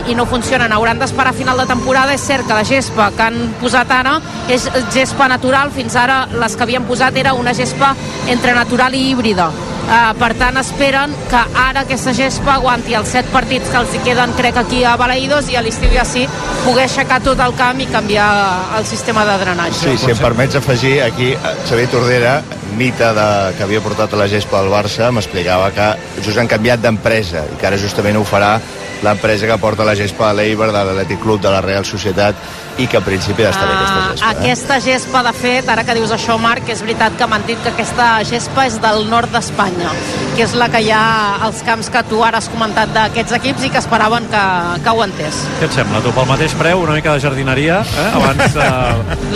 i 0.06 0.14
no 0.14 0.28
funcionen. 0.30 0.72
Hauran 0.76 1.00
d'esperar 1.02 1.32
a 1.32 1.36
final 1.36 1.58
de 1.58 1.66
temporada. 1.66 2.14
És 2.14 2.22
cert 2.22 2.46
que 2.46 2.54
la 2.54 2.66
gespa 2.68 3.10
que 3.16 3.26
han 3.26 3.54
posat 3.62 3.90
ara 3.90 4.18
és 4.46 4.68
gespa 4.94 5.26
natural. 5.32 5.72
Fins 5.74 5.96
ara 5.96 6.26
les 6.30 6.54
que 6.54 6.68
havien 6.68 6.86
posat 6.86 7.16
era 7.16 7.34
una 7.34 7.56
gespa 7.56 7.94
entre 8.28 8.54
natural 8.54 8.94
i 8.94 9.08
híbrida. 9.10 9.50
Uh, 9.84 10.14
per 10.16 10.30
tant, 10.40 10.56
esperen 10.56 11.12
que 11.28 11.40
ara 11.60 11.82
aquesta 11.84 12.14
gespa 12.16 12.54
aguanti 12.54 12.94
els 12.96 13.10
set 13.12 13.28
partits 13.32 13.68
que 13.68 13.76
els 13.82 13.92
hi 13.92 14.00
queden, 14.06 14.32
crec, 14.38 14.56
aquí 14.56 14.80
a 14.88 14.94
Balaïdos 14.96 15.50
i 15.52 15.58
a 15.60 15.62
l'estiu 15.64 15.92
ja 15.92 16.06
sí, 16.08 16.24
poder 16.64 16.86
aixecar 16.86 17.20
tot 17.24 17.42
el 17.44 17.52
camp 17.58 17.82
i 17.84 17.88
canviar 17.92 18.28
el 18.78 18.88
sistema 18.88 19.26
de 19.28 19.36
drenatge. 19.42 19.82
Sí, 19.82 19.98
si 20.00 20.14
em 20.14 20.22
permets 20.22 20.56
afegir, 20.56 20.94
aquí 21.04 21.34
Xavier 21.68 21.90
Tordera, 21.92 22.38
mite 22.78 23.12
de, 23.14 23.28
que 23.58 23.66
havia 23.66 23.82
portat 23.84 24.16
a 24.16 24.22
la 24.24 24.30
gespa 24.30 24.62
al 24.62 24.72
Barça, 24.72 25.12
m'explicava 25.12 25.68
que 25.76 25.90
just 26.24 26.40
han 26.40 26.48
canviat 26.50 26.80
d'empresa 26.82 27.44
i 27.52 27.60
que 27.60 27.68
ara 27.68 27.78
justament 27.78 28.16
ho 28.18 28.24
farà 28.26 28.56
l'empresa 29.04 29.46
que 29.46 29.60
porta 29.60 29.84
la 29.84 29.94
gespa 29.98 30.30
a 30.30 30.34
l'Eiber 30.36 30.70
de 30.72 30.80
l'Atlètic 30.80 31.20
Club 31.20 31.42
de 31.44 31.52
la 31.52 31.60
Real 31.60 31.84
Societat 31.84 32.40
i 32.78 32.86
que 32.90 32.98
en 32.98 33.06
principi 33.06 33.44
ha 33.44 33.52
d'estar 33.52 33.66
bé 33.68 33.74
aquesta 33.74 34.02
gespa. 34.10 34.26
Uh, 34.26 34.30
aquesta 34.32 34.78
gespa, 34.82 35.22
de 35.28 35.32
fet, 35.38 35.70
ara 35.70 35.84
que 35.86 35.96
dius 35.98 36.14
això, 36.14 36.36
Marc, 36.40 36.68
és 36.72 36.82
veritat 36.82 37.16
que 37.18 37.28
m'han 37.30 37.46
dit 37.48 37.60
que 37.62 37.70
aquesta 37.70 38.08
gespa 38.26 38.66
és 38.70 38.78
del 38.82 39.06
nord 39.10 39.30
d'Espanya, 39.34 39.92
que 40.34 40.44
és 40.46 40.54
la 40.58 40.68
que 40.72 40.82
hi 40.82 40.90
ha 40.94 41.04
als 41.46 41.62
camps 41.66 41.90
que 41.94 42.02
tu 42.10 42.22
ara 42.26 42.40
has 42.42 42.48
comentat 42.52 42.90
d'aquests 42.94 43.36
equips 43.38 43.68
i 43.68 43.72
que 43.74 43.82
esperaven 43.82 44.26
que, 44.32 44.44
que 44.84 44.94
ho 44.94 45.04
entès. 45.06 45.44
Què 45.60 45.68
et 45.68 45.76
sembla, 45.78 46.02
tu? 46.04 46.14
Pel 46.16 46.28
mateix 46.30 46.56
preu, 46.58 46.82
una 46.82 46.98
mica 46.98 47.14
de 47.14 47.22
jardineria, 47.24 47.80
eh? 47.84 48.08
abans 48.20 48.58
de... 48.58 48.68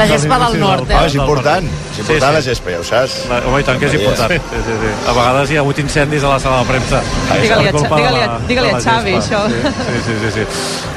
la 0.00 0.08
gespa 0.10 0.40
del 0.46 0.58
nord, 0.62 0.90
eh? 0.90 0.98
Ah, 0.98 1.06
és 1.06 1.18
important, 1.18 1.70
és 1.92 2.02
important 2.02 2.34
sí, 2.34 2.34
sí. 2.34 2.34
la 2.38 2.44
gespa, 2.48 2.74
ja 2.74 2.82
ho 2.82 2.88
saps. 2.90 3.16
La, 3.30 3.40
home, 3.46 3.62
i 3.62 3.68
tant 3.68 3.78
que 3.78 3.90
és 3.90 3.98
important. 4.00 4.34
Sí, 4.34 4.62
sí, 4.66 4.76
sí. 4.82 4.92
A 5.06 5.16
vegades 5.16 5.52
hi 5.52 5.58
ha 5.58 5.64
hagut 5.64 5.82
incendis 5.84 6.26
a 6.26 6.34
la 6.34 6.42
sala 6.42 6.62
de 6.62 6.70
premsa. 6.72 7.02
Digue-li 7.38 7.70
a, 7.70 7.72
digue 7.78 8.12
a, 8.26 8.38
digue 8.50 8.66
a 8.66 8.82
Xavi, 8.82 9.16
això. 9.20 9.44
Sí, 9.52 9.62
sí, 9.78 10.02
sí. 10.08 10.18
sí, 10.24 10.34
sí. 10.40 10.46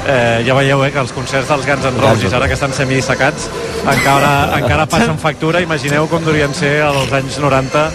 Eh, 0.02 0.42
ja 0.46 0.54
veieu 0.58 0.80
eh, 0.82 0.90
que 0.90 0.98
els 1.02 1.12
concerts 1.14 1.50
dels 1.50 1.66
Guns 1.68 1.84
N' 1.92 2.00
Roses, 2.02 2.31
ara 2.36 2.48
que 2.48 2.56
estan 2.58 2.74
semisecats, 2.76 3.48
encara, 3.82 4.32
encara 4.58 4.88
passen 4.90 5.18
factura. 5.22 5.62
Imagineu 5.64 6.08
com 6.10 6.24
durien 6.24 6.54
ser 6.54 6.80
als 6.86 7.12
anys 7.12 7.38
90 7.42 7.86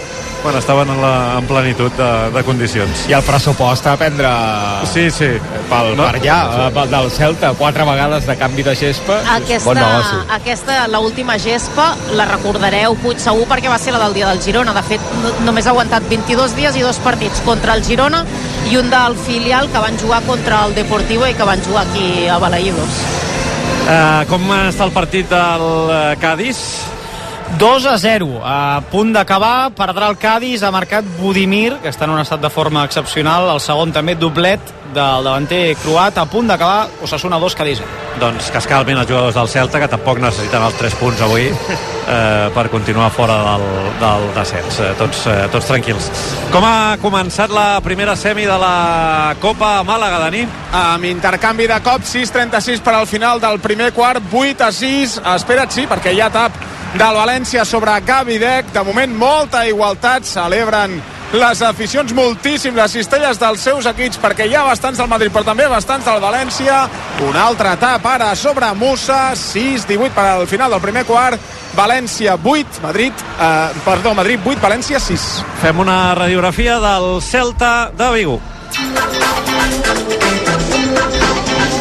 quan 0.42 0.56
estaven 0.56 0.88
en, 0.90 1.00
la, 1.02 1.38
en 1.38 1.46
plenitud 1.46 1.92
de, 1.92 2.30
de 2.30 2.42
condicions. 2.44 3.04
I 3.10 3.16
el 3.18 3.24
pressupost 3.26 3.86
a 3.90 3.96
prendre 3.98 4.30
sí, 4.90 5.08
sí. 5.10 5.30
pel, 5.70 5.94
no? 5.98 6.06
per 6.06 6.20
allà, 6.20 6.38
sí. 6.52 6.66
pel 6.76 6.92
del 6.92 7.10
Celta, 7.14 7.52
quatre 7.58 7.86
vegades 7.88 8.26
de 8.28 8.36
canvi 8.38 8.64
de 8.66 8.74
gespa. 8.78 9.18
Aquesta, 9.34 9.66
bon 9.66 9.80
negoci. 9.80 10.20
aquesta 10.38 10.80
la 10.90 11.02
última 11.04 11.38
gespa, 11.42 11.90
la 12.18 12.28
recordareu 12.30 12.96
Puig 13.02 13.20
segur 13.22 13.46
perquè 13.50 13.70
va 13.70 13.78
ser 13.82 13.94
la 13.94 14.02
del 14.06 14.16
dia 14.16 14.30
del 14.30 14.42
Girona. 14.42 14.74
De 14.76 14.84
fet, 14.86 15.14
no, 15.22 15.34
només 15.46 15.66
ha 15.66 15.74
aguantat 15.74 16.06
22 16.10 16.56
dies 16.58 16.78
i 16.78 16.84
dos 16.86 17.00
partits 17.04 17.42
contra 17.46 17.74
el 17.78 17.84
Girona 17.86 18.24
i 18.70 18.76
un 18.78 18.90
del 18.92 19.16
filial 19.26 19.70
que 19.72 19.82
van 19.82 19.98
jugar 19.98 20.22
contra 20.26 20.64
el 20.66 20.76
Deportivo 20.78 21.26
i 21.26 21.34
que 21.34 21.46
van 21.46 21.62
jugar 21.66 21.86
aquí 21.88 22.28
a 22.28 22.38
Balaïdos. 22.42 23.02
Uh, 23.88 24.22
com 24.28 24.50
està 24.68 24.84
el 24.84 24.92
partit 24.92 25.28
del 25.32 25.66
uh, 25.88 26.14
Cádiz? 26.20 26.97
2 27.56 27.86
a 27.86 27.96
0. 27.98 28.40
A 28.44 28.82
punt 28.90 29.14
d'acabar, 29.14 29.70
perdrà 29.74 30.10
el 30.12 30.18
Cádiz, 30.20 30.62
ha 30.62 30.70
marcat 30.74 31.06
Budimir, 31.18 31.78
que 31.82 31.88
està 31.88 32.04
en 32.04 32.12
un 32.12 32.20
estat 32.20 32.42
de 32.42 32.50
forma 32.52 32.84
excepcional. 32.84 33.48
El 33.54 33.62
segon 33.64 33.94
també 33.94 34.14
doblet 34.18 34.74
del 34.94 35.24
davanter 35.24 35.76
croat. 35.82 36.18
A 36.20 36.26
punt 36.28 36.48
d'acabar, 36.48 36.88
Osasuna 37.02 37.40
2, 37.40 37.56
Cádiz 37.56 37.80
0. 37.80 37.88
Doncs 38.18 38.50
que 38.50 38.58
es 38.58 38.66
calmin 38.66 38.98
els 38.98 39.08
jugadors 39.08 39.34
del 39.34 39.48
Celta, 39.48 39.80
que 39.80 39.88
tampoc 39.88 40.20
necessiten 40.20 40.62
els 40.62 40.78
3 40.78 40.96
punts 41.00 41.24
avui 41.24 41.48
eh, 41.52 42.48
per 42.54 42.68
continuar 42.70 43.10
fora 43.14 43.40
del, 43.46 43.66
del 44.00 44.28
descens. 44.36 44.80
Eh, 44.84 44.94
tots, 44.98 45.26
eh, 45.26 45.48
tots 45.52 45.72
tranquils. 45.72 46.08
Com 46.52 46.66
ha 46.68 46.96
començat 47.02 47.52
la 47.54 47.80
primera 47.84 48.16
semi 48.16 48.46
de 48.48 48.58
la 48.60 49.34
Copa 49.40 49.78
Màlaga, 49.88 50.20
Dani? 50.26 50.44
Amb 50.78 51.10
intercanvi 51.10 51.68
de 51.70 51.80
cops, 51.84 52.14
6-36 52.14 52.84
per 52.84 52.98
al 52.98 53.06
final 53.06 53.40
del 53.40 53.60
primer 53.64 53.92
quart, 53.96 54.22
8 54.32 54.68
a 54.68 54.72
6. 54.72 55.20
Espera't, 55.36 55.72
sí, 55.74 55.86
perquè 55.90 56.14
hi 56.14 56.20
ha 56.22 56.32
tap 56.34 56.77
del 56.94 57.20
València 57.20 57.64
sobre 57.68 58.00
Gavi 58.06 58.38
Dec. 58.40 58.72
De 58.72 58.82
moment, 58.86 59.14
molta 59.18 59.66
igualtat. 59.68 60.24
Celebren 60.24 60.96
les 61.32 61.60
aficions 61.62 62.12
moltíssim, 62.16 62.76
les 62.76 62.94
cistelles 62.96 63.36
dels 63.40 63.60
seus 63.60 63.86
equips, 63.90 64.16
perquè 64.22 64.46
hi 64.48 64.54
ha 64.56 64.64
bastants 64.64 64.96
del 65.00 65.10
Madrid, 65.10 65.32
però 65.34 65.44
també 65.44 65.66
bastants 65.68 66.06
del 66.08 66.22
València. 66.22 66.80
Un 67.28 67.36
altre 67.36 67.74
tap 67.80 68.06
ara 68.08 68.30
sobre 68.36 68.70
Musa, 68.74 69.34
6-18 69.36 70.14
per 70.16 70.24
al 70.24 70.46
final 70.48 70.72
del 70.72 70.84
primer 70.84 71.04
quart. 71.04 71.40
València 71.76 72.38
8, 72.42 72.80
Madrid, 72.82 73.12
eh, 73.12 73.68
perdó, 73.84 74.14
Madrid 74.14 74.40
8, 74.44 74.60
València 74.62 74.98
6. 74.98 75.28
Fem 75.60 75.78
una 75.78 76.14
radiografia 76.14 76.80
del 76.80 77.20
Celta 77.22 77.90
de 77.92 78.10
Vigo. 78.16 78.40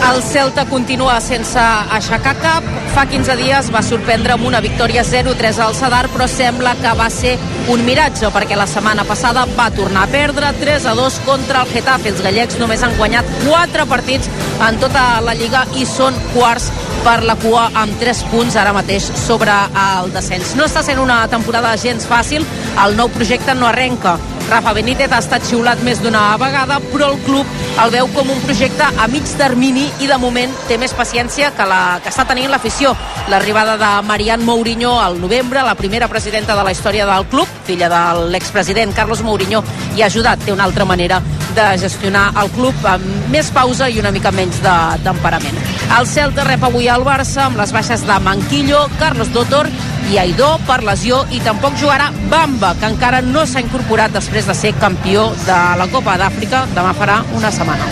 El 0.08 0.22
Celta 0.24 0.64
continua 0.70 1.18
sense 1.20 1.60
aixecar 1.92 2.34
cap. 2.40 2.68
Fa 2.96 3.04
15 3.12 3.36
dies 3.42 3.68
va 3.74 3.82
sorprendre 3.84 4.38
amb 4.38 4.48
una 4.48 4.62
victòria 4.64 5.04
0-3 5.04 5.60
al 5.66 5.76
Sadar, 5.76 6.06
però 6.14 6.30
sembla 6.32 6.78
que 6.80 6.94
va 6.96 7.10
ser 7.12 7.34
un 7.68 7.84
miratge, 7.84 8.30
perquè 8.32 8.56
la 8.56 8.68
setmana 8.70 9.04
passada 9.08 9.44
va 9.58 9.68
tornar 9.76 10.06
a 10.06 10.12
perdre 10.12 10.54
3-2 10.62 11.20
contra 11.26 11.64
el 11.66 11.72
Getafe. 11.74 12.14
Els 12.14 12.22
gallecs 12.24 12.60
només 12.62 12.84
han 12.84 12.96
guanyat 12.98 13.28
4 13.44 13.88
partits 13.90 14.30
en 14.64 14.80
tota 14.80 15.04
la 15.26 15.36
Lliga 15.36 15.66
i 15.76 15.86
són 15.88 16.16
quarts 16.34 16.70
per 17.04 17.20
la 17.28 17.36
cua 17.40 17.68
amb 17.84 18.00
3 18.00 18.24
punts 18.32 18.56
ara 18.56 18.74
mateix 18.76 19.10
sobre 19.20 19.54
el 19.84 20.14
descens. 20.16 20.56
No 20.56 20.66
està 20.68 20.84
sent 20.84 21.00
una 21.04 21.26
temporada 21.32 21.76
gens 21.78 22.08
fàcil, 22.08 22.48
el 22.86 22.98
nou 22.98 23.12
projecte 23.14 23.56
no 23.56 23.68
arrenca. 23.68 24.18
Rafa 24.48 24.72
Benítez 24.72 25.12
ha 25.12 25.20
estat 25.20 25.44
xiulat 25.44 25.82
més 25.84 26.00
d'una 26.00 26.38
vegada, 26.40 26.80
però 26.94 27.10
el 27.12 27.20
club 27.26 27.48
el 27.84 27.92
veu 27.92 28.08
com 28.16 28.30
un 28.32 28.40
projecte 28.46 28.86
a 28.88 29.08
mig 29.12 29.28
termini 29.38 29.90
i 30.00 30.08
de 30.08 30.18
moment 30.22 30.54
té 30.70 30.78
més 30.80 30.96
paciència 30.96 31.52
que 31.58 31.68
la 31.68 32.00
que 32.04 32.14
està 32.14 32.24
tenint 32.30 32.48
l'afició. 32.54 32.96
L'arribada 33.28 33.76
de 33.78 33.92
Marian 34.08 34.46
Mourinho 34.48 34.96
al 35.04 35.20
novembre, 35.20 35.66
la 35.68 35.76
primera 35.76 36.08
presidenta 36.08 36.56
de 36.56 36.64
la 36.64 36.72
història 36.72 37.06
del 37.06 37.28
club, 37.28 37.57
filla 37.68 37.90
de 37.92 38.02
l'expresident 38.32 38.94
Carlos 38.96 39.22
Mourinho, 39.26 39.64
hi 39.96 40.04
ha 40.04 40.08
ajudat, 40.08 40.42
té 40.46 40.56
una 40.56 40.66
altra 40.68 40.86
manera 40.88 41.20
de 41.58 41.68
gestionar 41.82 42.30
el 42.42 42.52
club 42.56 42.86
amb 42.88 43.30
més 43.34 43.50
pausa 43.54 43.90
i 43.90 44.00
una 44.00 44.14
mica 44.16 44.32
menys 44.32 44.62
de 44.64 44.76
temperament. 45.06 45.58
El 45.98 46.08
Celta 46.10 46.46
rep 46.48 46.64
avui 46.68 46.90
al 46.92 47.06
Barça 47.08 47.48
amb 47.48 47.60
les 47.60 47.74
baixes 47.76 48.06
de 48.08 48.20
Manquillo, 48.24 48.86
Carlos 49.00 49.32
Dotor 49.36 49.70
i 50.12 50.20
Aidó 50.22 50.54
per 50.68 50.82
lesió 50.88 51.24
i 51.36 51.42
tampoc 51.44 51.76
jugarà 51.82 52.12
Bamba, 52.32 52.76
que 52.80 52.92
encara 52.92 53.24
no 53.26 53.46
s'ha 53.46 53.64
incorporat 53.64 54.14
després 54.16 54.48
de 54.48 54.56
ser 54.56 54.76
campió 54.80 55.32
de 55.46 55.64
la 55.82 55.90
Copa 55.92 56.18
d'Àfrica. 56.22 56.68
Demà 56.76 56.94
farà 56.98 57.24
una 57.36 57.52
setmana. 57.52 57.90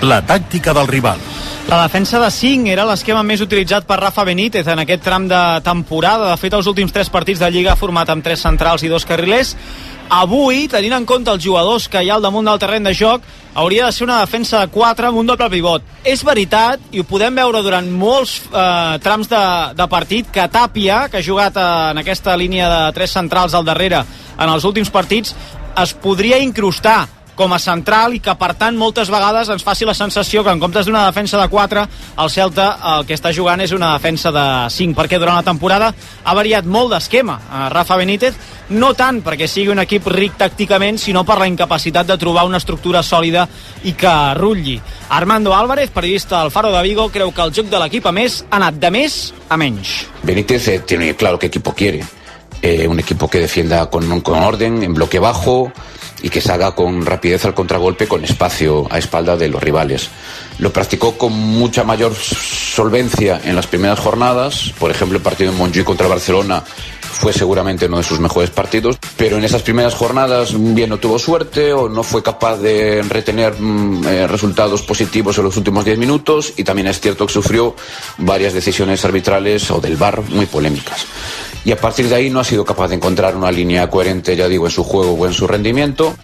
La 0.00 0.22
tàctica 0.22 0.72
del 0.76 0.88
rival. 0.88 1.37
La 1.68 1.82
defensa 1.82 2.16
de 2.18 2.30
5 2.32 2.70
era 2.72 2.86
l'esquema 2.88 3.20
més 3.20 3.42
utilitzat 3.44 3.84
per 3.84 3.98
Rafa 4.00 4.22
Benítez 4.24 4.64
en 4.72 4.80
aquest 4.80 5.02
tram 5.04 5.26
de 5.28 5.40
temporada. 5.60 6.30
De 6.30 6.36
fet, 6.40 6.54
els 6.56 6.66
últims 6.70 6.94
3 6.96 7.10
partits 7.12 7.42
de 7.42 7.50
Lliga 7.52 7.74
ha 7.74 7.76
format 7.76 8.08
amb 8.08 8.24
3 8.24 8.40
centrals 8.40 8.86
i 8.86 8.88
2 8.88 9.04
carrilers. 9.04 9.50
Avui, 10.08 10.62
tenint 10.72 10.94
en 10.96 11.04
compte 11.04 11.28
els 11.28 11.44
jugadors 11.44 11.84
que 11.92 12.00
hi 12.00 12.08
ha 12.08 12.14
al 12.16 12.24
damunt 12.24 12.48
del 12.48 12.62
terreny 12.62 12.88
de 12.88 12.94
joc, 12.96 13.26
hauria 13.52 13.84
de 13.84 13.92
ser 13.92 14.06
una 14.06 14.22
defensa 14.22 14.62
de 14.62 14.72
4 14.72 15.10
amb 15.10 15.20
un 15.20 15.28
doble 15.28 15.50
pivot. 15.52 15.84
És 16.08 16.24
veritat, 16.24 16.88
i 16.88 17.04
ho 17.04 17.04
podem 17.04 17.36
veure 17.36 17.60
durant 17.60 17.92
molts 17.92 18.38
eh, 18.48 18.96
trams 19.04 19.28
de, 19.28 19.44
de 19.76 19.88
partit, 19.92 20.32
que 20.32 20.48
Tàpia, 20.48 21.02
que 21.12 21.20
ha 21.20 21.26
jugat 21.28 21.60
en 21.60 22.00
aquesta 22.00 22.38
línia 22.40 22.72
de 22.72 22.80
3 22.96 23.16
centrals 23.20 23.52
al 23.52 23.68
darrere 23.68 24.06
en 24.38 24.48
els 24.48 24.64
últims 24.64 24.88
partits, 24.88 25.36
es 25.76 25.92
podria 25.92 26.40
incrustar 26.40 27.02
com 27.38 27.54
a 27.54 27.60
central 27.62 28.16
i 28.16 28.20
que 28.22 28.34
per 28.38 28.50
tant 28.58 28.76
moltes 28.78 29.12
vegades 29.14 29.48
ens 29.54 29.62
faci 29.64 29.86
la 29.86 29.94
sensació 29.94 30.42
que 30.42 30.50
en 30.50 30.58
comptes 30.58 30.88
d'una 30.88 31.06
defensa 31.06 31.38
de 31.38 31.46
4 31.48 31.84
el 32.24 32.30
Celta 32.34 32.66
el 32.96 33.06
que 33.06 33.14
està 33.14 33.30
jugant 33.34 33.62
és 33.62 33.72
una 33.76 33.92
defensa 33.94 34.32
de 34.34 34.44
5 34.74 34.98
perquè 34.98 35.20
durant 35.22 35.38
la 35.38 35.46
temporada 35.46 35.92
ha 36.24 36.34
variat 36.34 36.66
molt 36.66 36.90
d'esquema 36.92 37.38
a 37.50 37.68
Rafa 37.70 37.96
Benítez. 38.00 38.34
No 38.68 38.90
tant 38.98 39.22
perquè 39.24 39.46
sigui 39.48 39.70
un 39.72 39.80
equip 39.80 40.10
ric 40.12 40.34
tàcticament 40.40 40.98
sinó 41.00 41.22
per 41.24 41.38
la 41.40 41.48
incapacitat 41.48 42.08
de 42.10 42.18
trobar 42.20 42.44
una 42.48 42.58
estructura 42.60 43.02
sòlida 43.06 43.46
i 43.88 43.94
que 43.96 44.14
rutlli. 44.36 44.76
Armando 45.14 45.54
Álvarez, 45.56 45.90
periodista 45.94 46.42
del 46.42 46.50
Faro 46.50 46.72
de 46.74 46.82
Vigo 46.82 47.08
creu 47.14 47.32
que 47.32 47.46
el 47.46 47.54
joc 47.54 47.70
de 47.70 47.80
l'equip 47.80 48.06
a 48.06 48.12
més 48.12 48.42
ha 48.50 48.58
anat 48.58 48.82
de 48.82 48.90
més 48.90 49.18
a 49.48 49.56
menys. 49.56 49.94
Benítez 50.22 50.68
eh, 50.68 50.80
tiene 50.80 51.14
claro 51.16 51.38
qué 51.38 51.46
equipo 51.46 51.72
quiere. 51.72 52.04
Eh, 52.60 52.88
un 52.88 52.98
equipo 52.98 53.30
que 53.30 53.38
defienda 53.38 53.86
con, 53.88 54.20
con 54.20 54.42
orden, 54.42 54.82
en 54.82 54.92
bloque 54.92 55.20
bajo, 55.20 55.72
y 56.22 56.30
que 56.30 56.40
salga 56.40 56.74
con 56.74 57.04
rapidez 57.04 57.44
al 57.44 57.54
contragolpe 57.54 58.08
con 58.08 58.24
espacio 58.24 58.86
a 58.90 58.98
espalda 58.98 59.36
de 59.36 59.48
los 59.48 59.62
rivales. 59.62 60.08
Lo 60.58 60.72
practicó 60.72 61.16
con 61.16 61.32
mucha 61.32 61.84
mayor 61.84 62.14
solvencia 62.14 63.40
en 63.44 63.54
las 63.54 63.66
primeras 63.66 64.00
jornadas, 64.00 64.72
por 64.78 64.90
ejemplo 64.90 65.18
el 65.18 65.22
partido 65.22 65.52
en 65.52 65.58
Montjuic 65.58 65.84
contra 65.84 66.08
Barcelona 66.08 66.64
fue 67.18 67.32
seguramente 67.32 67.86
uno 67.86 67.98
de 67.98 68.04
sus 68.04 68.20
mejores 68.20 68.50
partidos, 68.50 68.98
pero 69.16 69.38
en 69.38 69.44
esas 69.44 69.62
primeras 69.62 69.94
jornadas 69.94 70.54
bien 70.56 70.90
no 70.90 70.98
tuvo 70.98 71.18
suerte 71.18 71.72
o 71.72 71.88
no 71.88 72.02
fue 72.02 72.22
capaz 72.22 72.58
de 72.58 73.02
retener 73.02 73.54
mm, 73.58 74.06
eh, 74.06 74.26
resultados 74.26 74.82
positivos 74.82 75.36
en 75.38 75.44
los 75.44 75.56
últimos 75.56 75.84
10 75.84 75.98
minutos 75.98 76.52
y 76.56 76.64
también 76.64 76.86
es 76.86 77.00
cierto 77.00 77.26
que 77.26 77.32
sufrió 77.32 77.74
varias 78.18 78.52
decisiones 78.52 79.04
arbitrales 79.04 79.70
o 79.70 79.80
del 79.80 79.96
VAR 79.96 80.22
muy 80.30 80.46
polémicas. 80.46 81.06
Y 81.64 81.72
a 81.72 81.76
partir 81.76 82.08
de 82.08 82.14
ahí 82.14 82.30
no 82.30 82.40
ha 82.40 82.44
sido 82.44 82.64
capaz 82.64 82.88
de 82.88 82.94
encontrar 82.94 83.36
una 83.36 83.50
línea 83.50 83.90
coherente, 83.90 84.36
ya 84.36 84.48
digo, 84.48 84.66
en 84.66 84.72
su 84.72 84.84
juego 84.84 85.12
o 85.12 85.26
en 85.26 85.34
su 85.34 85.46
rendimiento. 85.46 86.14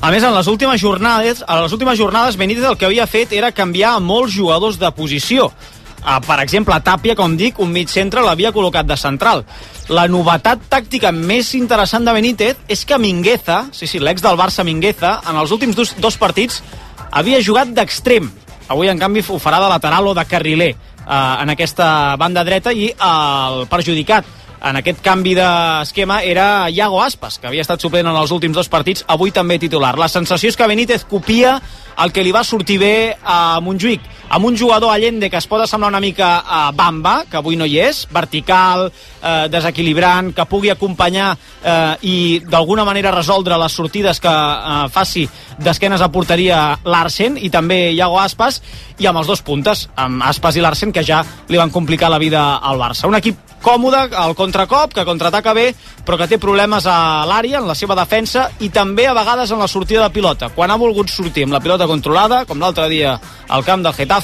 A 0.00 0.12
més, 0.12 0.22
en 0.22 0.34
les 0.34 0.46
últimes 0.46 0.80
jornades, 0.80 1.42
a 1.46 1.58
les 1.60 1.72
últimes 1.72 1.98
jornades 1.98 2.36
Benítez 2.38 2.64
el 2.64 2.78
que 2.78 2.86
havia 2.86 3.08
fet 3.10 3.34
era 3.34 3.50
canviar 3.52 3.98
molts 4.00 4.36
jugadors 4.36 4.78
de 4.78 4.90
posició. 4.94 5.50
Per 5.98 6.38
exemple, 6.40 6.78
Tàpia, 6.86 7.16
com 7.18 7.34
dic, 7.36 7.58
un 7.58 7.72
mig 7.74 7.90
centre 7.90 8.22
l'havia 8.22 8.52
col·locat 8.54 8.86
de 8.86 8.96
central. 8.96 9.42
La 9.90 10.06
novetat 10.08 10.62
tàctica 10.70 11.10
més 11.12 11.50
interessant 11.58 12.06
de 12.06 12.14
Benítez 12.14 12.62
és 12.70 12.84
que 12.86 13.00
Mingueza, 13.02 13.64
sí, 13.72 13.90
sí, 13.90 13.98
l'ex 13.98 14.22
del 14.22 14.38
Barça 14.38 14.64
Mingueza, 14.64 15.18
en 15.28 15.36
els 15.36 15.52
últims 15.52 15.76
dos, 15.76 15.96
dos 15.98 16.16
partits 16.16 16.62
havia 17.10 17.42
jugat 17.42 17.74
d'extrem. 17.74 18.30
Avui, 18.68 18.88
en 18.88 19.00
canvi, 19.00 19.24
ho 19.26 19.40
farà 19.42 19.58
de 19.60 19.68
lateral 19.72 20.06
o 20.06 20.14
de 20.14 20.24
carriler 20.28 20.72
uh, 20.72 21.42
en 21.42 21.50
aquesta 21.50 22.16
banda 22.20 22.44
dreta 22.46 22.72
i 22.72 22.92
el 22.94 23.64
perjudicat 23.68 24.37
en 24.62 24.78
aquest 24.80 25.00
canvi 25.04 25.34
d'esquema 25.38 26.20
era 26.26 26.68
Iago 26.70 27.02
Aspas, 27.02 27.38
que 27.38 27.48
havia 27.48 27.64
estat 27.64 27.82
suplent 27.82 28.06
en 28.06 28.16
els 28.16 28.32
últims 28.34 28.56
dos 28.56 28.68
partits, 28.68 29.04
avui 29.08 29.30
també 29.30 29.58
titular. 29.58 29.96
La 29.98 30.08
sensació 30.08 30.50
és 30.50 30.58
que 30.58 30.68
Benítez 30.68 31.04
copia 31.08 31.58
el 31.98 32.12
que 32.12 32.22
li 32.22 32.32
va 32.34 32.44
sortir 32.46 32.78
bé 32.82 32.94
a 33.24 33.58
Montjuïc, 33.64 34.02
amb 34.28 34.44
un 34.44 34.56
jugador 34.56 34.92
Allende 34.92 35.30
que 35.30 35.38
es 35.38 35.46
pot 35.48 35.62
assemblar 35.62 35.88
una 35.88 36.00
mica 36.00 36.42
a 36.44 36.70
Bamba, 36.72 37.24
que 37.30 37.38
avui 37.38 37.56
no 37.56 37.66
hi 37.66 37.78
és, 37.80 38.04
vertical, 38.12 38.88
eh, 39.22 39.48
desequilibrant, 39.50 40.32
que 40.36 40.46
pugui 40.46 40.70
acompanyar 40.70 41.30
eh, 41.34 41.96
i 42.02 42.16
d'alguna 42.44 42.84
manera 42.84 43.14
resoldre 43.14 43.58
les 43.58 43.72
sortides 43.72 44.20
que 44.20 44.32
eh, 44.32 44.78
faci 44.92 45.26
d'esquenes 45.58 46.04
a 46.04 46.10
porteria 46.12 46.62
Larsen 46.84 47.38
i 47.40 47.50
també 47.50 47.88
Iago 47.92 48.20
Aspas, 48.20 48.62
i 48.98 49.06
amb 49.06 49.22
els 49.22 49.30
dos 49.30 49.42
puntes, 49.42 49.88
amb 49.96 50.22
Aspas 50.26 50.56
i 50.56 50.64
Larsen, 50.64 50.92
que 50.92 51.06
ja 51.06 51.24
li 51.48 51.58
van 51.58 51.72
complicar 51.74 52.10
la 52.10 52.20
vida 52.22 52.58
al 52.58 52.78
Barça. 52.78 53.08
Un 53.08 53.18
equip 53.18 53.48
còmode 53.62 54.14
al 54.14 54.34
contracop, 54.38 54.92
que 54.94 55.04
contraataca 55.04 55.52
bé, 55.54 55.72
però 56.06 56.18
que 56.18 56.28
té 56.30 56.38
problemes 56.38 56.86
a 56.86 57.24
l'àrea, 57.28 57.58
en 57.60 57.68
la 57.68 57.76
seva 57.78 57.96
defensa, 57.98 58.48
i 58.60 58.70
també 58.74 59.08
a 59.08 59.16
vegades 59.16 59.50
en 59.50 59.58
la 59.58 59.68
sortida 59.68 60.06
de 60.06 60.14
pilota. 60.14 60.50
Quan 60.54 60.70
ha 60.70 60.78
volgut 60.80 61.10
sortir 61.10 61.44
amb 61.46 61.56
la 61.56 61.60
pilota 61.60 61.88
controlada, 61.90 62.44
com 62.46 62.60
l'altre 62.62 62.88
dia 62.88 63.18
al 63.48 63.64
camp 63.66 63.82
del 63.82 63.94
Getafe, 63.94 64.17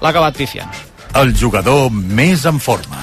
l'ha 0.00 0.12
acabat 0.12 0.36
pifiant. 0.36 0.70
El 1.18 1.34
jugador 1.36 1.90
més 1.90 2.44
en 2.46 2.60
forma. 2.62 3.00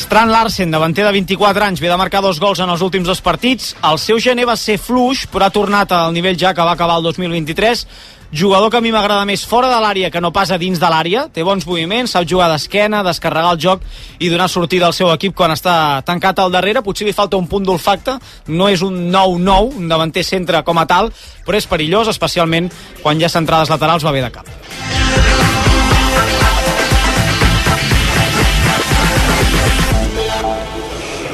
Strand 0.00 0.30
Larsen, 0.30 0.70
davanter 0.70 1.04
de 1.04 1.12
24 1.12 1.64
anys, 1.66 1.80
ve 1.82 1.90
de 1.90 1.96
marcar 1.98 2.22
dos 2.22 2.38
gols 2.40 2.60
en 2.62 2.70
els 2.70 2.80
últims 2.80 3.08
dos 3.08 3.20
partits. 3.20 3.74
El 3.84 3.98
seu 3.98 4.20
gener 4.22 4.46
va 4.48 4.56
ser 4.56 4.78
fluix, 4.78 5.26
però 5.28 5.48
ha 5.48 5.52
tornat 5.52 5.92
al 5.92 6.14
nivell 6.14 6.38
ja 6.38 6.54
que 6.54 6.64
va 6.64 6.72
acabar 6.78 6.96
el 7.00 7.10
2023 7.10 7.84
jugador 8.32 8.70
que 8.70 8.76
a 8.76 8.80
mi 8.80 8.92
m'agrada 8.94 9.24
més 9.26 9.42
fora 9.46 9.68
de 9.68 9.78
l'àrea 9.82 10.10
que 10.10 10.20
no 10.22 10.30
pas 10.32 10.50
a 10.54 10.58
dins 10.58 10.78
de 10.78 10.86
l'àrea, 10.86 11.26
té 11.34 11.42
bons 11.42 11.66
moviments, 11.66 12.12
sap 12.14 12.28
jugar 12.28 12.48
d'esquena, 12.52 13.02
descarregar 13.02 13.56
el 13.56 13.60
joc 13.60 13.82
i 14.20 14.30
donar 14.30 14.48
sortida 14.48 14.86
al 14.86 14.94
seu 14.94 15.10
equip 15.10 15.34
quan 15.34 15.50
està 15.50 15.74
tancat 16.06 16.38
al 16.38 16.54
darrere, 16.54 16.84
potser 16.86 17.08
li 17.08 17.16
falta 17.16 17.40
un 17.40 17.50
punt 17.50 17.66
d'olfacte, 17.66 18.18
no 18.48 18.70
és 18.70 18.86
un 18.86 19.10
9-9, 19.10 19.82
un 19.82 19.90
davanter 19.90 20.24
centre 20.24 20.62
com 20.62 20.78
a 20.78 20.86
tal, 20.86 21.10
però 21.46 21.58
és 21.58 21.66
perillós, 21.66 22.14
especialment 22.14 22.70
quan 23.02 23.18
hi 23.18 23.26
ha 23.26 23.34
centrades 23.34 23.72
laterals 23.72 24.06
va 24.06 24.14
bé 24.14 24.22
de 24.22 24.34
cap. 24.38 24.59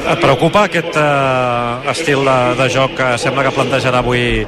Et 0.06 0.20
preocupa 0.22 0.66
aquest 0.68 0.94
eh, 1.00 1.90
estil 1.90 2.22
de, 2.28 2.38
de 2.60 2.66
joc 2.70 2.92
que 2.98 3.08
sembla 3.18 3.42
que 3.46 3.54
plantejarà 3.56 4.04
avui 4.04 4.44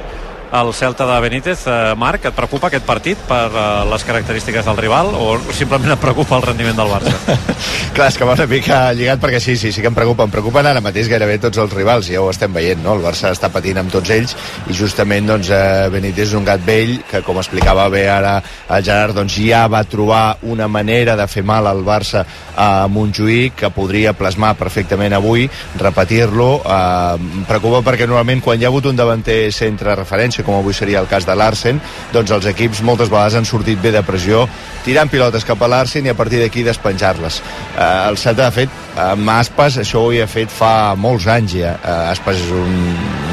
el 0.51 0.73
Celta 0.73 1.05
de 1.05 1.19
Benítez. 1.21 1.65
Eh, 1.67 1.93
Marc, 1.97 2.25
et 2.25 2.35
preocupa 2.35 2.67
aquest 2.69 2.85
partit 2.85 3.19
per 3.29 3.47
eh, 3.49 3.65
les 3.89 4.03
característiques 4.05 4.65
del 4.65 4.77
rival 4.77 5.11
o 5.13 5.37
simplement 5.53 5.93
et 5.93 6.01
preocupa 6.01 6.37
el 6.39 6.45
rendiment 6.47 6.77
del 6.77 6.89
Barça? 6.89 7.37
Clar, 7.95 8.09
és 8.09 8.17
que 8.17 8.27
va 8.27 8.35
una 8.37 8.47
mica 8.49 8.79
lligat 8.97 9.21
perquè 9.21 9.41
sí, 9.43 9.57
sí, 9.59 9.71
sí 9.75 9.83
que 9.83 9.91
em 9.91 9.97
preocupa. 9.97 10.25
Em 10.25 10.33
preocupen 10.33 10.65
ara 10.69 10.81
mateix 10.83 11.09
gairebé 11.11 11.39
tots 11.43 11.61
els 11.61 11.73
rivals, 11.75 12.09
ja 12.09 12.23
ho 12.23 12.29
estem 12.31 12.53
veient, 12.53 12.81
no? 12.83 12.95
El 12.97 13.05
Barça 13.05 13.33
està 13.33 13.51
patint 13.53 13.79
amb 13.81 13.93
tots 13.93 14.09
ells 14.15 14.35
i 14.69 14.77
justament 14.77 15.29
doncs, 15.29 15.51
eh, 15.53 15.89
Benítez 15.93 16.29
és 16.29 16.35
un 16.37 16.45
gat 16.45 16.61
vell 16.65 16.97
que, 17.09 17.21
com 17.25 17.39
explicava 17.39 17.87
bé 17.89 18.05
ara 18.11 18.37
el 18.69 18.83
Gerard, 18.85 19.15
doncs 19.17 19.37
ja 19.39 19.63
va 19.71 19.83
trobar 19.87 20.39
una 20.49 20.67
manera 20.67 21.15
de 21.19 21.27
fer 21.31 21.43
mal 21.45 21.67
al 21.69 21.83
Barça 21.85 22.25
a 22.59 22.87
Montjuïc 22.91 23.55
que 23.59 23.71
podria 23.73 24.13
plasmar 24.17 24.55
perfectament 24.59 25.13
avui, 25.15 25.47
repetir-lo. 25.79 26.49
Eh, 26.65 27.29
em 27.39 27.45
preocupa 27.49 27.83
perquè 27.85 28.09
normalment 28.09 28.43
quan 28.45 28.59
hi 28.59 28.67
ha 28.67 28.71
hagut 28.73 28.89
un 28.89 28.99
davanter 28.99 29.41
centre 29.55 29.95
referència 29.97 30.38
com 30.45 30.57
avui 30.57 30.73
seria 30.73 31.01
el 31.01 31.09
cas 31.11 31.27
de 31.27 31.35
Larsen, 31.35 31.79
doncs 32.13 32.31
els 32.35 32.49
equips 32.51 32.81
moltes 32.85 33.11
vegades 33.11 33.37
han 33.39 33.47
sortit 33.47 33.81
bé 33.81 33.91
de 33.95 34.03
pressió, 34.05 34.45
tirant 34.85 35.11
pilotes 35.11 35.45
cap 35.47 35.61
a 35.61 35.69
Larsen 35.71 36.07
i 36.07 36.13
a 36.13 36.17
partir 36.17 36.41
d'aquí 36.41 36.63
despenjar-les. 36.67 37.41
Eh, 37.75 38.09
el 38.09 38.17
Celta, 38.17 38.49
de 38.49 38.55
fet, 38.55 38.77
amb 38.99 39.33
Aspas 39.35 39.79
això 39.81 40.03
ho 40.03 40.11
havia 40.11 40.27
fet 40.29 40.51
fa 40.53 40.95
molts 40.99 41.27
anys 41.31 41.57
ja. 41.59 41.75
Eh, 41.79 41.97
Aspas 42.13 42.39
és 42.39 42.53
un, 42.55 42.77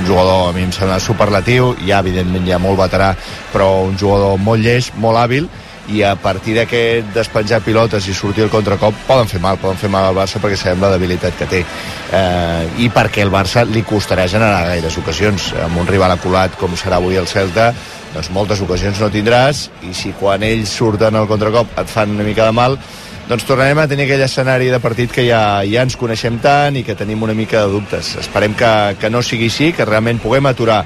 un 0.01 0.09
jugador, 0.09 0.49
a 0.49 0.57
mi 0.57 0.67
em 0.67 0.75
sembla 0.75 0.99
superlatiu, 1.03 1.75
ja 1.87 2.03
evidentment 2.05 2.47
ja 2.49 2.61
molt 2.63 2.81
veterà, 2.81 3.13
però 3.53 3.87
un 3.87 3.97
jugador 3.99 4.39
molt 4.43 4.65
lleig, 4.65 4.93
molt 5.03 5.23
hàbil, 5.23 5.49
i 5.93 6.03
a 6.03 6.15
partir 6.19 6.57
d'aquest 6.57 7.13
despenjar 7.15 7.61
pilotes 7.65 8.09
i 8.09 8.15
sortir 8.15 8.47
el 8.47 8.51
contracop 8.51 8.95
poden 9.07 9.29
fer 9.31 9.41
mal, 9.43 9.59
poden 9.63 9.79
fer 9.79 9.91
mal 9.93 10.09
al 10.09 10.17
Barça 10.17 10.41
perquè 10.43 10.59
sabem 10.59 10.83
la 10.83 10.93
debilitat 10.97 11.39
que 11.39 11.49
té 11.51 11.63
eh, 11.63 12.83
i 12.83 12.91
perquè 12.93 13.23
el 13.23 13.33
Barça 13.33 13.65
li 13.69 13.85
costarà 13.87 14.27
generar 14.31 14.67
gaires 14.73 14.99
ocasions 14.99 15.53
amb 15.65 15.83
un 15.83 15.89
rival 15.89 16.15
aculat 16.15 16.59
com 16.59 16.75
serà 16.77 17.01
avui 17.01 17.19
el 17.21 17.31
Celta 17.31 17.73
doncs 18.15 18.31
moltes 18.35 18.63
ocasions 18.65 19.01
no 19.03 19.11
tindràs 19.13 19.67
i 19.87 19.95
si 19.95 20.15
quan 20.19 20.43
ells 20.47 20.73
surten 20.79 21.15
al 21.15 21.29
contracop 21.31 21.79
et 21.79 21.91
fan 21.91 22.17
una 22.17 22.27
mica 22.27 22.47
de 22.49 22.57
mal 22.57 22.79
doncs 23.27 23.43
tornarem 23.43 23.81
a 23.83 23.89
tenir 23.91 24.05
aquell 24.07 24.23
escenari 24.23 24.69
de 24.71 24.79
partit 24.79 25.11
que 25.11 25.25
ja, 25.27 25.65
ja 25.67 25.83
ens 25.83 25.97
coneixem 25.99 26.39
tant 26.39 26.77
i 26.79 26.85
que 26.87 26.95
tenim 26.95 27.25
una 27.27 27.35
mica 27.35 27.65
de 27.65 27.73
dubtes. 27.73 28.13
Esperem 28.23 28.55
que, 28.55 28.71
que 29.01 29.11
no 29.11 29.19
sigui 29.19 29.49
així, 29.51 29.73
que 29.75 29.87
realment 29.89 30.21
puguem 30.23 30.47
aturar 30.47 30.85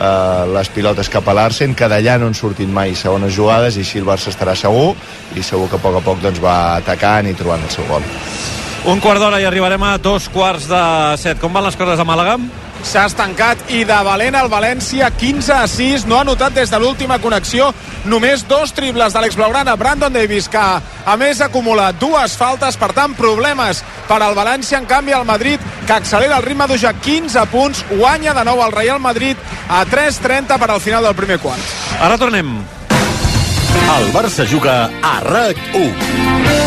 eh, 0.00 0.46
les 0.54 0.70
pilotes 0.72 1.10
cap 1.12 1.28
a 1.28 1.36
l'Arsen, 1.36 1.74
que 1.76 1.88
d'allà 1.90 2.16
no 2.18 2.30
han 2.30 2.36
sortit 2.36 2.68
mai 2.68 2.96
segones 2.98 3.34
jugades 3.36 3.76
i 3.76 3.84
així 3.84 4.00
el 4.00 4.08
Barça 4.08 4.32
estarà 4.32 4.56
segur 4.56 4.94
i 5.36 5.44
segur 5.44 5.68
que 5.70 5.76
a 5.76 5.84
poc 5.84 6.00
a 6.00 6.04
poc 6.04 6.24
doncs, 6.24 6.40
va 6.42 6.56
atacant 6.80 7.28
i 7.28 7.36
trobant 7.36 7.62
el 7.66 7.70
seu 7.74 7.86
gol. 7.90 8.06
Un 8.90 9.00
quart 9.04 9.20
d'hora 9.20 9.40
i 9.42 9.44
arribarem 9.44 9.82
a 9.84 9.98
dos 10.00 10.30
quarts 10.32 10.64
de 10.70 10.82
set. 11.20 11.36
Com 11.40 11.52
van 11.52 11.66
les 11.66 11.76
coses 11.76 12.00
a 12.00 12.06
Màlaga? 12.08 12.38
s'ha 12.86 13.06
estancat 13.08 13.70
i 13.72 13.82
de 13.88 13.96
valent 14.06 14.36
al 14.38 14.50
València 14.52 15.10
15 15.12 15.52
a 15.54 15.66
6, 15.68 16.06
no 16.08 16.18
ha 16.18 16.24
notat 16.24 16.54
des 16.56 16.70
de 16.70 16.78
l'última 16.80 17.18
connexió 17.22 17.70
només 18.04 18.46
dos 18.48 18.72
tribles 18.76 19.12
de 19.12 19.22
l'exblaugrana 19.22 19.76
Brandon 19.76 20.12
Davis 20.12 20.48
que 20.48 20.60
a 20.60 21.16
més 21.20 21.40
acumula 21.44 21.90
dues 21.92 22.36
faltes 22.38 22.78
per 22.80 22.92
tant 22.96 23.14
problemes 23.18 23.84
per 24.08 24.20
al 24.22 24.36
València 24.38 24.80
en 24.80 24.88
canvi 24.90 25.14
el 25.16 25.28
Madrid 25.28 25.60
que 25.86 25.96
accelera 25.98 26.38
el 26.38 26.46
ritme 26.46 26.66
d'Uja 26.70 26.94
15 27.00 27.46
punts, 27.52 27.84
guanya 27.90 28.34
de 28.36 28.44
nou 28.46 28.62
el 28.64 28.72
Real 28.76 29.00
Madrid 29.00 29.36
a 29.68 29.84
3.30 29.84 30.58
per 30.58 30.70
al 30.70 30.80
final 30.80 31.04
del 31.04 31.16
primer 31.18 31.40
quart. 31.42 31.74
Ara 32.00 32.18
tornem. 32.18 32.58
El 33.90 34.10
Barça 34.14 34.46
juga 34.46 34.84
a 35.02 35.20
RAC 35.20 35.56
1. 35.74 36.59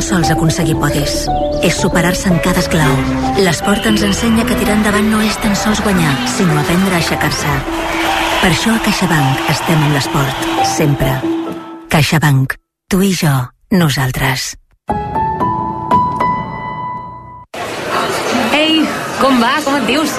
Tan 0.00 0.06
sols 0.08 0.30
aconseguir 0.32 0.78
podis, 0.80 1.26
és 1.60 1.76
superar-se 1.76 2.30
en 2.32 2.38
cada 2.40 2.62
esclau. 2.62 2.92
L'esport 3.44 3.84
ens 3.84 4.00
ensenya 4.06 4.46
que 4.48 4.56
tirar 4.56 4.78
endavant 4.78 5.10
no 5.12 5.18
és 5.20 5.34
tan 5.42 5.52
sols 5.52 5.82
guanyar, 5.84 6.14
sinó 6.24 6.56
aprendre 6.56 6.94
a 6.94 7.00
aixecar-se. 7.02 7.56
Per 8.40 8.48
això 8.48 8.72
a 8.72 8.80
CaixaBank 8.86 9.50
estem 9.52 9.82
en 9.84 9.92
l'esport, 9.92 10.46
sempre. 10.72 11.10
CaixaBank. 11.92 12.56
Tu 12.88 13.02
i 13.10 13.12
jo, 13.12 13.34
nosaltres. 13.76 14.54
Ei, 18.56 18.80
com 19.20 19.36
va? 19.44 19.52
Com 19.66 19.76
et 19.82 19.86
dius? 19.90 20.16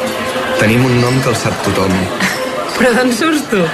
Tenim 0.61 0.85
un 0.85 1.01
nom 1.01 1.17
que 1.23 1.33
el 1.33 1.41
sap 1.41 1.57
tothom. 1.65 1.97
Però 2.77 2.93
d'on 2.99 3.17
surts 3.17 3.49
tu? 3.49 3.65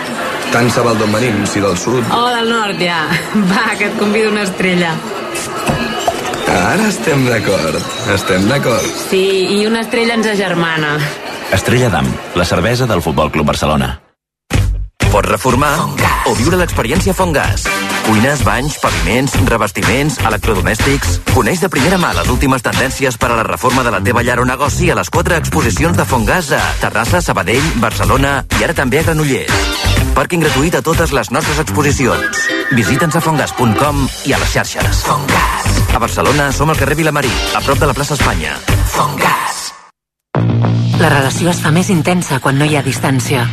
Tant 0.56 0.72
se 0.72 0.88
val 0.88 0.96
d'on 0.96 1.12
venim, 1.12 1.44
si 1.52 1.60
del 1.60 1.76
sud. 1.76 2.00
Oh, 2.16 2.32
del 2.32 2.48
nord, 2.56 2.80
ja. 2.80 3.04
Va, 3.52 3.74
que 3.76 3.92
et 3.92 4.00
convido 4.00 4.32
una 4.32 4.48
estrella. 4.48 4.96
Ara 6.48 6.88
estem 6.88 7.26
d'acord. 7.28 7.76
Estem 8.14 8.48
d'acord. 8.48 8.86
Sí, 9.10 9.24
i 9.58 9.66
una 9.68 9.82
estrella 9.84 10.16
ens 10.16 10.30
agermana. 10.32 10.96
Estrella 11.52 11.90
d'Am, 11.92 12.08
la 12.40 12.46
cervesa 12.48 12.88
del 12.88 13.02
Futbol 13.04 13.32
Club 13.32 13.50
Barcelona. 13.52 13.98
Pots 15.12 15.28
reformar 15.28 15.74
o 16.28 16.34
viure 16.40 16.60
l'experiència 16.60 17.16
Fongas. 17.16 17.66
Cuines, 18.08 18.44
banys, 18.48 18.78
paviments, 18.80 19.36
revestiments, 19.50 20.20
electrodomèstics... 20.24 21.20
Coneix 21.34 21.60
de 21.62 21.70
primera 21.70 22.00
mà 22.00 22.14
les 22.16 22.32
últimes 22.32 22.64
tendències 22.64 23.20
per 23.20 23.30
a 23.34 23.42
la 23.42 23.46
reforma 23.48 23.84
de 23.84 23.92
la 23.94 24.02
teva 24.04 24.24
llar 24.24 24.40
o 24.40 24.48
negoci 24.48 24.90
a 24.92 24.96
les 24.98 25.12
quatre 25.12 25.38
exposicions 25.38 26.00
de 26.00 26.08
Fongas 26.08 26.54
a 26.56 26.64
Terrassa, 26.82 27.22
Sabadell, 27.22 27.74
Barcelona 27.84 28.40
i 28.60 28.68
ara 28.68 28.78
també 28.78 29.04
a 29.04 29.08
Granollers. 29.10 29.97
Pàrquing 30.18 30.42
gratuït 30.42 30.74
a 30.74 30.80
totes 30.82 31.12
les 31.14 31.28
nostres 31.30 31.60
exposicions. 31.62 32.40
Visita'ns 32.74 33.20
a 33.20 33.22
fongas.com 33.22 34.00
i 34.26 34.34
a 34.34 34.40
les 34.42 34.50
xarxes. 34.50 35.04
Fongas. 35.06 35.68
A 35.94 36.00
Barcelona 36.02 36.48
som 36.58 36.72
al 36.74 36.80
carrer 36.80 36.98
Vilamarí, 36.98 37.30
a 37.54 37.62
prop 37.62 37.78
de 37.78 37.86
la 37.86 37.94
plaça 37.94 38.16
Espanya. 38.18 38.56
Fongas. 38.96 39.60
La 40.98 41.12
relació 41.14 41.52
es 41.54 41.62
fa 41.62 41.70
més 41.70 41.92
intensa 41.94 42.40
quan 42.42 42.58
no 42.58 42.66
hi 42.66 42.74
ha 42.74 42.82
distància. 42.82 43.46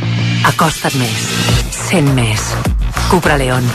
Acosta't 0.49 0.97
més. 0.97 1.29
Sent 1.69 2.09
més. 2.17 2.49
Cupra 3.11 3.37
León. 3.37 3.69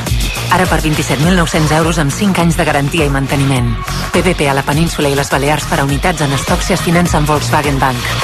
Ara 0.51 0.66
per 0.66 0.82
27.900 0.82 1.78
euros 1.78 2.03
amb 2.03 2.11
5 2.11 2.43
anys 2.43 2.59
de 2.59 2.66
garantia 2.66 3.07
i 3.07 3.14
manteniment. 3.14 3.70
PPP 4.11 4.51
a 4.51 4.57
la 4.59 4.66
península 4.66 5.14
i 5.14 5.14
les 5.14 5.30
Balears 5.30 5.70
per 5.70 5.78
a 5.78 5.86
unitats 5.86 6.26
en 6.26 6.34
estoc 6.34 6.66
si 6.66 6.74
es 6.74 6.82
finança 6.82 7.22
amb 7.22 7.30
Volkswagen 7.30 7.78
Bank. 7.78 8.14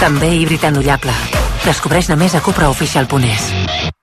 També 0.00 0.34
híbrid 0.34 0.66
endollable. 0.66 1.14
Descobreix-ne 1.62 2.18
més 2.18 2.34
a 2.34 2.42
cupraofficial.es. 2.42 3.94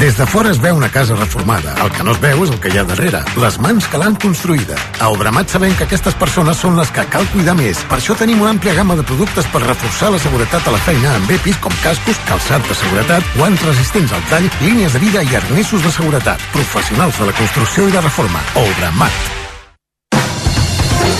Des 0.00 0.16
de 0.16 0.24
fora 0.24 0.48
es 0.48 0.56
veu 0.56 0.78
una 0.78 0.88
casa 0.88 1.14
reformada. 1.14 1.74
El 1.84 1.90
que 1.92 2.02
no 2.02 2.14
es 2.14 2.20
veu 2.22 2.44
és 2.46 2.50
el 2.54 2.56
que 2.64 2.70
hi 2.72 2.78
ha 2.80 2.86
darrere. 2.88 3.18
Les 3.36 3.58
mans 3.60 3.84
que 3.84 3.98
l'han 4.00 4.14
construïda. 4.22 4.78
A 4.96 5.10
Obramat 5.12 5.52
sabem 5.52 5.74
que 5.76 5.84
aquestes 5.84 6.16
persones 6.16 6.56
són 6.56 6.78
les 6.78 6.88
que 6.96 7.04
cal 7.12 7.28
cuidar 7.34 7.52
més. 7.58 7.82
Per 7.90 7.98
això 7.98 8.16
tenim 8.16 8.40
una 8.40 8.54
àmplia 8.54 8.72
gamma 8.78 8.96
de 8.96 9.04
productes 9.04 9.50
per 9.52 9.60
reforçar 9.60 10.08
la 10.14 10.22
seguretat 10.24 10.64
a 10.64 10.72
la 10.72 10.80
feina 10.86 11.12
amb 11.18 11.34
EPIs 11.36 11.60
com 11.60 11.76
cascos, 11.84 12.16
calçat 12.30 12.64
de 12.64 12.78
seguretat, 12.80 13.28
guants 13.36 13.68
resistents 13.68 14.16
al 14.16 14.24
tall, 14.32 14.48
línies 14.64 14.96
de 14.96 15.04
vida 15.04 15.20
i 15.20 15.36
arnessos 15.36 15.84
de 15.84 15.92
seguretat. 15.92 16.48
Professionals 16.56 17.20
de 17.20 17.28
la 17.28 17.36
construcció 17.36 17.88
i 17.90 17.92
de 17.92 18.00
reforma. 18.08 18.40
Obramat. 18.64 19.22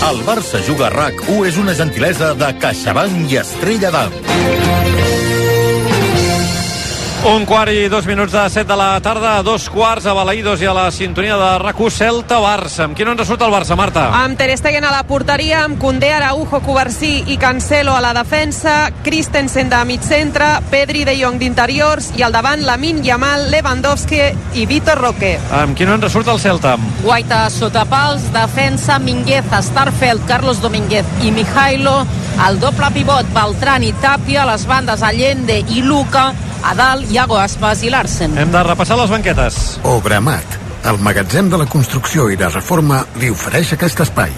El 0.09 0.25
Barça 0.25 0.65
Juga 0.65 0.89
a 0.89 0.95
RAC1 0.97 1.51
és 1.53 1.61
una 1.61 1.77
gentilesa 1.77 2.33
de 2.33 2.55
CaixaBank 2.65 3.29
i 3.29 3.43
Estrella 3.45 3.93
d'Am. 3.93 5.20
Un 7.21 7.43
quart 7.45 7.69
i 7.69 7.83
dos 7.85 8.07
minuts 8.09 8.33
de 8.33 8.41
set 8.49 8.65
de 8.65 8.73
la 8.73 8.95
tarda, 8.99 9.35
a 9.37 9.43
dos 9.45 9.67
quarts 9.69 10.07
a 10.09 10.13
Balaïdos 10.17 10.63
i 10.63 10.65
a 10.65 10.71
la 10.73 10.87
sintonia 10.89 11.35
de 11.37 11.49
rac 11.61 11.77
Celta-Barça. 11.77 12.87
Amb 12.87 12.97
qui 12.97 13.05
no 13.05 13.13
ens 13.13 13.27
surt 13.29 13.43
el 13.45 13.53
Barça, 13.53 13.77
Marta? 13.77 14.07
Amb 14.23 14.39
Ter 14.39 14.55
Stegen 14.57 14.87
a 14.89 14.89
la 14.89 15.03
porteria, 15.05 15.59
amb 15.67 15.77
Condé, 15.77 16.09
Araujo, 16.15 16.63
Covarsí 16.65 17.21
i 17.29 17.37
Cancelo 17.37 17.93
a 17.93 18.01
la 18.01 18.15
defensa, 18.17 18.89
Christensen 19.05 19.69
de 19.69 19.83
mig 19.85 20.01
centre, 20.01 20.47
Pedri 20.73 21.05
de 21.05 21.13
Jong 21.19 21.37
d'interiors 21.37 22.09
i 22.17 22.25
al 22.25 22.33
davant 22.33 22.65
Lamin 22.65 23.03
Yamal, 23.05 23.51
Lewandowski 23.53 24.23
i 24.57 24.65
Vitor 24.65 24.97
Roque. 24.97 25.37
Amb 25.61 25.77
qui 25.77 25.85
no 25.85 25.99
ens 25.99 26.09
surt 26.09 26.27
el 26.33 26.41
Celta? 26.41 26.73
Guaita 27.05 27.43
sota 27.53 27.85
pals, 27.85 28.31
defensa 28.33 28.97
Mingueza, 28.97 29.61
Starfeld, 29.61 30.25
Carlos 30.25 30.57
Domínguez 30.65 31.05
i 31.21 31.29
Mijailo, 31.29 31.99
el 32.47 32.57
doble 32.59 32.89
pivot 32.97 33.29
Beltran 33.35 33.85
i 33.85 33.93
Tapia, 34.01 34.49
les 34.49 34.65
bandes 34.65 35.05
Allende 35.05 35.61
i 35.69 35.85
Luca, 35.85 36.31
a 36.63 36.75
dalt 36.77 37.09
Iago 37.11 37.37
Aspas 37.39 37.83
i 37.83 37.89
Larsen. 37.89 38.37
Hem 38.37 38.51
de 38.53 38.63
repassar 38.63 38.97
les 38.99 39.09
banquetes. 39.11 39.57
Obramat, 39.87 40.57
el 40.91 41.01
magatzem 41.01 41.49
de 41.49 41.59
la 41.61 41.67
construcció 41.69 42.29
i 42.29 42.39
la 42.39 42.49
reforma, 42.53 43.03
li 43.21 43.31
ofereix 43.33 43.73
aquest 43.77 44.05
espai. 44.07 44.33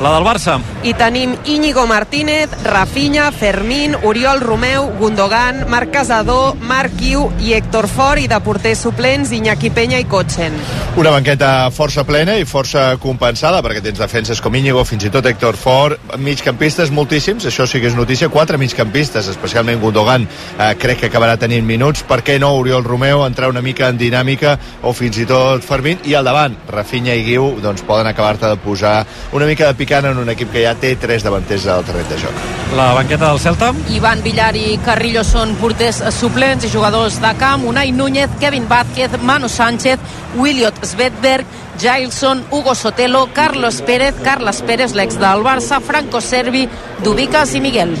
La 0.00 0.10
del 0.10 0.24
Barça. 0.26 0.58
I 0.82 0.92
tenim 0.98 1.36
Íñigo 1.46 1.86
Martínez, 1.86 2.50
Rafinha, 2.64 3.30
Fermín, 3.30 3.94
Oriol 4.02 4.40
Romeu, 4.40 4.90
Gundogan, 4.98 5.68
Marc 5.70 5.92
Casador, 5.92 6.56
Marc 6.60 7.00
Iu 7.00 7.28
i 7.38 7.54
Héctor 7.54 7.86
Fort 7.86 8.18
i 8.18 8.26
de 8.26 8.40
porters 8.42 8.82
suplents 8.82 9.30
Iñaki 9.32 9.70
Peña 9.70 10.00
i 10.02 10.04
Cotxen. 10.10 10.56
Una 10.98 11.12
banqueta 11.14 11.70
força 11.70 12.02
plena 12.04 12.34
i 12.36 12.44
força 12.44 12.96
compensada 12.98 13.62
perquè 13.62 13.84
tens 13.84 14.00
defenses 14.02 14.42
com 14.42 14.54
Íñigo, 14.58 14.82
fins 14.84 15.06
i 15.06 15.12
tot 15.14 15.28
Héctor 15.30 15.56
Fort, 15.56 16.02
migcampistes 16.18 16.90
moltíssims, 16.90 17.46
això 17.46 17.68
sí 17.70 17.78
que 17.80 17.88
és 17.92 17.96
notícia, 17.96 18.28
quatre 18.28 18.58
migcampistes, 18.58 19.30
especialment 19.30 19.80
Gundogan, 19.80 20.26
eh, 20.58 20.74
crec 20.74 21.04
que 21.04 21.12
acabarà 21.12 21.38
tenint 21.38 21.64
minuts, 21.64 22.02
per 22.02 22.24
què 22.26 22.40
no 22.42 22.50
Oriol 22.58 22.84
Romeu 22.84 23.22
entrar 23.24 23.48
una 23.48 23.62
mica 23.62 23.88
en 23.88 23.98
dinàmica 23.98 24.58
o 24.82 24.92
fins 24.92 25.22
i 25.22 25.26
tot 25.30 25.62
Fermín, 25.62 26.02
i 26.04 26.18
al 26.18 26.26
davant, 26.26 26.58
Rafinha 26.68 27.14
i 27.14 27.24
Guiu, 27.30 27.60
doncs 27.62 27.86
poden 27.86 28.10
acabar-te 28.10 28.50
de 28.50 28.58
posar 28.58 28.98
una 29.32 29.46
mica 29.46 29.70
de 29.70 29.84
picant 29.94 30.10
en 30.10 30.18
un 30.18 30.30
equip 30.32 30.50
que 30.50 30.62
ja 30.64 30.72
té 30.74 30.96
tres 30.98 31.22
davanters 31.22 31.68
al 31.70 31.84
terreny 31.86 32.08
de 32.10 32.16
joc. 32.18 32.38
La 32.74 32.88
banqueta 32.96 33.28
del 33.28 33.38
Celta? 33.38 33.68
Ivan 33.94 34.24
Villar 34.24 34.50
i 34.58 34.74
Carrillo 34.82 35.22
són 35.22 35.54
porters 35.60 36.00
suplents 36.16 36.66
i 36.66 36.70
jugadors 36.72 37.20
de 37.22 37.30
camp. 37.38 37.62
Unai 37.70 37.92
Núñez, 37.94 38.32
Kevin 38.40 38.66
Vázquez, 38.66 39.14
Manu 39.22 39.48
Sánchez, 39.48 40.02
Williot 40.34 40.82
Svedberg, 40.82 41.46
Jailson, 41.80 42.44
Hugo 42.50 42.74
Sotelo, 42.74 43.28
Carlos 43.32 43.80
Pérez, 43.82 44.14
Carles 44.22 44.62
Pérez, 44.62 44.94
l'ex 44.94 45.18
del 45.18 45.42
Barça, 45.42 45.80
Franco 45.80 46.20
Servi, 46.20 46.68
Dubicas 47.04 47.52
i 47.54 47.60
Miguel. 47.60 47.92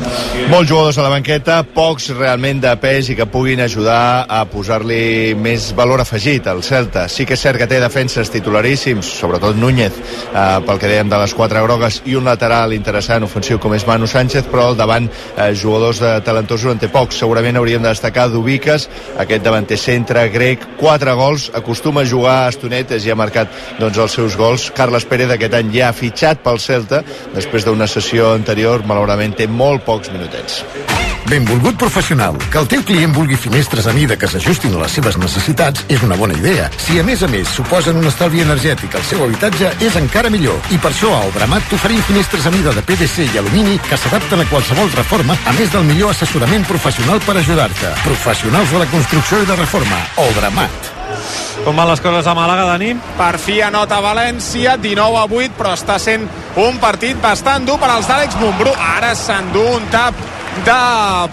Molts 0.48 0.70
jugadors 0.70 0.98
a 0.98 1.04
la 1.04 1.10
banqueta, 1.12 1.58
pocs 1.74 2.08
realment 2.14 2.62
de 2.62 2.72
pes 2.80 3.10
i 3.12 3.16
que 3.18 3.26
puguin 3.28 3.60
ajudar 3.60 4.24
a 4.28 4.44
posar-li 4.48 5.34
més 5.36 5.70
valor 5.76 6.00
afegit 6.04 6.46
al 6.48 6.62
Celta. 6.64 7.04
Sí 7.12 7.26
que 7.28 7.36
és 7.36 7.42
cert 7.44 7.60
que 7.60 7.68
té 7.68 7.80
defenses 7.82 8.30
titularíssims, 8.32 9.10
sobretot 9.20 9.58
Núñez, 9.60 9.92
eh, 10.32 10.44
pel 10.64 10.80
que 10.80 10.90
dèiem 10.90 11.10
de 11.10 11.20
les 11.20 11.34
quatre 11.34 11.60
grogues, 11.64 12.00
i 12.06 12.16
un 12.16 12.24
lateral 12.24 12.72
interessant, 12.72 13.26
ofensiu 13.26 13.60
com 13.60 13.74
és 13.74 13.86
Manu 13.86 14.08
Sánchez, 14.08 14.48
però 14.50 14.70
al 14.70 14.78
davant 14.78 15.10
eh, 15.10 15.50
jugadors 15.54 16.00
de 16.00 16.14
talentosos 16.24 16.72
en 16.72 16.80
té 16.80 16.88
pocs. 16.88 17.18
Segurament 17.20 17.58
hauríem 17.60 17.82
de 17.82 17.92
destacar 17.92 18.30
Dubicas, 18.32 18.88
aquest 19.18 19.44
davanter 19.44 19.78
centre 19.78 20.28
grec, 20.32 20.64
quatre 20.80 21.12
gols, 21.12 21.50
acostuma 21.54 22.02
a 22.02 22.08
jugar 22.08 22.38
a 22.44 22.48
estonetes 22.54 23.04
i 23.04 23.12
ha 23.12 23.18
marcat 23.18 23.52
doncs, 23.80 23.98
els 23.98 24.18
seus 24.20 24.36
gols. 24.40 24.70
Carles 24.76 25.06
Pérez 25.08 25.30
aquest 25.34 25.54
any 25.60 25.72
ja 25.74 25.88
ha 25.90 25.96
fitxat 25.96 26.42
pel 26.44 26.60
Celta, 26.62 27.04
després 27.34 27.66
d'una 27.66 27.88
sessió 27.90 28.34
anterior, 28.34 28.86
malauradament 28.86 29.36
té 29.38 29.48
molt 29.50 29.84
pocs 29.86 30.12
minutets. 30.14 30.62
Benvolgut 31.28 31.76
professional. 31.78 32.36
Que 32.52 32.60
el 32.60 32.68
teu 32.68 32.82
client 32.84 33.14
vulgui 33.16 33.36
finestres 33.40 33.86
a 33.88 33.94
mida 33.96 34.16
que 34.20 34.28
s'ajustin 34.28 34.74
a 34.76 34.82
les 34.82 34.96
seves 34.98 35.16
necessitats 35.20 35.84
és 35.88 36.02
una 36.04 36.18
bona 36.20 36.36
idea. 36.36 36.68
Si 36.76 36.98
a 37.00 37.04
més 37.06 37.22
a 37.24 37.28
més 37.32 37.48
suposen 37.48 37.96
un 37.96 38.08
estalvi 38.10 38.42
energètic 38.44 38.94
al 38.94 39.06
seu 39.08 39.24
habitatge, 39.24 39.72
és 39.84 39.96
encara 40.00 40.32
millor. 40.32 40.58
I 40.70 40.78
per 40.78 40.92
això 40.92 41.14
a 41.16 41.22
Obramat 41.30 41.70
t'oferim 41.70 42.02
finestres 42.08 42.46
a 42.46 42.52
mida 42.54 42.74
de 42.76 42.84
PVC 42.84 43.30
i 43.30 43.40
alumini 43.40 43.78
que 43.88 43.98
s'adapten 44.00 44.44
a 44.44 44.48
qualsevol 44.50 44.92
reforma, 44.98 45.38
a 45.46 45.54
més 45.58 45.72
del 45.72 45.88
millor 45.88 46.12
assessorament 46.12 46.68
professional 46.68 47.22
per 47.24 47.38
ajudar-te. 47.40 47.94
Professionals 48.04 48.74
de 48.74 48.84
la 48.84 48.90
construcció 48.92 49.40
i 49.40 49.48
de 49.48 49.56
reforma. 49.64 50.04
Obramat. 50.28 50.93
Com 51.64 51.76
van 51.76 51.88
les 51.88 52.02
coses 52.04 52.26
a 52.26 52.34
Màlaga, 52.36 52.66
Dani? 52.68 52.92
Per 53.18 53.32
fi 53.40 53.60
anota 53.64 54.00
València, 54.04 54.76
19 54.80 55.20
a 55.20 55.24
8, 55.24 55.56
però 55.58 55.72
està 55.76 55.98
sent 56.02 56.26
un 56.60 56.78
partit 56.82 57.18
bastant 57.22 57.66
dur 57.66 57.78
per 57.80 57.90
als 57.92 58.10
d'Àlex 58.10 58.36
Montbrú. 58.42 58.74
Ara 58.76 59.14
s'endú 59.16 59.64
un 59.76 59.86
tap 59.94 60.18
de 60.66 60.78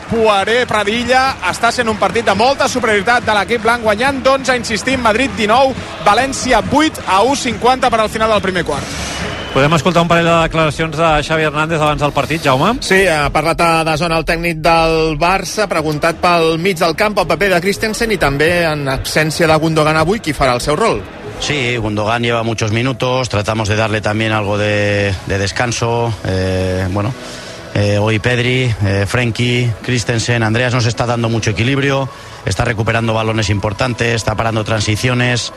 Poiré 0.09 0.65
Pradilla. 0.69 1.23
Està 1.51 1.73
sent 1.75 1.91
un 1.91 1.99
partit 2.01 2.25
de 2.25 2.35
molta 2.37 2.69
superioritat 2.71 3.27
de 3.27 3.37
l'equip 3.37 3.65
blanc, 3.67 3.83
guanyant 3.83 4.23
d'11, 4.23 4.57
insistim, 4.63 5.01
Madrid 5.03 5.35
19, 5.37 5.75
València 6.07 6.63
8 6.63 7.05
a 7.07 7.23
1,50 7.27 7.89
per 7.89 7.99
al 7.99 8.13
final 8.13 8.37
del 8.37 8.45
primer 8.45 8.65
quart. 8.65 9.10
Podem 9.51 9.73
escoltar 9.75 10.01
un 10.01 10.07
parell 10.07 10.29
de 10.29 10.35
declaracions 10.45 10.95
de 10.95 11.07
Xavi 11.27 11.43
Hernández 11.43 11.81
abans 11.81 11.99
del 11.99 12.13
partit, 12.15 12.39
Jaume? 12.39 12.77
Sí, 12.79 13.01
ha 13.11 13.27
parlat 13.35 13.59
de 13.83 13.95
zona 13.99 14.15
el 14.21 14.23
tècnic 14.23 14.61
del 14.63 15.17
Barça, 15.19 15.65
preguntat 15.67 16.21
pel 16.23 16.55
mig 16.55 16.79
del 16.79 16.95
camp, 16.95 17.17
el 17.19 17.27
paper 17.27 17.49
de 17.57 17.59
Christensen 17.65 18.13
i 18.15 18.17
també 18.21 18.63
en 18.63 18.87
absència 18.87 19.49
de 19.51 19.57
Gundogan 19.59 19.99
avui, 19.99 20.21
qui 20.23 20.31
farà 20.31 20.55
el 20.55 20.63
seu 20.63 20.79
rol. 20.79 21.01
Sí, 21.43 21.75
Gundogan 21.75 22.23
lleva 22.23 22.43
muchos 22.47 22.71
minutos, 22.71 23.27
tratamos 23.27 23.67
de 23.67 23.75
darle 23.75 23.99
también 23.99 24.31
algo 24.31 24.57
de, 24.57 25.13
de 25.27 25.37
descanso. 25.37 26.13
Eh, 26.23 26.87
bueno, 26.91 27.13
eh, 27.73 27.97
hoy 27.97 28.19
Pedri, 28.19 28.73
eh, 28.85 29.05
Frenkie, 29.05 29.69
Christensen, 29.81 30.43
Andreas 30.43 30.73
nos 30.73 30.85
está 30.85 31.05
dando 31.05 31.27
mucho 31.27 31.51
equilibrio, 31.51 32.07
está 32.45 32.63
recuperando 32.63 33.13
balones 33.13 33.49
importantes, 33.49 34.15
está 34.15 34.33
parando 34.33 34.63
transiciones 34.63 35.51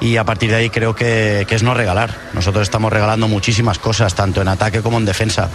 y 0.00 0.16
a 0.16 0.24
partir 0.24 0.50
de 0.50 0.56
ahí 0.56 0.70
creo 0.70 0.94
que, 0.94 1.46
es 1.48 1.62
no 1.62 1.74
regalar. 1.74 2.14
Nosotros 2.34 2.62
estamos 2.62 2.92
regalando 2.92 3.28
muchísimas 3.28 3.78
cosas, 3.78 4.14
tanto 4.14 4.40
en 4.40 4.48
ataque 4.48 4.80
como 4.80 4.98
en 4.98 5.04
defensa. 5.04 5.48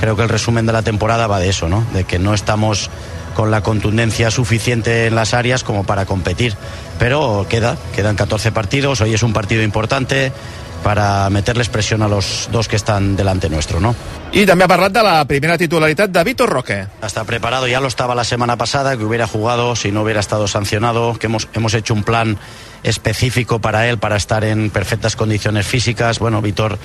Creo 0.00 0.16
que 0.16 0.22
el 0.22 0.28
resumen 0.28 0.66
de 0.66 0.72
la 0.72 0.82
temporada 0.82 1.26
va 1.26 1.40
de 1.40 1.48
eso, 1.48 1.68
¿no? 1.68 1.84
De 1.92 2.04
que 2.04 2.18
no 2.18 2.34
estamos 2.34 2.90
con 3.34 3.50
la 3.50 3.62
contundencia 3.62 4.30
suficiente 4.30 5.06
en 5.06 5.14
las 5.14 5.34
áreas 5.34 5.64
como 5.64 5.84
para 5.84 6.06
competir. 6.06 6.54
Pero 6.98 7.46
queda, 7.48 7.76
quedan 7.94 8.16
14 8.16 8.52
partidos, 8.52 9.00
hoy 9.00 9.14
es 9.14 9.22
un 9.22 9.32
partido 9.32 9.62
importante 9.62 10.32
para 10.82 11.28
meterles 11.30 11.68
presión 11.68 12.02
a 12.02 12.08
los 12.08 12.48
dos 12.52 12.68
que 12.68 12.76
están 12.76 13.16
delante 13.16 13.48
nuestro, 13.48 13.80
¿no? 13.80 13.94
Y 14.32 14.46
también 14.46 14.66
ha 14.66 14.68
parlat 14.68 14.92
de 14.92 15.02
la 15.02 15.24
primera 15.24 15.56
titularidad 15.56 16.08
de 16.08 16.24
Vitor 16.24 16.48
Roque. 16.48 16.86
Está 17.02 17.24
preparado, 17.24 17.66
ya 17.66 17.80
lo 17.80 17.88
estaba 17.88 18.14
la 18.14 18.24
semana 18.24 18.56
pasada, 18.56 18.96
que 18.96 19.04
hubiera 19.04 19.26
jugado 19.26 19.74
si 19.76 19.90
no 19.90 20.02
hubiera 20.02 20.20
estado 20.20 20.48
sancionado, 20.48 21.18
que 21.18 21.26
hemos, 21.26 21.48
hemos 21.54 21.74
hecho 21.74 21.94
un 21.94 22.02
plan 22.02 22.38
específico 22.82 23.60
para 23.60 23.88
él, 23.88 23.98
para 23.98 24.16
estar 24.16 24.44
en 24.44 24.70
perfectas 24.70 25.16
condiciones 25.16 25.66
físicas. 25.66 26.18
Bueno, 26.18 26.42
Vitor, 26.42 26.78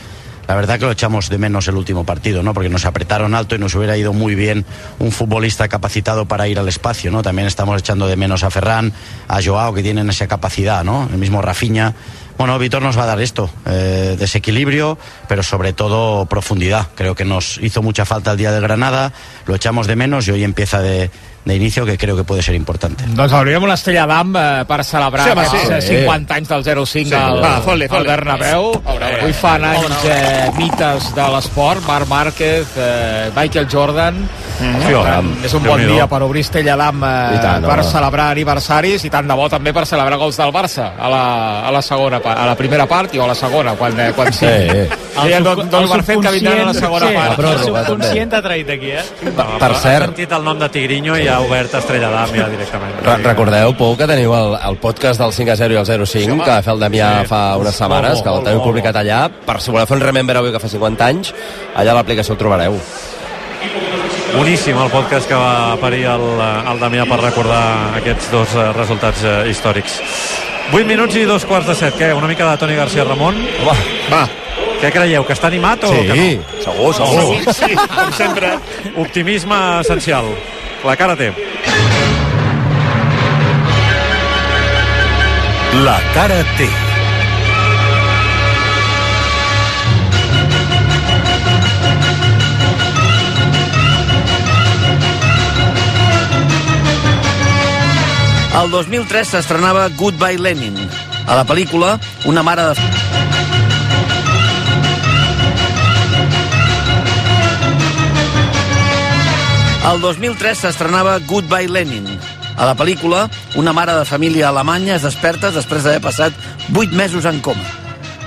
la 0.48 0.56
verdad 0.56 0.78
que 0.78 0.86
lo 0.86 0.92
echamos 0.92 1.30
de 1.30 1.38
menos 1.38 1.68
el 1.68 1.76
último 1.76 2.06
partido, 2.06 2.44
¿no? 2.44 2.54
Porque 2.54 2.70
nos 2.70 2.86
apretaron 2.86 3.34
alto 3.34 3.56
y 3.56 3.60
nos 3.60 3.76
hubiera 3.76 3.96
ido 3.96 4.12
muy 4.14 4.36
bien 4.36 4.66
un 5.00 5.12
futbolista 5.12 5.68
capacitado 5.70 6.26
para 6.26 6.48
ir 6.48 6.60
al 6.60 6.68
espacio, 6.68 7.12
¿no? 7.12 7.24
También 7.24 7.48
estamos 7.48 7.80
echando 7.80 8.08
de 8.08 8.18
menos 8.18 8.44
a 8.44 8.52
Ferran, 8.52 8.92
a 9.28 9.42
Joao, 9.42 9.74
que 9.74 9.84
tienen 9.84 10.10
esa 10.10 10.28
capacidad, 10.28 10.84
¿no? 10.84 11.08
El 11.12 11.18
mismo 11.18 11.42
Rafinha. 11.42 11.94
Bueno, 12.38 12.58
Vitor 12.60 12.82
nos 12.82 12.98
va 12.98 13.04
a 13.04 13.08
dar 13.08 13.22
esto, 13.22 13.50
eh, 13.66 14.16
desequilibrio, 14.20 14.98
pero 15.28 15.44
sobre 15.44 15.74
todo 15.74 16.26
profundidad. 16.26 16.88
Creo 16.96 17.16
que 17.16 17.26
nos 17.26 17.60
hizo 17.62 17.82
mucha 17.82 18.06
falta 18.06 18.32
el 18.32 18.38
día 18.38 18.52
de 18.52 18.60
Granada, 18.60 19.14
lo 19.46 19.56
echamos 19.56 19.88
de 19.88 19.96
menos 19.96 20.28
y 20.28 20.32
hoy 20.32 20.44
empieza 20.44 20.82
de, 20.82 21.12
de 21.46 21.56
inicio 21.56 21.86
que 21.86 21.98
creo 21.98 22.16
que 22.16 22.24
puede 22.24 22.42
ser 22.42 22.56
importante. 22.56 23.04
Doncs 23.08 23.34
hauríem 23.34 23.64
una 23.64 23.74
estrella 23.76 24.06
d'am 24.08 24.36
eh, 24.36 24.64
per 24.68 24.84
celebrar 24.88 25.26
Sí, 25.26 25.32
home, 25.32 25.82
sí. 25.82 25.94
eh, 25.96 26.04
50 26.06 26.36
anys 26.36 26.48
del 26.50 26.64
05 26.64 27.10
Sí. 27.10 27.14
al, 27.14 27.42
Va, 27.44 27.58
fot-li, 27.62 27.84
al 27.84 27.90
fot-li. 27.90 28.08
Bernabéu. 28.08 28.70
Obra, 28.70 28.94
obra. 28.96 29.10
Avui 29.20 29.34
fan 29.34 29.66
anys 29.66 30.06
eh, 30.08 30.52
mites 30.58 31.10
de 31.16 31.28
l'esport, 31.36 31.84
Marc 31.88 32.08
Márquez, 32.08 32.68
eh, 32.78 33.30
Michael 33.36 33.68
Jordan. 33.70 34.24
Per 34.54 34.70
Sí, 34.86 34.94
tant, 34.94 35.30
és 35.44 35.54
un 35.58 35.64
bon 35.66 35.82
dia 35.82 36.06
per 36.08 36.22
obrir 36.24 36.44
estrella 36.46 36.76
d'am 36.80 37.02
eh, 37.04 37.40
tant, 37.42 37.66
per 37.66 37.84
celebrar 37.84 38.30
aniversaris 38.32 39.04
i 39.04 39.10
tant 39.12 39.28
de 39.28 39.36
bo 39.36 39.48
també 39.50 39.74
per 39.74 39.84
celebrar 39.90 40.16
gols 40.22 40.38
del 40.38 40.54
Barça 40.54 40.92
a 40.96 41.10
la, 41.10 41.24
a 41.68 41.72
la 41.74 41.82
segona 41.82 42.20
part, 42.22 42.38
a 42.40 42.46
la 42.46 42.56
primera 42.56 42.86
part 42.88 43.16
i 43.16 43.20
o 43.20 43.26
a 43.26 43.28
la 43.28 43.36
segona, 43.36 43.74
quan, 43.76 43.98
eh, 44.00 44.12
quan 44.16 44.32
sí. 44.32 44.46
Sí. 44.46 44.86
Deia 45.24 45.40
Don, 45.42 45.68
Don 45.70 45.90
Barcet 45.90 46.22
que 46.22 46.32
vindran 46.38 46.60
a 46.62 46.66
la 46.70 46.74
segona 46.74 47.10
sí, 47.10 47.16
part. 47.16 47.40
El 47.44 47.60
subconscient 47.66 48.34
ha 48.38 48.42
traït 48.46 48.70
aquí, 48.78 48.92
eh? 48.94 49.04
Per 49.34 49.72
Ha 49.72 49.82
cert, 49.82 50.06
sentit 50.06 50.32
el 50.38 50.44
nom 50.46 50.60
de 50.62 50.70
Tigrinho 50.70 51.18
i 51.18 51.28
ha 51.34 51.40
obert 51.44 51.74
Estrella 51.80 52.10
d'Am 52.14 52.34
ja 52.38 52.48
directament. 52.52 52.94
Re 53.06 53.16
recordeu, 53.24 53.74
Pou, 53.78 53.96
que 54.00 54.08
teniu 54.10 54.34
el, 54.38 54.56
el 54.70 54.78
podcast 54.82 55.20
del 55.22 55.34
5 55.36 55.52
a 55.54 55.56
0 55.60 55.74
i 55.74 55.80
el 55.82 55.86
0 55.90 56.06
5, 56.06 56.38
que 56.44 56.52
va 56.52 56.62
fer 56.66 56.74
el 56.76 56.80
Damià 56.86 57.10
Sí. 57.24 57.28
fa 57.34 57.42
unes 57.62 57.76
setmanes, 57.76 58.22
que 58.22 58.30
el 58.30 58.44
teniu 58.46 58.62
publicat 58.64 58.96
allà. 59.02 59.24
Per 59.46 59.58
si 59.62 59.72
voleu 59.74 59.86
fer 59.90 59.98
un 59.98 60.06
Remember 60.06 60.38
avui 60.40 60.52
que 60.54 60.60
fa 60.64 60.70
50 60.72 61.06
anys, 61.10 61.34
allà 61.76 61.92
a 61.92 62.00
l'aplicació 62.00 62.34
el 62.38 62.42
trobareu. 62.42 62.78
Boníssim 64.34 64.78
el 64.82 64.90
podcast 64.90 65.28
que 65.30 65.38
va 65.38 65.76
parir 65.78 66.06
el, 66.10 66.24
el 66.72 66.80
Damià 66.82 67.04
per 67.10 67.20
recordar 67.22 67.62
aquests 68.00 68.32
dos 68.34 68.56
eh, 68.58 68.70
resultats 68.74 69.22
eh, 69.30 69.34
històrics. 69.52 70.00
8 70.74 70.88
minuts 70.90 71.16
i 71.20 71.26
dos 71.30 71.46
quarts 71.46 71.68
de 71.70 71.76
set. 71.78 71.94
Què? 72.00 72.14
Una 72.18 72.28
mica 72.32 72.48
de 72.50 72.58
Toni 72.58 72.74
García 72.80 73.04
Ramon? 73.06 73.38
Home, 73.68 73.84
va. 74.10 74.24
Què 74.82 74.90
creieu? 74.92 75.24
Que 75.28 75.36
està 75.38 75.48
animat 75.52 75.86
o 75.86 75.92
Sí, 75.94 76.02
que 76.10 76.16
no? 76.18 76.58
segur, 76.66 76.90
segur. 76.98 77.54
Sí, 77.54 77.54
sí, 77.60 77.78
com 77.94 78.10
sempre. 78.18 78.56
Optimisme 79.06 79.60
essencial. 79.84 80.26
La 80.84 80.98
cara 81.00 81.14
té. 81.16 81.30
La 85.86 85.96
cara 86.14 86.42
té. 86.58 86.68
El 98.60 98.70
2003 98.72 99.32
s'estrenava 99.32 99.88
Goodbye 99.96 100.38
Lenin. 100.38 100.76
A 101.24 101.40
la 101.40 101.48
pel·lícula, 101.48 101.96
una 102.28 102.44
mare 102.44 102.74
de... 102.74 103.13
El 109.84 110.00
2003 110.00 110.62
s'estrenava 110.64 111.18
Goodbye 111.28 111.68
Lenin. 111.68 112.06
A 112.56 112.64
la 112.70 112.76
pel·lícula, 112.80 113.26
una 113.60 113.74
mare 113.76 113.92
de 113.98 114.06
família 114.08 114.48
alemanya 114.48 114.94
es 114.96 115.04
desperta 115.04 115.50
després 115.52 115.84
d'haver 115.84 116.00
passat 116.06 116.38
8 116.72 116.96
mesos 116.96 117.26
en 117.28 117.42
coma. 117.44 117.66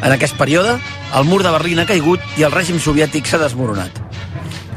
En 0.05 0.13
aquest 0.13 0.37
període, 0.37 0.75
el 1.17 1.25
mur 1.25 1.41
de 1.43 1.53
Berlín 1.55 1.81
ha 1.81 1.87
caigut 1.89 2.21
i 2.37 2.45
el 2.45 2.53
règim 2.53 2.77
soviètic 2.77 3.25
s'ha 3.25 3.41
desmoronat. 3.41 4.03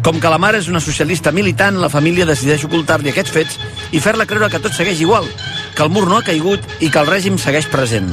Com 0.07 0.21
que 0.23 0.31
la 0.31 0.39
mare 0.39 0.61
és 0.63 0.69
una 0.71 0.79
socialista 0.79 1.33
militant, 1.35 1.81
la 1.83 1.91
família 1.91 2.27
decideix 2.29 2.63
ocultar-li 2.63 3.11
aquests 3.11 3.35
fets 3.35 3.59
i 3.91 3.99
fer-la 3.99 4.27
creure 4.29 4.47
que 4.47 4.63
tot 4.63 4.71
segueix 4.71 5.01
igual, 5.03 5.27
que 5.75 5.83
el 5.83 5.91
mur 5.91 6.05
no 6.07 6.15
ha 6.15 6.23
caigut 6.23 6.63
i 6.79 6.87
que 6.87 7.03
el 7.03 7.11
règim 7.11 7.35
segueix 7.35 7.67
present. 7.67 8.07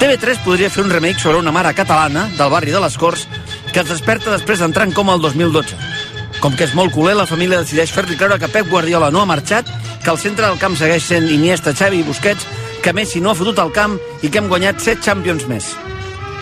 TV3 0.00 0.40
podria 0.48 0.72
fer 0.72 0.86
un 0.86 0.96
remake 0.96 1.20
sobre 1.20 1.44
una 1.44 1.52
mare 1.52 1.76
catalana 1.76 2.24
del 2.38 2.56
barri 2.56 2.72
de 2.72 2.80
les 2.80 2.96
Corts 2.96 3.28
que 3.68 3.84
es 3.84 3.92
desperta 3.92 4.32
després 4.32 4.64
d'entrar 4.64 4.88
en 4.88 4.96
coma 4.96 5.12
el 5.12 5.20
2012. 5.20 5.95
Com 6.40 6.54
que 6.54 6.66
és 6.66 6.74
molt 6.76 6.92
culer, 6.94 7.14
la 7.16 7.26
família 7.26 7.62
decideix 7.62 7.92
fer-li 7.94 8.16
creure 8.18 8.38
que 8.38 8.50
Pep 8.52 8.68
Guardiola 8.70 9.10
no 9.10 9.22
ha 9.22 9.28
marxat, 9.28 9.70
que 10.04 10.12
el 10.12 10.20
centre 10.20 10.46
del 10.46 10.60
camp 10.60 10.76
segueix 10.76 11.06
sent 11.08 11.28
Iniesta, 11.32 11.74
Xavi 11.74 12.02
i 12.02 12.06
Busquets, 12.06 12.46
que 12.84 12.92
Messi 12.94 13.22
no 13.24 13.32
ha 13.32 13.38
fotut 13.38 13.58
al 13.58 13.72
camp 13.74 13.96
i 14.22 14.28
que 14.30 14.38
hem 14.38 14.50
guanyat 14.52 14.82
7 14.84 15.02
Champions 15.02 15.48
més. 15.50 15.72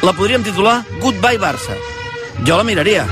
La 0.04 0.12
podríem 0.12 0.42
titular 0.44 0.82
Goodbye 1.00 1.40
Barça. 1.40 1.78
Jo 2.44 2.58
la 2.58 2.66
miraria. 2.66 3.06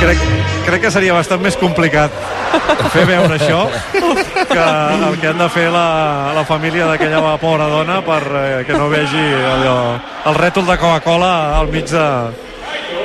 Crec, 0.00 0.28
crec 0.66 0.84
que 0.84 0.92
seria 0.92 1.16
bastant 1.16 1.42
més 1.44 1.56
complicat 1.60 2.12
fer 2.94 3.06
veure 3.08 3.36
això 3.36 3.62
que 4.50 4.66
el 5.08 5.18
que 5.20 5.28
han 5.30 5.40
de 5.40 5.48
fer 5.52 5.68
la, 5.72 6.32
la 6.36 6.44
família 6.48 6.88
d'aquella 6.90 7.36
pobra 7.42 7.68
dona 7.70 8.00
per 8.06 8.22
eh, 8.26 8.62
que 8.66 8.78
no 8.78 8.88
vegi 8.92 9.26
allò, 9.54 9.76
el 10.30 10.38
rètol 10.38 10.66
de 10.68 10.78
Coca-Cola 10.80 11.34
al 11.58 11.68
mig 11.72 11.90
de, 11.90 12.06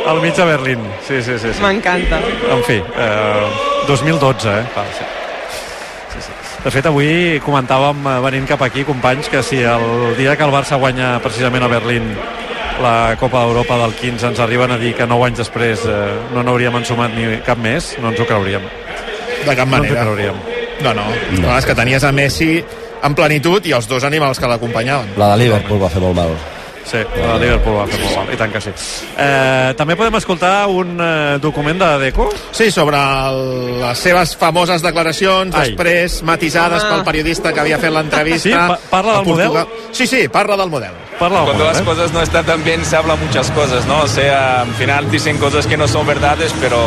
al 0.08 0.22
mig 0.22 0.36
de 0.36 0.46
Berlín. 0.46 0.88
Sí, 1.08 1.22
sí, 1.22 1.38
sí. 1.40 1.54
sí. 1.54 1.62
M'encanta. 1.64 2.22
En 2.52 2.64
fi, 2.64 2.80
eh, 2.80 3.46
2012, 3.88 4.50
eh? 4.50 4.66
Clar, 4.74 4.88
sí. 4.98 5.12
De 6.66 6.72
fet, 6.74 6.88
avui 6.90 7.38
comentàvem, 7.46 8.00
eh, 8.10 8.20
venint 8.26 8.48
cap 8.50 8.64
aquí, 8.66 8.86
companys, 8.86 9.30
que 9.30 9.44
si 9.46 9.62
el 9.62 10.16
dia 10.18 10.36
que 10.36 10.46
el 10.46 10.54
Barça 10.54 10.80
guanya 10.82 11.20
precisament 11.22 11.66
a 11.66 11.70
Berlín 11.70 12.16
la 12.82 13.16
Copa 13.20 13.44
d'Europa 13.46 13.78
del 13.80 13.94
15 13.96 14.34
ens 14.34 14.40
arriben 14.44 14.72
a 14.72 14.78
dir 14.78 14.96
que 14.98 15.06
9 15.08 15.30
anys 15.30 15.44
després 15.46 15.86
eh, 15.88 16.00
no 16.34 16.44
n'hauríem 16.44 16.76
ensumat 16.82 17.14
ni 17.16 17.38
cap 17.46 17.62
més, 17.62 17.94
no 18.02 18.12
ens 18.12 18.20
ho 18.20 18.28
creuríem. 18.28 18.66
De 19.46 19.56
cap 19.56 19.68
No 19.68 19.78
manera. 19.78 20.02
creuríem. 20.02 20.36
No, 20.82 20.94
no. 20.94 21.06
no. 21.40 21.58
és 21.58 21.66
que 21.66 21.76
tenies 21.76 22.04
a 22.04 22.12
Messi 22.12 22.64
en 23.04 23.16
plenitud 23.16 23.66
i 23.66 23.72
els 23.78 23.88
dos 23.88 24.04
animals 24.04 24.40
que 24.40 24.48
l'acompanyaven. 24.50 25.14
La 25.18 25.32
de 25.36 25.44
Liverpool 25.46 25.82
va 25.82 25.90
fer 25.90 26.02
molt 26.02 26.16
mal. 26.18 26.36
Sí, 26.86 26.98
el 26.98 27.40
Liverpool 27.42 27.80
va 27.80 27.88
fer 27.90 27.98
molt 28.04 28.16
mal, 28.20 28.28
i 28.34 28.38
tant 28.38 28.52
que 28.54 28.60
sí. 28.62 28.70
Eh, 29.18 29.74
també 29.78 29.96
podem 29.98 30.14
escoltar 30.20 30.68
un 30.70 30.92
eh, 31.02 31.38
document 31.42 31.80
de 31.82 31.88
Deco? 32.04 32.28
Sí, 32.54 32.68
sobre 32.70 33.00
el, 33.00 33.80
les 33.82 33.98
seves 33.98 34.36
famoses 34.38 34.84
declaracions, 34.86 35.56
Ai. 35.56 35.72
després 35.72 36.20
matisades 36.22 36.84
Home. 36.84 36.92
pel 37.00 37.04
periodista 37.08 37.52
que 37.54 37.60
havia 37.64 37.80
fet 37.82 37.90
l'entrevista. 37.96 38.44
Sí? 38.50 38.54
Pa- 38.54 38.80
parla 38.92 39.16
del 39.18 39.26
model? 39.26 39.66
Sí, 39.92 40.06
sí, 40.06 40.28
parla 40.28 40.56
del 40.58 40.70
model. 40.70 40.92
Cuando 41.18 41.64
las 41.64 41.82
cosas 41.82 42.12
no 42.14 42.22
están 42.22 42.46
tan 42.46 42.64
bien 42.64 42.86
se 42.86 42.96
habla 42.98 43.16
muchas 43.16 43.50
cosas, 43.52 43.84
¿no? 43.88 44.02
O 44.02 44.08
sea, 44.08 44.62
al 44.62 44.74
final 44.76 45.10
dicen 45.10 45.38
cosas 45.40 45.66
que 45.66 45.78
no 45.78 45.88
son 45.88 46.06
verdades, 46.06 46.54
pero 46.62 46.78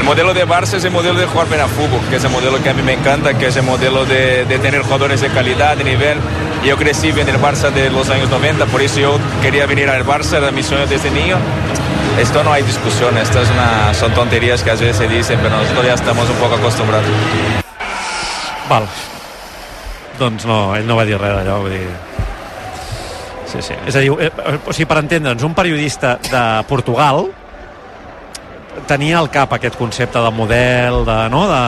el 0.00 0.06
modelo 0.06 0.32
de 0.32 0.46
Barça 0.46 0.78
es 0.78 0.84
el 0.84 0.90
modelo 0.90 1.18
de 1.18 1.26
jugar 1.26 1.46
bien 1.48 1.60
a 1.60 1.68
fútbol, 1.68 2.00
que 2.08 2.16
es 2.16 2.24
el 2.24 2.30
modelo 2.30 2.60
que 2.62 2.70
a 2.70 2.74
mí 2.74 2.82
me 2.82 2.94
encanta, 2.94 3.34
que 3.34 3.48
es 3.48 3.56
el 3.56 3.64
modelo 3.64 4.06
de, 4.06 4.46
de 4.46 4.58
tener 4.58 4.80
jugadores 4.80 5.20
de 5.20 5.28
calidad, 5.28 5.76
de 5.76 5.84
nivel. 5.84 6.18
Yo 6.64 6.76
crecí 6.78 7.10
en 7.10 7.28
el 7.28 7.38
Barça 7.38 7.70
de 7.70 7.90
los 7.90 8.08
años 8.08 8.30
90, 8.30 8.64
por 8.66 8.80
eso 8.80 8.98
yo 8.98 9.18
quería 9.42 9.66
venir 9.66 9.90
al 9.90 10.04
Barça, 10.06 10.38
era 10.38 10.50
mi 10.50 10.62
sueño 10.62 10.86
desde 10.86 11.10
niño. 11.10 11.36
Esto 12.18 12.42
no 12.42 12.50
hay 12.50 12.62
discusión, 12.62 13.16
esto 13.18 13.42
es 13.42 13.50
una, 13.50 13.92
son 13.92 14.12
tonterías 14.14 14.62
que 14.62 14.70
a 14.70 14.72
veces 14.72 14.96
se 14.96 15.06
dicen, 15.06 15.38
pero 15.42 15.54
nosotros 15.54 15.84
ya 15.84 15.94
estamos 15.94 16.28
un 16.30 16.36
poco 16.36 16.54
acostumbrados. 16.54 17.06
Val. 18.70 18.88
Doncs 20.18 20.46
no, 20.46 20.76
ell 20.76 20.86
no 20.86 20.96
va 20.96 21.04
dir 21.04 21.20
res 21.20 21.36
d'allò, 21.36 21.60
vull 21.60 21.76
dir... 21.76 21.92
Sí, 23.50 23.60
sí. 23.60 23.76
És 23.84 23.96
a 23.96 24.00
dir, 24.00 24.12
eh, 24.16 24.30
o 24.64 24.72
sigui, 24.72 24.88
per 24.88 25.00
entendre'ns, 25.00 25.44
un 25.44 25.56
periodista 25.56 26.16
de 26.24 26.42
Portugal 26.68 27.26
tenia 28.86 29.18
al 29.18 29.30
cap 29.30 29.52
aquest 29.56 29.76
concepte 29.78 30.18
de 30.22 30.30
model, 30.30 31.04
de, 31.06 31.18
no? 31.32 31.44
De, 31.50 31.62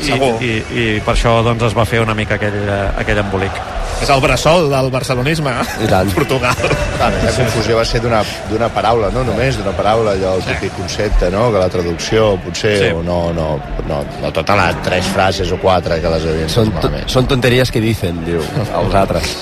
i, 0.00 0.06
segur. 0.08 0.32
i, 0.42 0.52
i, 0.72 0.84
per 1.04 1.14
això 1.14 1.38
doncs, 1.44 1.68
es 1.68 1.76
va 1.76 1.84
fer 1.88 2.00
una 2.02 2.14
mica 2.16 2.38
aquell, 2.38 2.56
eh, 2.64 2.82
aquell 3.02 3.20
embolic. 3.22 3.60
És 4.02 4.10
el 4.10 4.18
bressol 4.24 4.64
del 4.72 4.88
barcelonisme. 4.90 5.52
I 5.84 5.86
tant. 5.86 6.08
Portugal. 6.16 6.56
Clar, 6.96 7.10
la 7.22 7.32
confusió 7.36 7.76
va 7.78 7.84
ser 7.86 8.00
d'una 8.02 8.22
d'una 8.48 8.66
paraula, 8.74 9.12
no 9.14 9.22
només 9.28 9.58
d'una 9.60 9.74
paraula, 9.76 10.16
allò, 10.16 10.32
el 10.40 10.46
típic 10.48 10.74
concepte, 10.78 11.28
no?, 11.30 11.44
que 11.54 11.60
la 11.62 11.68
traducció 11.70 12.32
potser, 12.42 12.72
Sí. 12.80 12.90
o 12.96 13.02
no, 13.06 13.18
no, 13.36 13.48
no, 13.86 14.00
no 14.22 14.32
totes 14.34 14.58
les 14.58 14.80
tres 14.82 15.10
frases 15.12 15.52
o 15.54 15.58
quatre 15.62 16.00
que 16.02 16.10
les 16.16 16.26
havien 16.32 16.50
Són, 16.50 16.72
són 17.06 17.28
tonteries 17.30 17.70
que 17.70 17.82
dicen, 17.84 18.24
diu, 18.26 18.42
els 18.80 18.94
altres. 18.98 19.36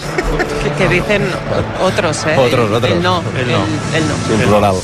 Que, 0.61 0.75
que 0.77 0.89
dicen 0.93 1.25
otros, 1.81 2.27
¿eh? 2.27 2.37
Otros, 2.37 2.71
otros. 2.71 2.91
Él 2.91 3.01
no, 3.03 3.23
Él 3.39 3.49
no. 3.55 3.63
Él 3.97 4.05
no. 4.11 4.19
Sí, 4.27 4.35
en 4.35 4.49
plural. 4.49 4.83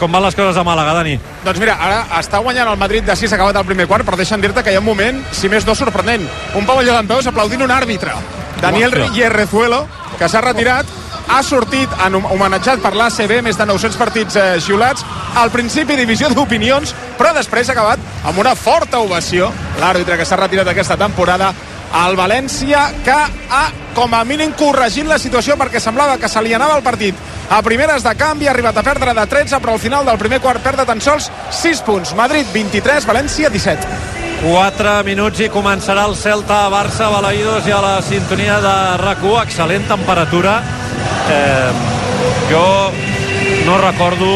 Com 0.00 0.10
van 0.12 0.22
les 0.24 0.34
coses 0.34 0.56
a 0.56 0.62
Màlaga, 0.64 0.94
Dani? 0.96 1.18
Doncs 1.44 1.60
mira, 1.60 1.74
ara 1.76 1.98
està 2.20 2.40
guanyant 2.40 2.70
el 2.72 2.78
Madrid 2.80 3.04
de 3.04 3.14
6, 3.16 3.34
acabat 3.36 3.56
el 3.60 3.66
primer 3.68 3.86
quart, 3.86 4.06
però 4.08 4.16
deixa'm 4.16 4.40
dir-te 4.40 4.62
que 4.64 4.72
hi 4.72 4.78
ha 4.78 4.80
un 4.80 4.86
moment, 4.86 5.20
si 5.36 5.50
més 5.52 5.66
no 5.68 5.74
sorprenent, 5.76 6.24
un 6.56 6.64
pavelló 6.66 6.94
d'en 6.96 7.06
peus 7.10 7.26
aplaudint 7.28 7.60
un 7.66 7.70
àrbitre. 7.74 8.14
Daniel. 8.62 8.96
Hierrezuelo, 9.12 9.86
que 10.18 10.28
s'ha 10.28 10.40
retirat, 10.40 10.86
ha 11.30 11.42
sortit 11.46 11.88
en 12.06 12.16
hom- 12.16 12.26
homenatjat 12.32 12.80
per 12.82 12.94
l'ACB, 12.96 13.42
més 13.44 13.56
de 13.60 13.66
900 13.68 13.96
partits 14.00 14.36
eh, 14.36 14.56
xiulats, 14.60 15.04
al 15.36 15.52
principi 15.52 15.96
divisió 15.96 16.28
d'opinions, 16.32 16.94
però 17.18 17.34
després 17.36 17.68
ha 17.68 17.76
acabat 17.76 18.00
amb 18.24 18.38
una 18.40 18.54
forta 18.56 18.98
ovació, 19.04 19.52
l'àrbitre 19.80 20.16
que 20.18 20.24
s'ha 20.26 20.36
retirat 20.40 20.68
aquesta 20.72 20.96
temporada, 20.96 21.52
al 21.92 22.16
València, 22.16 22.88
que 23.04 23.12
ha, 23.14 23.62
com 23.94 24.14
a 24.14 24.24
mínim, 24.24 24.52
corregit 24.58 25.08
la 25.08 25.18
situació 25.18 25.56
perquè 25.60 25.80
semblava 25.82 26.18
que 26.18 26.28
se 26.28 26.42
li 26.42 26.54
anava 26.54 26.76
el 26.78 26.86
partit 26.86 27.18
a 27.50 27.60
primeres 27.66 28.04
de 28.06 28.14
canvi, 28.14 28.46
ha 28.46 28.52
arribat 28.54 28.76
a 28.78 28.84
perdre 28.86 29.14
de 29.16 29.26
13, 29.26 29.58
però 29.58 29.74
al 29.74 29.82
final 29.82 30.06
del 30.06 30.18
primer 30.18 30.38
quart 30.40 30.62
perd 30.62 30.78
de 30.78 30.86
tan 30.86 31.00
sols 31.02 31.26
6 31.50 31.82
punts. 31.82 32.14
Madrid 32.14 32.46
23, 32.54 33.06
València 33.08 33.50
17. 33.50 33.88
4 34.44 34.92
minuts 35.04 35.42
i 35.42 35.50
començarà 35.52 36.06
el 36.08 36.14
Celta 36.16 36.62
a 36.64 36.70
Barça, 36.72 37.10
Balaïdos 37.12 37.66
i 37.66 37.74
a 37.74 37.82
la 37.82 37.96
sintonia 38.06 38.60
de 38.62 38.76
RAC1, 39.02 39.34
excel·lent 39.42 39.90
temperatura. 39.90 40.60
Eh, 41.28 41.72
jo 42.52 42.64
no 43.66 43.76
recordo 43.82 44.30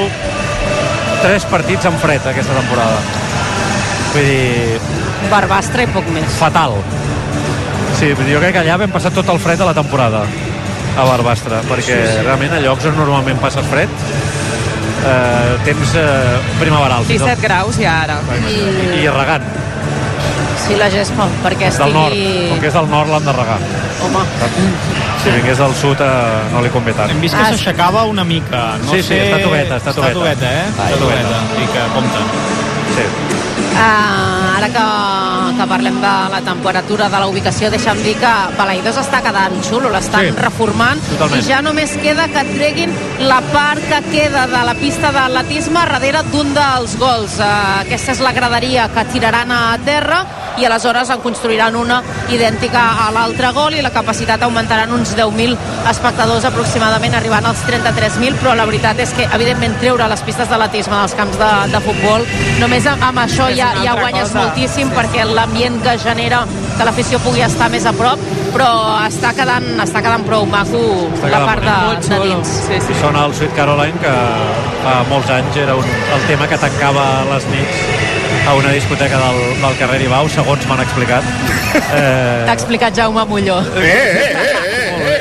tres 1.22 1.46
partits 1.48 1.86
en 1.88 1.96
fred 2.02 2.26
aquesta 2.34 2.58
temporada. 2.58 2.98
Vull 4.12 4.28
dir, 4.28 4.78
Barbastre 5.30 5.86
i 5.86 5.92
poc 5.94 6.10
més. 6.12 6.34
fatal. 6.42 6.80
Sí, 8.04 8.10
jo 8.28 8.40
crec 8.42 8.52
que 8.52 8.60
allà 8.60 8.76
vam 8.76 8.90
passar 8.92 9.10
tot 9.16 9.28
el 9.32 9.38
fred 9.40 9.56
de 9.58 9.64
la 9.64 9.72
temporada 9.76 10.24
a 10.94 11.04
Barbastre, 11.08 11.62
perquè 11.70 11.96
Sí, 11.96 12.12
sí. 12.12 12.22
realment 12.26 12.52
a 12.52 12.60
llocs 12.60 12.84
on 12.90 12.96
normalment 12.98 13.40
passes 13.40 13.64
fred 13.70 13.88
eh, 13.88 15.54
temps 15.64 15.94
eh, 15.96 16.36
primaveral. 16.60 17.04
fins 17.08 17.22
al- 17.22 17.30
17 17.32 17.46
graus 17.48 17.78
ja 17.80 17.94
ara. 18.02 18.18
I, 18.44 19.00
i 19.02 19.08
regant. 19.08 19.42
Sí, 20.66 20.76
la 20.80 20.90
gespa, 20.90 21.26
perquè 21.44 21.70
Del 21.76 21.92
nord. 21.92 22.12
estigui... 22.12 22.48
Com 22.50 22.60
que 22.60 22.68
és 22.70 22.76
del 22.76 22.88
nord 22.92 23.10
l'han 23.12 23.24
de 23.26 23.32
regar. 23.36 23.58
Home, 24.04 24.22
Si 25.24 25.30
vingués 25.32 25.58
del 25.58 25.74
sud 25.74 26.00
eh, 26.04 26.08
no 26.52 26.60
li 26.62 26.68
convé 26.72 26.92
tant. 26.92 27.08
Hem 27.10 27.20
vist 27.24 27.34
que 27.36 27.44
s'aixecava 27.44 28.04
una 28.04 28.24
mica. 28.24 28.76
No 28.84 28.90
Sí, 28.92 29.00
sí, 29.02 29.08
sé... 29.08 29.20
està 29.32 29.40
tubeta, 29.42 29.76
està 29.80 29.92
tubeta. 29.96 30.12
Està 30.12 30.20
tubeta, 30.20 30.52
eh? 30.52 30.64
Està 30.68 30.84
Està 30.90 30.98
tubeta. 31.00 31.22
tubeta. 31.24 31.62
I 31.64 31.66
que 31.72 31.86
compta. 31.96 32.20
Sí. 32.96 33.06
Uh, 33.74 34.56
ara 34.56 34.68
que, 34.70 34.82
que 35.58 35.66
parlem 35.70 35.96
de 36.02 36.12
la 36.34 36.40
temperatura 36.44 37.08
de 37.08 37.22
la 37.22 37.28
ubicació, 37.30 37.70
deixa'm 37.72 38.02
dir 38.04 38.16
que 38.20 38.32
Balaïdós 38.58 39.00
està 39.00 39.22
quedant 39.24 39.56
xulo, 39.66 39.90
l'estan 39.92 40.28
sí, 40.28 40.36
reformant 40.38 41.02
totalment. 41.08 41.40
i 41.40 41.48
ja 41.48 41.60
només 41.64 41.96
queda 42.02 42.28
que 42.32 42.44
treguin 42.54 42.94
la 43.24 43.40
part 43.52 43.82
que 43.90 44.00
queda 44.10 44.46
de 44.50 44.64
la 44.68 44.74
pista 44.78 45.12
d'atletisme 45.14 45.84
darrere 45.94 46.24
d'un 46.32 46.50
dels 46.56 46.96
gols. 46.98 47.38
Uh, 47.38 47.84
aquesta 47.84 48.12
és 48.16 48.22
la 48.24 48.32
graderia 48.36 48.88
que 48.92 49.04
tiraran 49.12 49.52
a 49.54 49.62
terra 49.86 50.24
i 50.58 50.66
aleshores 50.66 51.10
en 51.10 51.20
construiran 51.24 51.76
una 51.76 52.00
idèntica 52.32 52.82
a 53.06 53.10
l'altre 53.14 53.50
gol 53.56 53.74
i 53.74 53.82
la 53.82 53.92
capacitat 53.94 54.42
augmentaran 54.46 54.92
uns 54.94 55.14
10.000 55.16 55.56
espectadors 55.90 56.46
aproximadament, 56.48 57.14
arribant 57.18 57.46
als 57.50 57.64
33.000, 57.66 58.38
però 58.40 58.54
la 58.56 58.66
veritat 58.68 59.00
és 59.04 59.14
que, 59.16 59.26
evidentment, 59.36 59.76
treure 59.82 60.08
les 60.10 60.22
pistes 60.26 60.48
d'atletisme 60.50 60.96
dels 61.00 61.16
camps 61.18 61.38
de, 61.40 61.50
de 61.74 61.82
futbol, 61.84 62.26
només 62.62 62.86
amb, 62.90 63.02
amb 63.10 63.24
això 63.24 63.50
ja, 63.56 63.72
ja 63.84 63.96
guanyes 63.98 64.30
cosa. 64.30 64.44
moltíssim 64.44 64.94
perquè 64.94 65.26
l'ambient 65.28 65.80
que 65.84 65.98
genera 66.02 66.44
que 66.78 66.86
l'afició 66.86 67.20
pugui 67.22 67.44
estar 67.46 67.68
més 67.70 67.86
a 67.86 67.92
prop 67.94 68.22
però 68.54 68.68
està 69.02 69.32
quedant, 69.34 69.66
està 69.82 70.02
quedant 70.04 70.24
prou 70.26 70.46
maco 70.46 70.80
Està 71.14 71.30
la 71.32 71.42
part 71.46 71.64
de, 71.66 71.76
de 72.06 72.18
dins. 72.28 72.54
sí, 72.68 72.78
I 72.78 72.98
sona 73.00 73.24
el 73.26 73.34
Sweet 73.34 73.54
Caroline, 73.58 73.98
que 74.02 74.14
fa 74.84 74.96
molts 75.10 75.30
anys 75.34 75.58
era 75.64 75.74
un, 75.78 75.94
el 76.16 76.26
tema 76.30 76.48
que 76.50 76.58
tancava 76.62 77.06
les 77.32 77.48
nits 77.50 77.82
a 78.46 78.54
una 78.58 78.70
discoteca 78.74 79.18
del, 79.18 79.40
del 79.62 79.76
carrer 79.80 80.02
Ibau, 80.04 80.28
segons 80.44 80.66
m'han 80.68 80.80
explicat. 80.84 81.24
Eh, 81.74 82.44
t'ha 82.46 82.52
explicat 82.54 82.94
Jaume 82.94 83.24
Molló 83.26 83.56
Eh, 83.74 83.80
eh, 83.80 83.84
eh, 83.84 83.88
eh, 84.28 84.32
eh. 85.08 85.14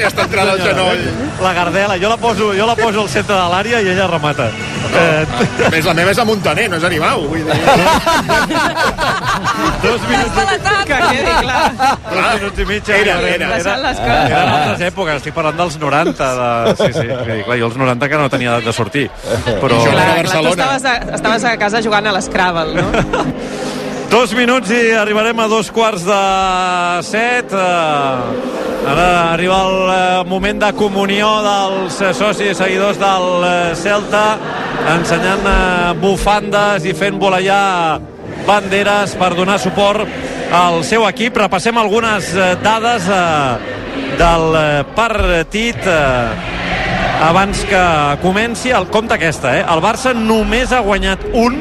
Ja 0.00 0.08
està 0.08 0.22
entrant 0.26 0.48
el 0.54 0.60
genoll. 0.64 1.00
La 1.40 1.52
Gardela, 1.56 1.94
jo 2.00 2.08
la 2.10 2.16
poso, 2.20 2.46
jo 2.56 2.64
la 2.68 2.74
poso 2.76 3.00
al 3.04 3.08
centre 3.12 3.34
de 3.36 3.46
l'àrea 3.52 3.78
i 3.84 3.86
ella 3.92 4.06
remata. 4.10 4.46
Eh, 4.90 5.22
A 5.66 5.68
més, 5.70 5.84
la 5.86 5.94
meva 5.94 6.10
és 6.10 6.18
a 6.18 6.24
Montaner, 6.26 6.66
no 6.70 6.76
és 6.80 6.84
a 6.84 6.86
Aribau. 6.90 7.20
Vull 7.30 7.44
dir. 7.46 7.46
dos 9.84 10.00
minuts, 10.08 10.34
Que 10.90 10.96
quedi 10.98 11.34
clar. 11.40 11.70
dos 12.10 12.26
minuts 12.40 12.58
i 12.58 12.60
mig. 12.66 12.82
Era, 12.90 13.14
eren- 13.20 13.34
era. 13.34 13.46
Eren 13.60 13.80
coses. 13.80 13.98
altres 14.40 14.80
èpoques, 14.90 15.14
estic 15.22 15.34
parlant 15.36 15.56
dels 15.62 15.76
90. 15.78 16.30
De... 16.40 16.48
Sí, 16.80 16.88
sí, 16.98 17.06
vull 17.06 17.30
dir, 17.30 17.42
clar, 17.46 17.56
jo 17.62 17.66
els 17.70 17.76
90 17.84 18.04
que 18.10 18.16
no 18.20 18.26
tenia 18.32 18.48
edat 18.56 18.64
de 18.70 18.74
sortir. 18.76 19.06
Però... 19.62 19.74
Jo 19.84 19.90
Clar, 19.94 20.08
a 20.08 20.10
clar, 20.10 20.16
tu 20.16 20.20
Barcelona. 20.26 20.50
estaves 20.50 20.84
a, 20.84 20.86
estaves 21.20 21.42
a 21.44 21.46
casa 21.60 21.78
jugant 21.86 22.06
a 22.10 22.12
l'Scrabble, 22.18 22.70
no? 22.74 22.86
Dos 24.10 24.32
minuts 24.34 24.72
i 24.74 24.90
arribarem 24.98 25.38
a 25.38 25.44
dos 25.46 25.68
quarts 25.70 26.02
de 26.02 26.22
set. 27.06 27.52
Eh, 27.54 28.88
ara 28.90 29.06
arriba 29.36 29.60
el 29.62 29.76
eh, 29.94 30.24
moment 30.26 30.58
de 30.64 30.70
comunió 30.74 31.28
dels 31.44 32.00
eh, 32.02 32.10
socis 32.18 32.50
i 32.50 32.56
seguidors 32.58 32.98
del 32.98 33.46
Celta, 33.78 34.24
ensenyant 34.96 35.46
bufandes 36.02 36.90
i 36.90 36.96
fent 36.98 37.22
voleiar 37.22 38.00
banderes 38.50 39.14
per 39.14 39.30
donar 39.38 39.60
suport 39.62 40.02
al 40.58 40.82
seu 40.82 41.06
equip. 41.06 41.38
Repassem 41.46 41.78
algunes 41.78 42.34
dades 42.66 43.06
del 44.18 44.60
partit 44.98 45.86
abans 47.30 47.62
que 47.62 47.88
comenci 48.26 48.74
el 48.74 48.90
compte 48.90 49.14
aquesta, 49.14 49.54
eh? 49.54 49.62
El 49.70 49.78
Barça 49.84 50.16
només 50.18 50.74
ha 50.74 50.82
guanyat 50.82 51.30
un 51.30 51.60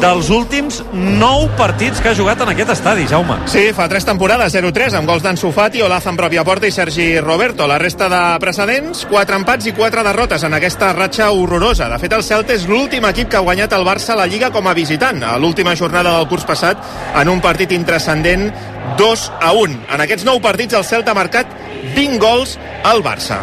dels 0.00 0.28
últims 0.30 0.82
9 0.92 1.56
partits 1.56 2.00
que 2.00 2.10
ha 2.10 2.14
jugat 2.16 2.40
en 2.44 2.50
aquest 2.52 2.70
estadi, 2.74 3.06
Jaume. 3.08 3.38
Sí, 3.50 3.70
fa 3.76 3.88
tres 3.88 4.04
temporades, 4.06 4.54
0-3, 4.54 4.94
amb 4.98 5.08
gols 5.08 5.24
d'Ansu 5.24 5.50
Fati, 5.54 5.82
Olaz 5.84 6.06
en 6.06 6.18
pròpia 6.18 6.44
porta 6.44 6.68
i 6.68 6.74
Sergi 6.74 7.08
Roberto. 7.20 7.66
La 7.66 7.78
resta 7.82 8.08
de 8.12 8.20
precedents, 8.42 9.06
quatre 9.10 9.38
empats 9.38 9.66
i 9.66 9.74
quatre 9.76 10.04
derrotes 10.06 10.44
en 10.46 10.56
aquesta 10.56 10.92
ratxa 10.92 11.30
horrorosa. 11.32 11.88
De 11.92 11.98
fet, 12.02 12.16
el 12.16 12.24
Celta 12.26 12.54
és 12.56 12.66
l'últim 12.68 13.04
equip 13.08 13.30
que 13.32 13.40
ha 13.40 13.44
guanyat 13.46 13.72
el 13.76 13.86
Barça 13.86 14.14
a 14.14 14.20
la 14.22 14.28
Lliga 14.30 14.52
com 14.54 14.68
a 14.68 14.74
visitant, 14.76 15.22
a 15.24 15.36
l'última 15.38 15.76
jornada 15.76 16.16
del 16.18 16.28
curs 16.28 16.46
passat, 16.48 16.80
en 17.16 17.32
un 17.32 17.40
partit 17.40 17.72
intrascendent 17.72 18.50
2 18.98 19.28
a 19.40 19.52
1. 19.52 19.80
En 19.94 20.06
aquests 20.06 20.26
nou 20.28 20.40
partits, 20.40 20.76
el 20.76 20.84
Celta 20.84 21.12
ha 21.12 21.18
marcat 21.18 21.50
20 21.96 22.18
gols 22.22 22.58
al 22.84 23.02
Barça. 23.02 23.40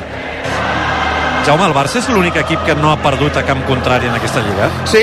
Jaume, 1.43 1.65
el 1.67 1.73
Barça 1.75 1.99
és 1.99 2.07
l'únic 2.07 2.37
equip 2.39 2.61
que 2.63 2.75
no 2.79 2.93
ha 2.93 2.99
perdut 3.03 3.35
a 3.35 3.43
camp 3.43 3.65
contrari 3.67 4.07
en 4.07 4.15
aquesta 4.15 4.39
lliga? 4.45 4.69
Sí, 4.87 5.01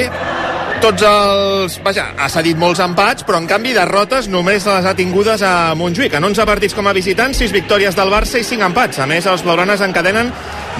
tots 0.81 1.05
els... 1.05 1.77
Vaja, 1.85 2.07
ha 2.17 2.29
cedit 2.33 2.59
molts 2.59 2.81
empats, 2.83 3.25
però 3.27 3.41
en 3.41 3.49
canvi 3.51 3.75
derrotes 3.77 4.29
només 4.33 4.67
les 4.67 4.89
ha 4.89 4.95
tingudes 4.97 5.45
a 5.45 5.75
Montjuïc. 5.79 6.17
En 6.17 6.27
11 6.31 6.47
partits 6.49 6.77
com 6.77 6.89
a 6.89 6.97
visitants, 6.97 7.41
6 7.43 7.53
victòries 7.55 7.97
del 7.99 8.13
Barça 8.13 8.41
i 8.41 8.47
5 8.47 8.69
empats. 8.71 9.03
A 9.03 9.09
més, 9.11 9.29
els 9.29 9.45
blaugranes 9.47 9.85
encadenen 9.85 10.33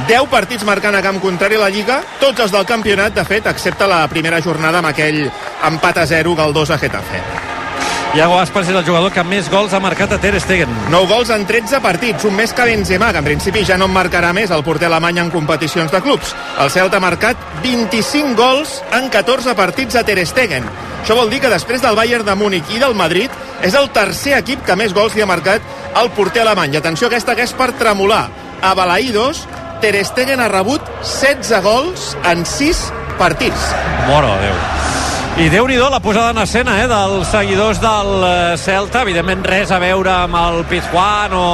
10 0.09 0.33
partits 0.33 0.67
marcant 0.69 0.97
a 0.97 1.05
camp 1.05 1.21
contrari 1.23 1.61
a 1.61 1.67
la 1.67 1.71
Lliga, 1.75 2.01
tots 2.23 2.47
els 2.47 2.57
del 2.57 2.69
campionat, 2.69 3.15
de 3.17 3.27
fet, 3.29 3.47
excepte 3.51 3.89
la 3.91 4.03
primera 4.09 4.41
jornada 4.41 4.81
amb 4.81 4.93
aquell 4.95 5.23
empat 5.69 6.05
a 6.05 6.11
0 6.17 6.37
Galdós 6.39 6.73
a 6.73 6.81
Getafe. 6.81 7.50
Iago 8.11 8.41
Aspas 8.41 8.67
és 8.67 8.75
el 8.75 8.83
jugador 8.83 9.13
que 9.15 9.23
més 9.23 9.47
gols 9.53 9.71
ha 9.71 9.79
marcat 9.79 10.11
a 10.11 10.17
Ter 10.19 10.33
Stegen. 10.43 10.71
9 10.91 11.07
gols 11.07 11.29
en 11.31 11.45
13 11.47 11.79
partits, 11.85 12.25
un 12.27 12.35
més 12.35 12.51
que 12.53 12.65
Benzema, 12.67 13.13
que 13.15 13.21
en 13.23 13.29
principi 13.29 13.63
ja 13.65 13.77
no 13.79 13.87
en 13.87 13.95
marcarà 13.95 14.33
més 14.35 14.51
el 14.51 14.65
porter 14.67 14.89
alemany 14.89 15.21
en 15.23 15.31
competicions 15.31 15.95
de 15.95 16.01
clubs. 16.03 16.33
El 16.59 16.73
Celta 16.75 16.99
ha 16.99 17.05
marcat 17.05 17.39
25 17.63 18.35
gols 18.35 18.81
en 18.99 19.07
14 19.15 19.55
partits 19.55 19.95
a 19.95 20.03
Ter 20.03 20.19
Stegen. 20.27 20.67
Això 21.05 21.15
vol 21.15 21.31
dir 21.31 21.39
que 21.45 21.55
després 21.55 21.87
del 21.87 21.95
Bayern 21.95 22.27
de 22.27 22.35
Múnich 22.35 22.75
i 22.75 22.83
del 22.83 22.99
Madrid 22.99 23.31
és 23.63 23.79
el 23.79 23.89
tercer 23.95 24.35
equip 24.41 24.67
que 24.67 24.77
més 24.77 24.93
gols 24.97 25.15
li 25.15 25.23
ha 25.23 25.31
marcat 25.31 25.63
el 26.03 26.11
porter 26.19 26.43
alemany. 26.43 26.75
I 26.75 26.83
atenció, 26.83 27.07
aquesta 27.07 27.39
que 27.39 27.47
és 27.47 27.55
per 27.55 27.71
tremolar. 27.79 28.27
A 28.61 28.75
Balaïdos, 28.75 29.47
Ter 29.81 29.95
Stegen 30.05 30.43
ha 30.43 30.51
rebut 30.51 30.83
16 31.07 31.63
gols 31.63 32.15
en 32.27 32.43
6 32.43 32.89
partits. 33.23 33.71
Moro, 34.11 34.35
Déu. 34.43 34.90
I 35.39 35.47
déu 35.49 35.67
nhi 35.69 35.77
la 35.79 36.01
posada 36.01 36.31
en 36.35 36.39
escena 36.43 36.75
eh, 36.83 36.89
dels 36.91 37.29
seguidors 37.31 37.79
del 37.81 38.11
eh, 38.25 38.57
Celta. 38.59 39.05
Evidentment 39.07 39.45
res 39.47 39.71
a 39.71 39.79
veure 39.79 40.11
amb 40.11 40.37
el 40.37 40.65
Pizjuán 40.69 41.33
o 41.33 41.47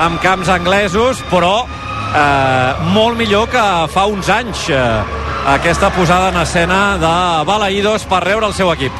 amb 0.00 0.20
camps 0.22 0.48
anglesos, 0.48 1.20
però 1.30 1.66
eh, 1.66 2.86
molt 2.94 3.18
millor 3.18 3.48
que 3.52 3.64
fa 3.92 4.06
uns 4.06 4.30
anys 4.32 4.68
eh, 4.70 4.78
aquesta 5.46 5.90
posada 5.94 6.30
en 6.32 6.40
escena 6.42 6.78
de 7.02 7.16
Balaïdos 7.48 8.06
per 8.10 8.22
rebre 8.24 8.46
el 8.46 8.54
seu 8.54 8.72
equip. 8.72 8.94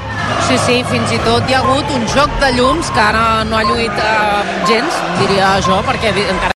Sí, 0.48 0.58
sí, 0.66 0.82
fins 0.90 1.14
i 1.14 1.22
tot 1.24 1.48
hi 1.48 1.56
ha 1.56 1.62
hagut 1.62 1.94
un 1.94 2.04
joc 2.14 2.34
de 2.42 2.52
llums 2.58 2.90
que 2.90 3.02
ara 3.02 3.44
no 3.48 3.58
ha 3.58 3.64
lluït 3.66 4.04
eh, 4.10 4.58
gens, 4.68 5.00
diria 5.22 5.56
jo, 5.66 5.80
perquè 5.88 6.12
encara 6.26 6.54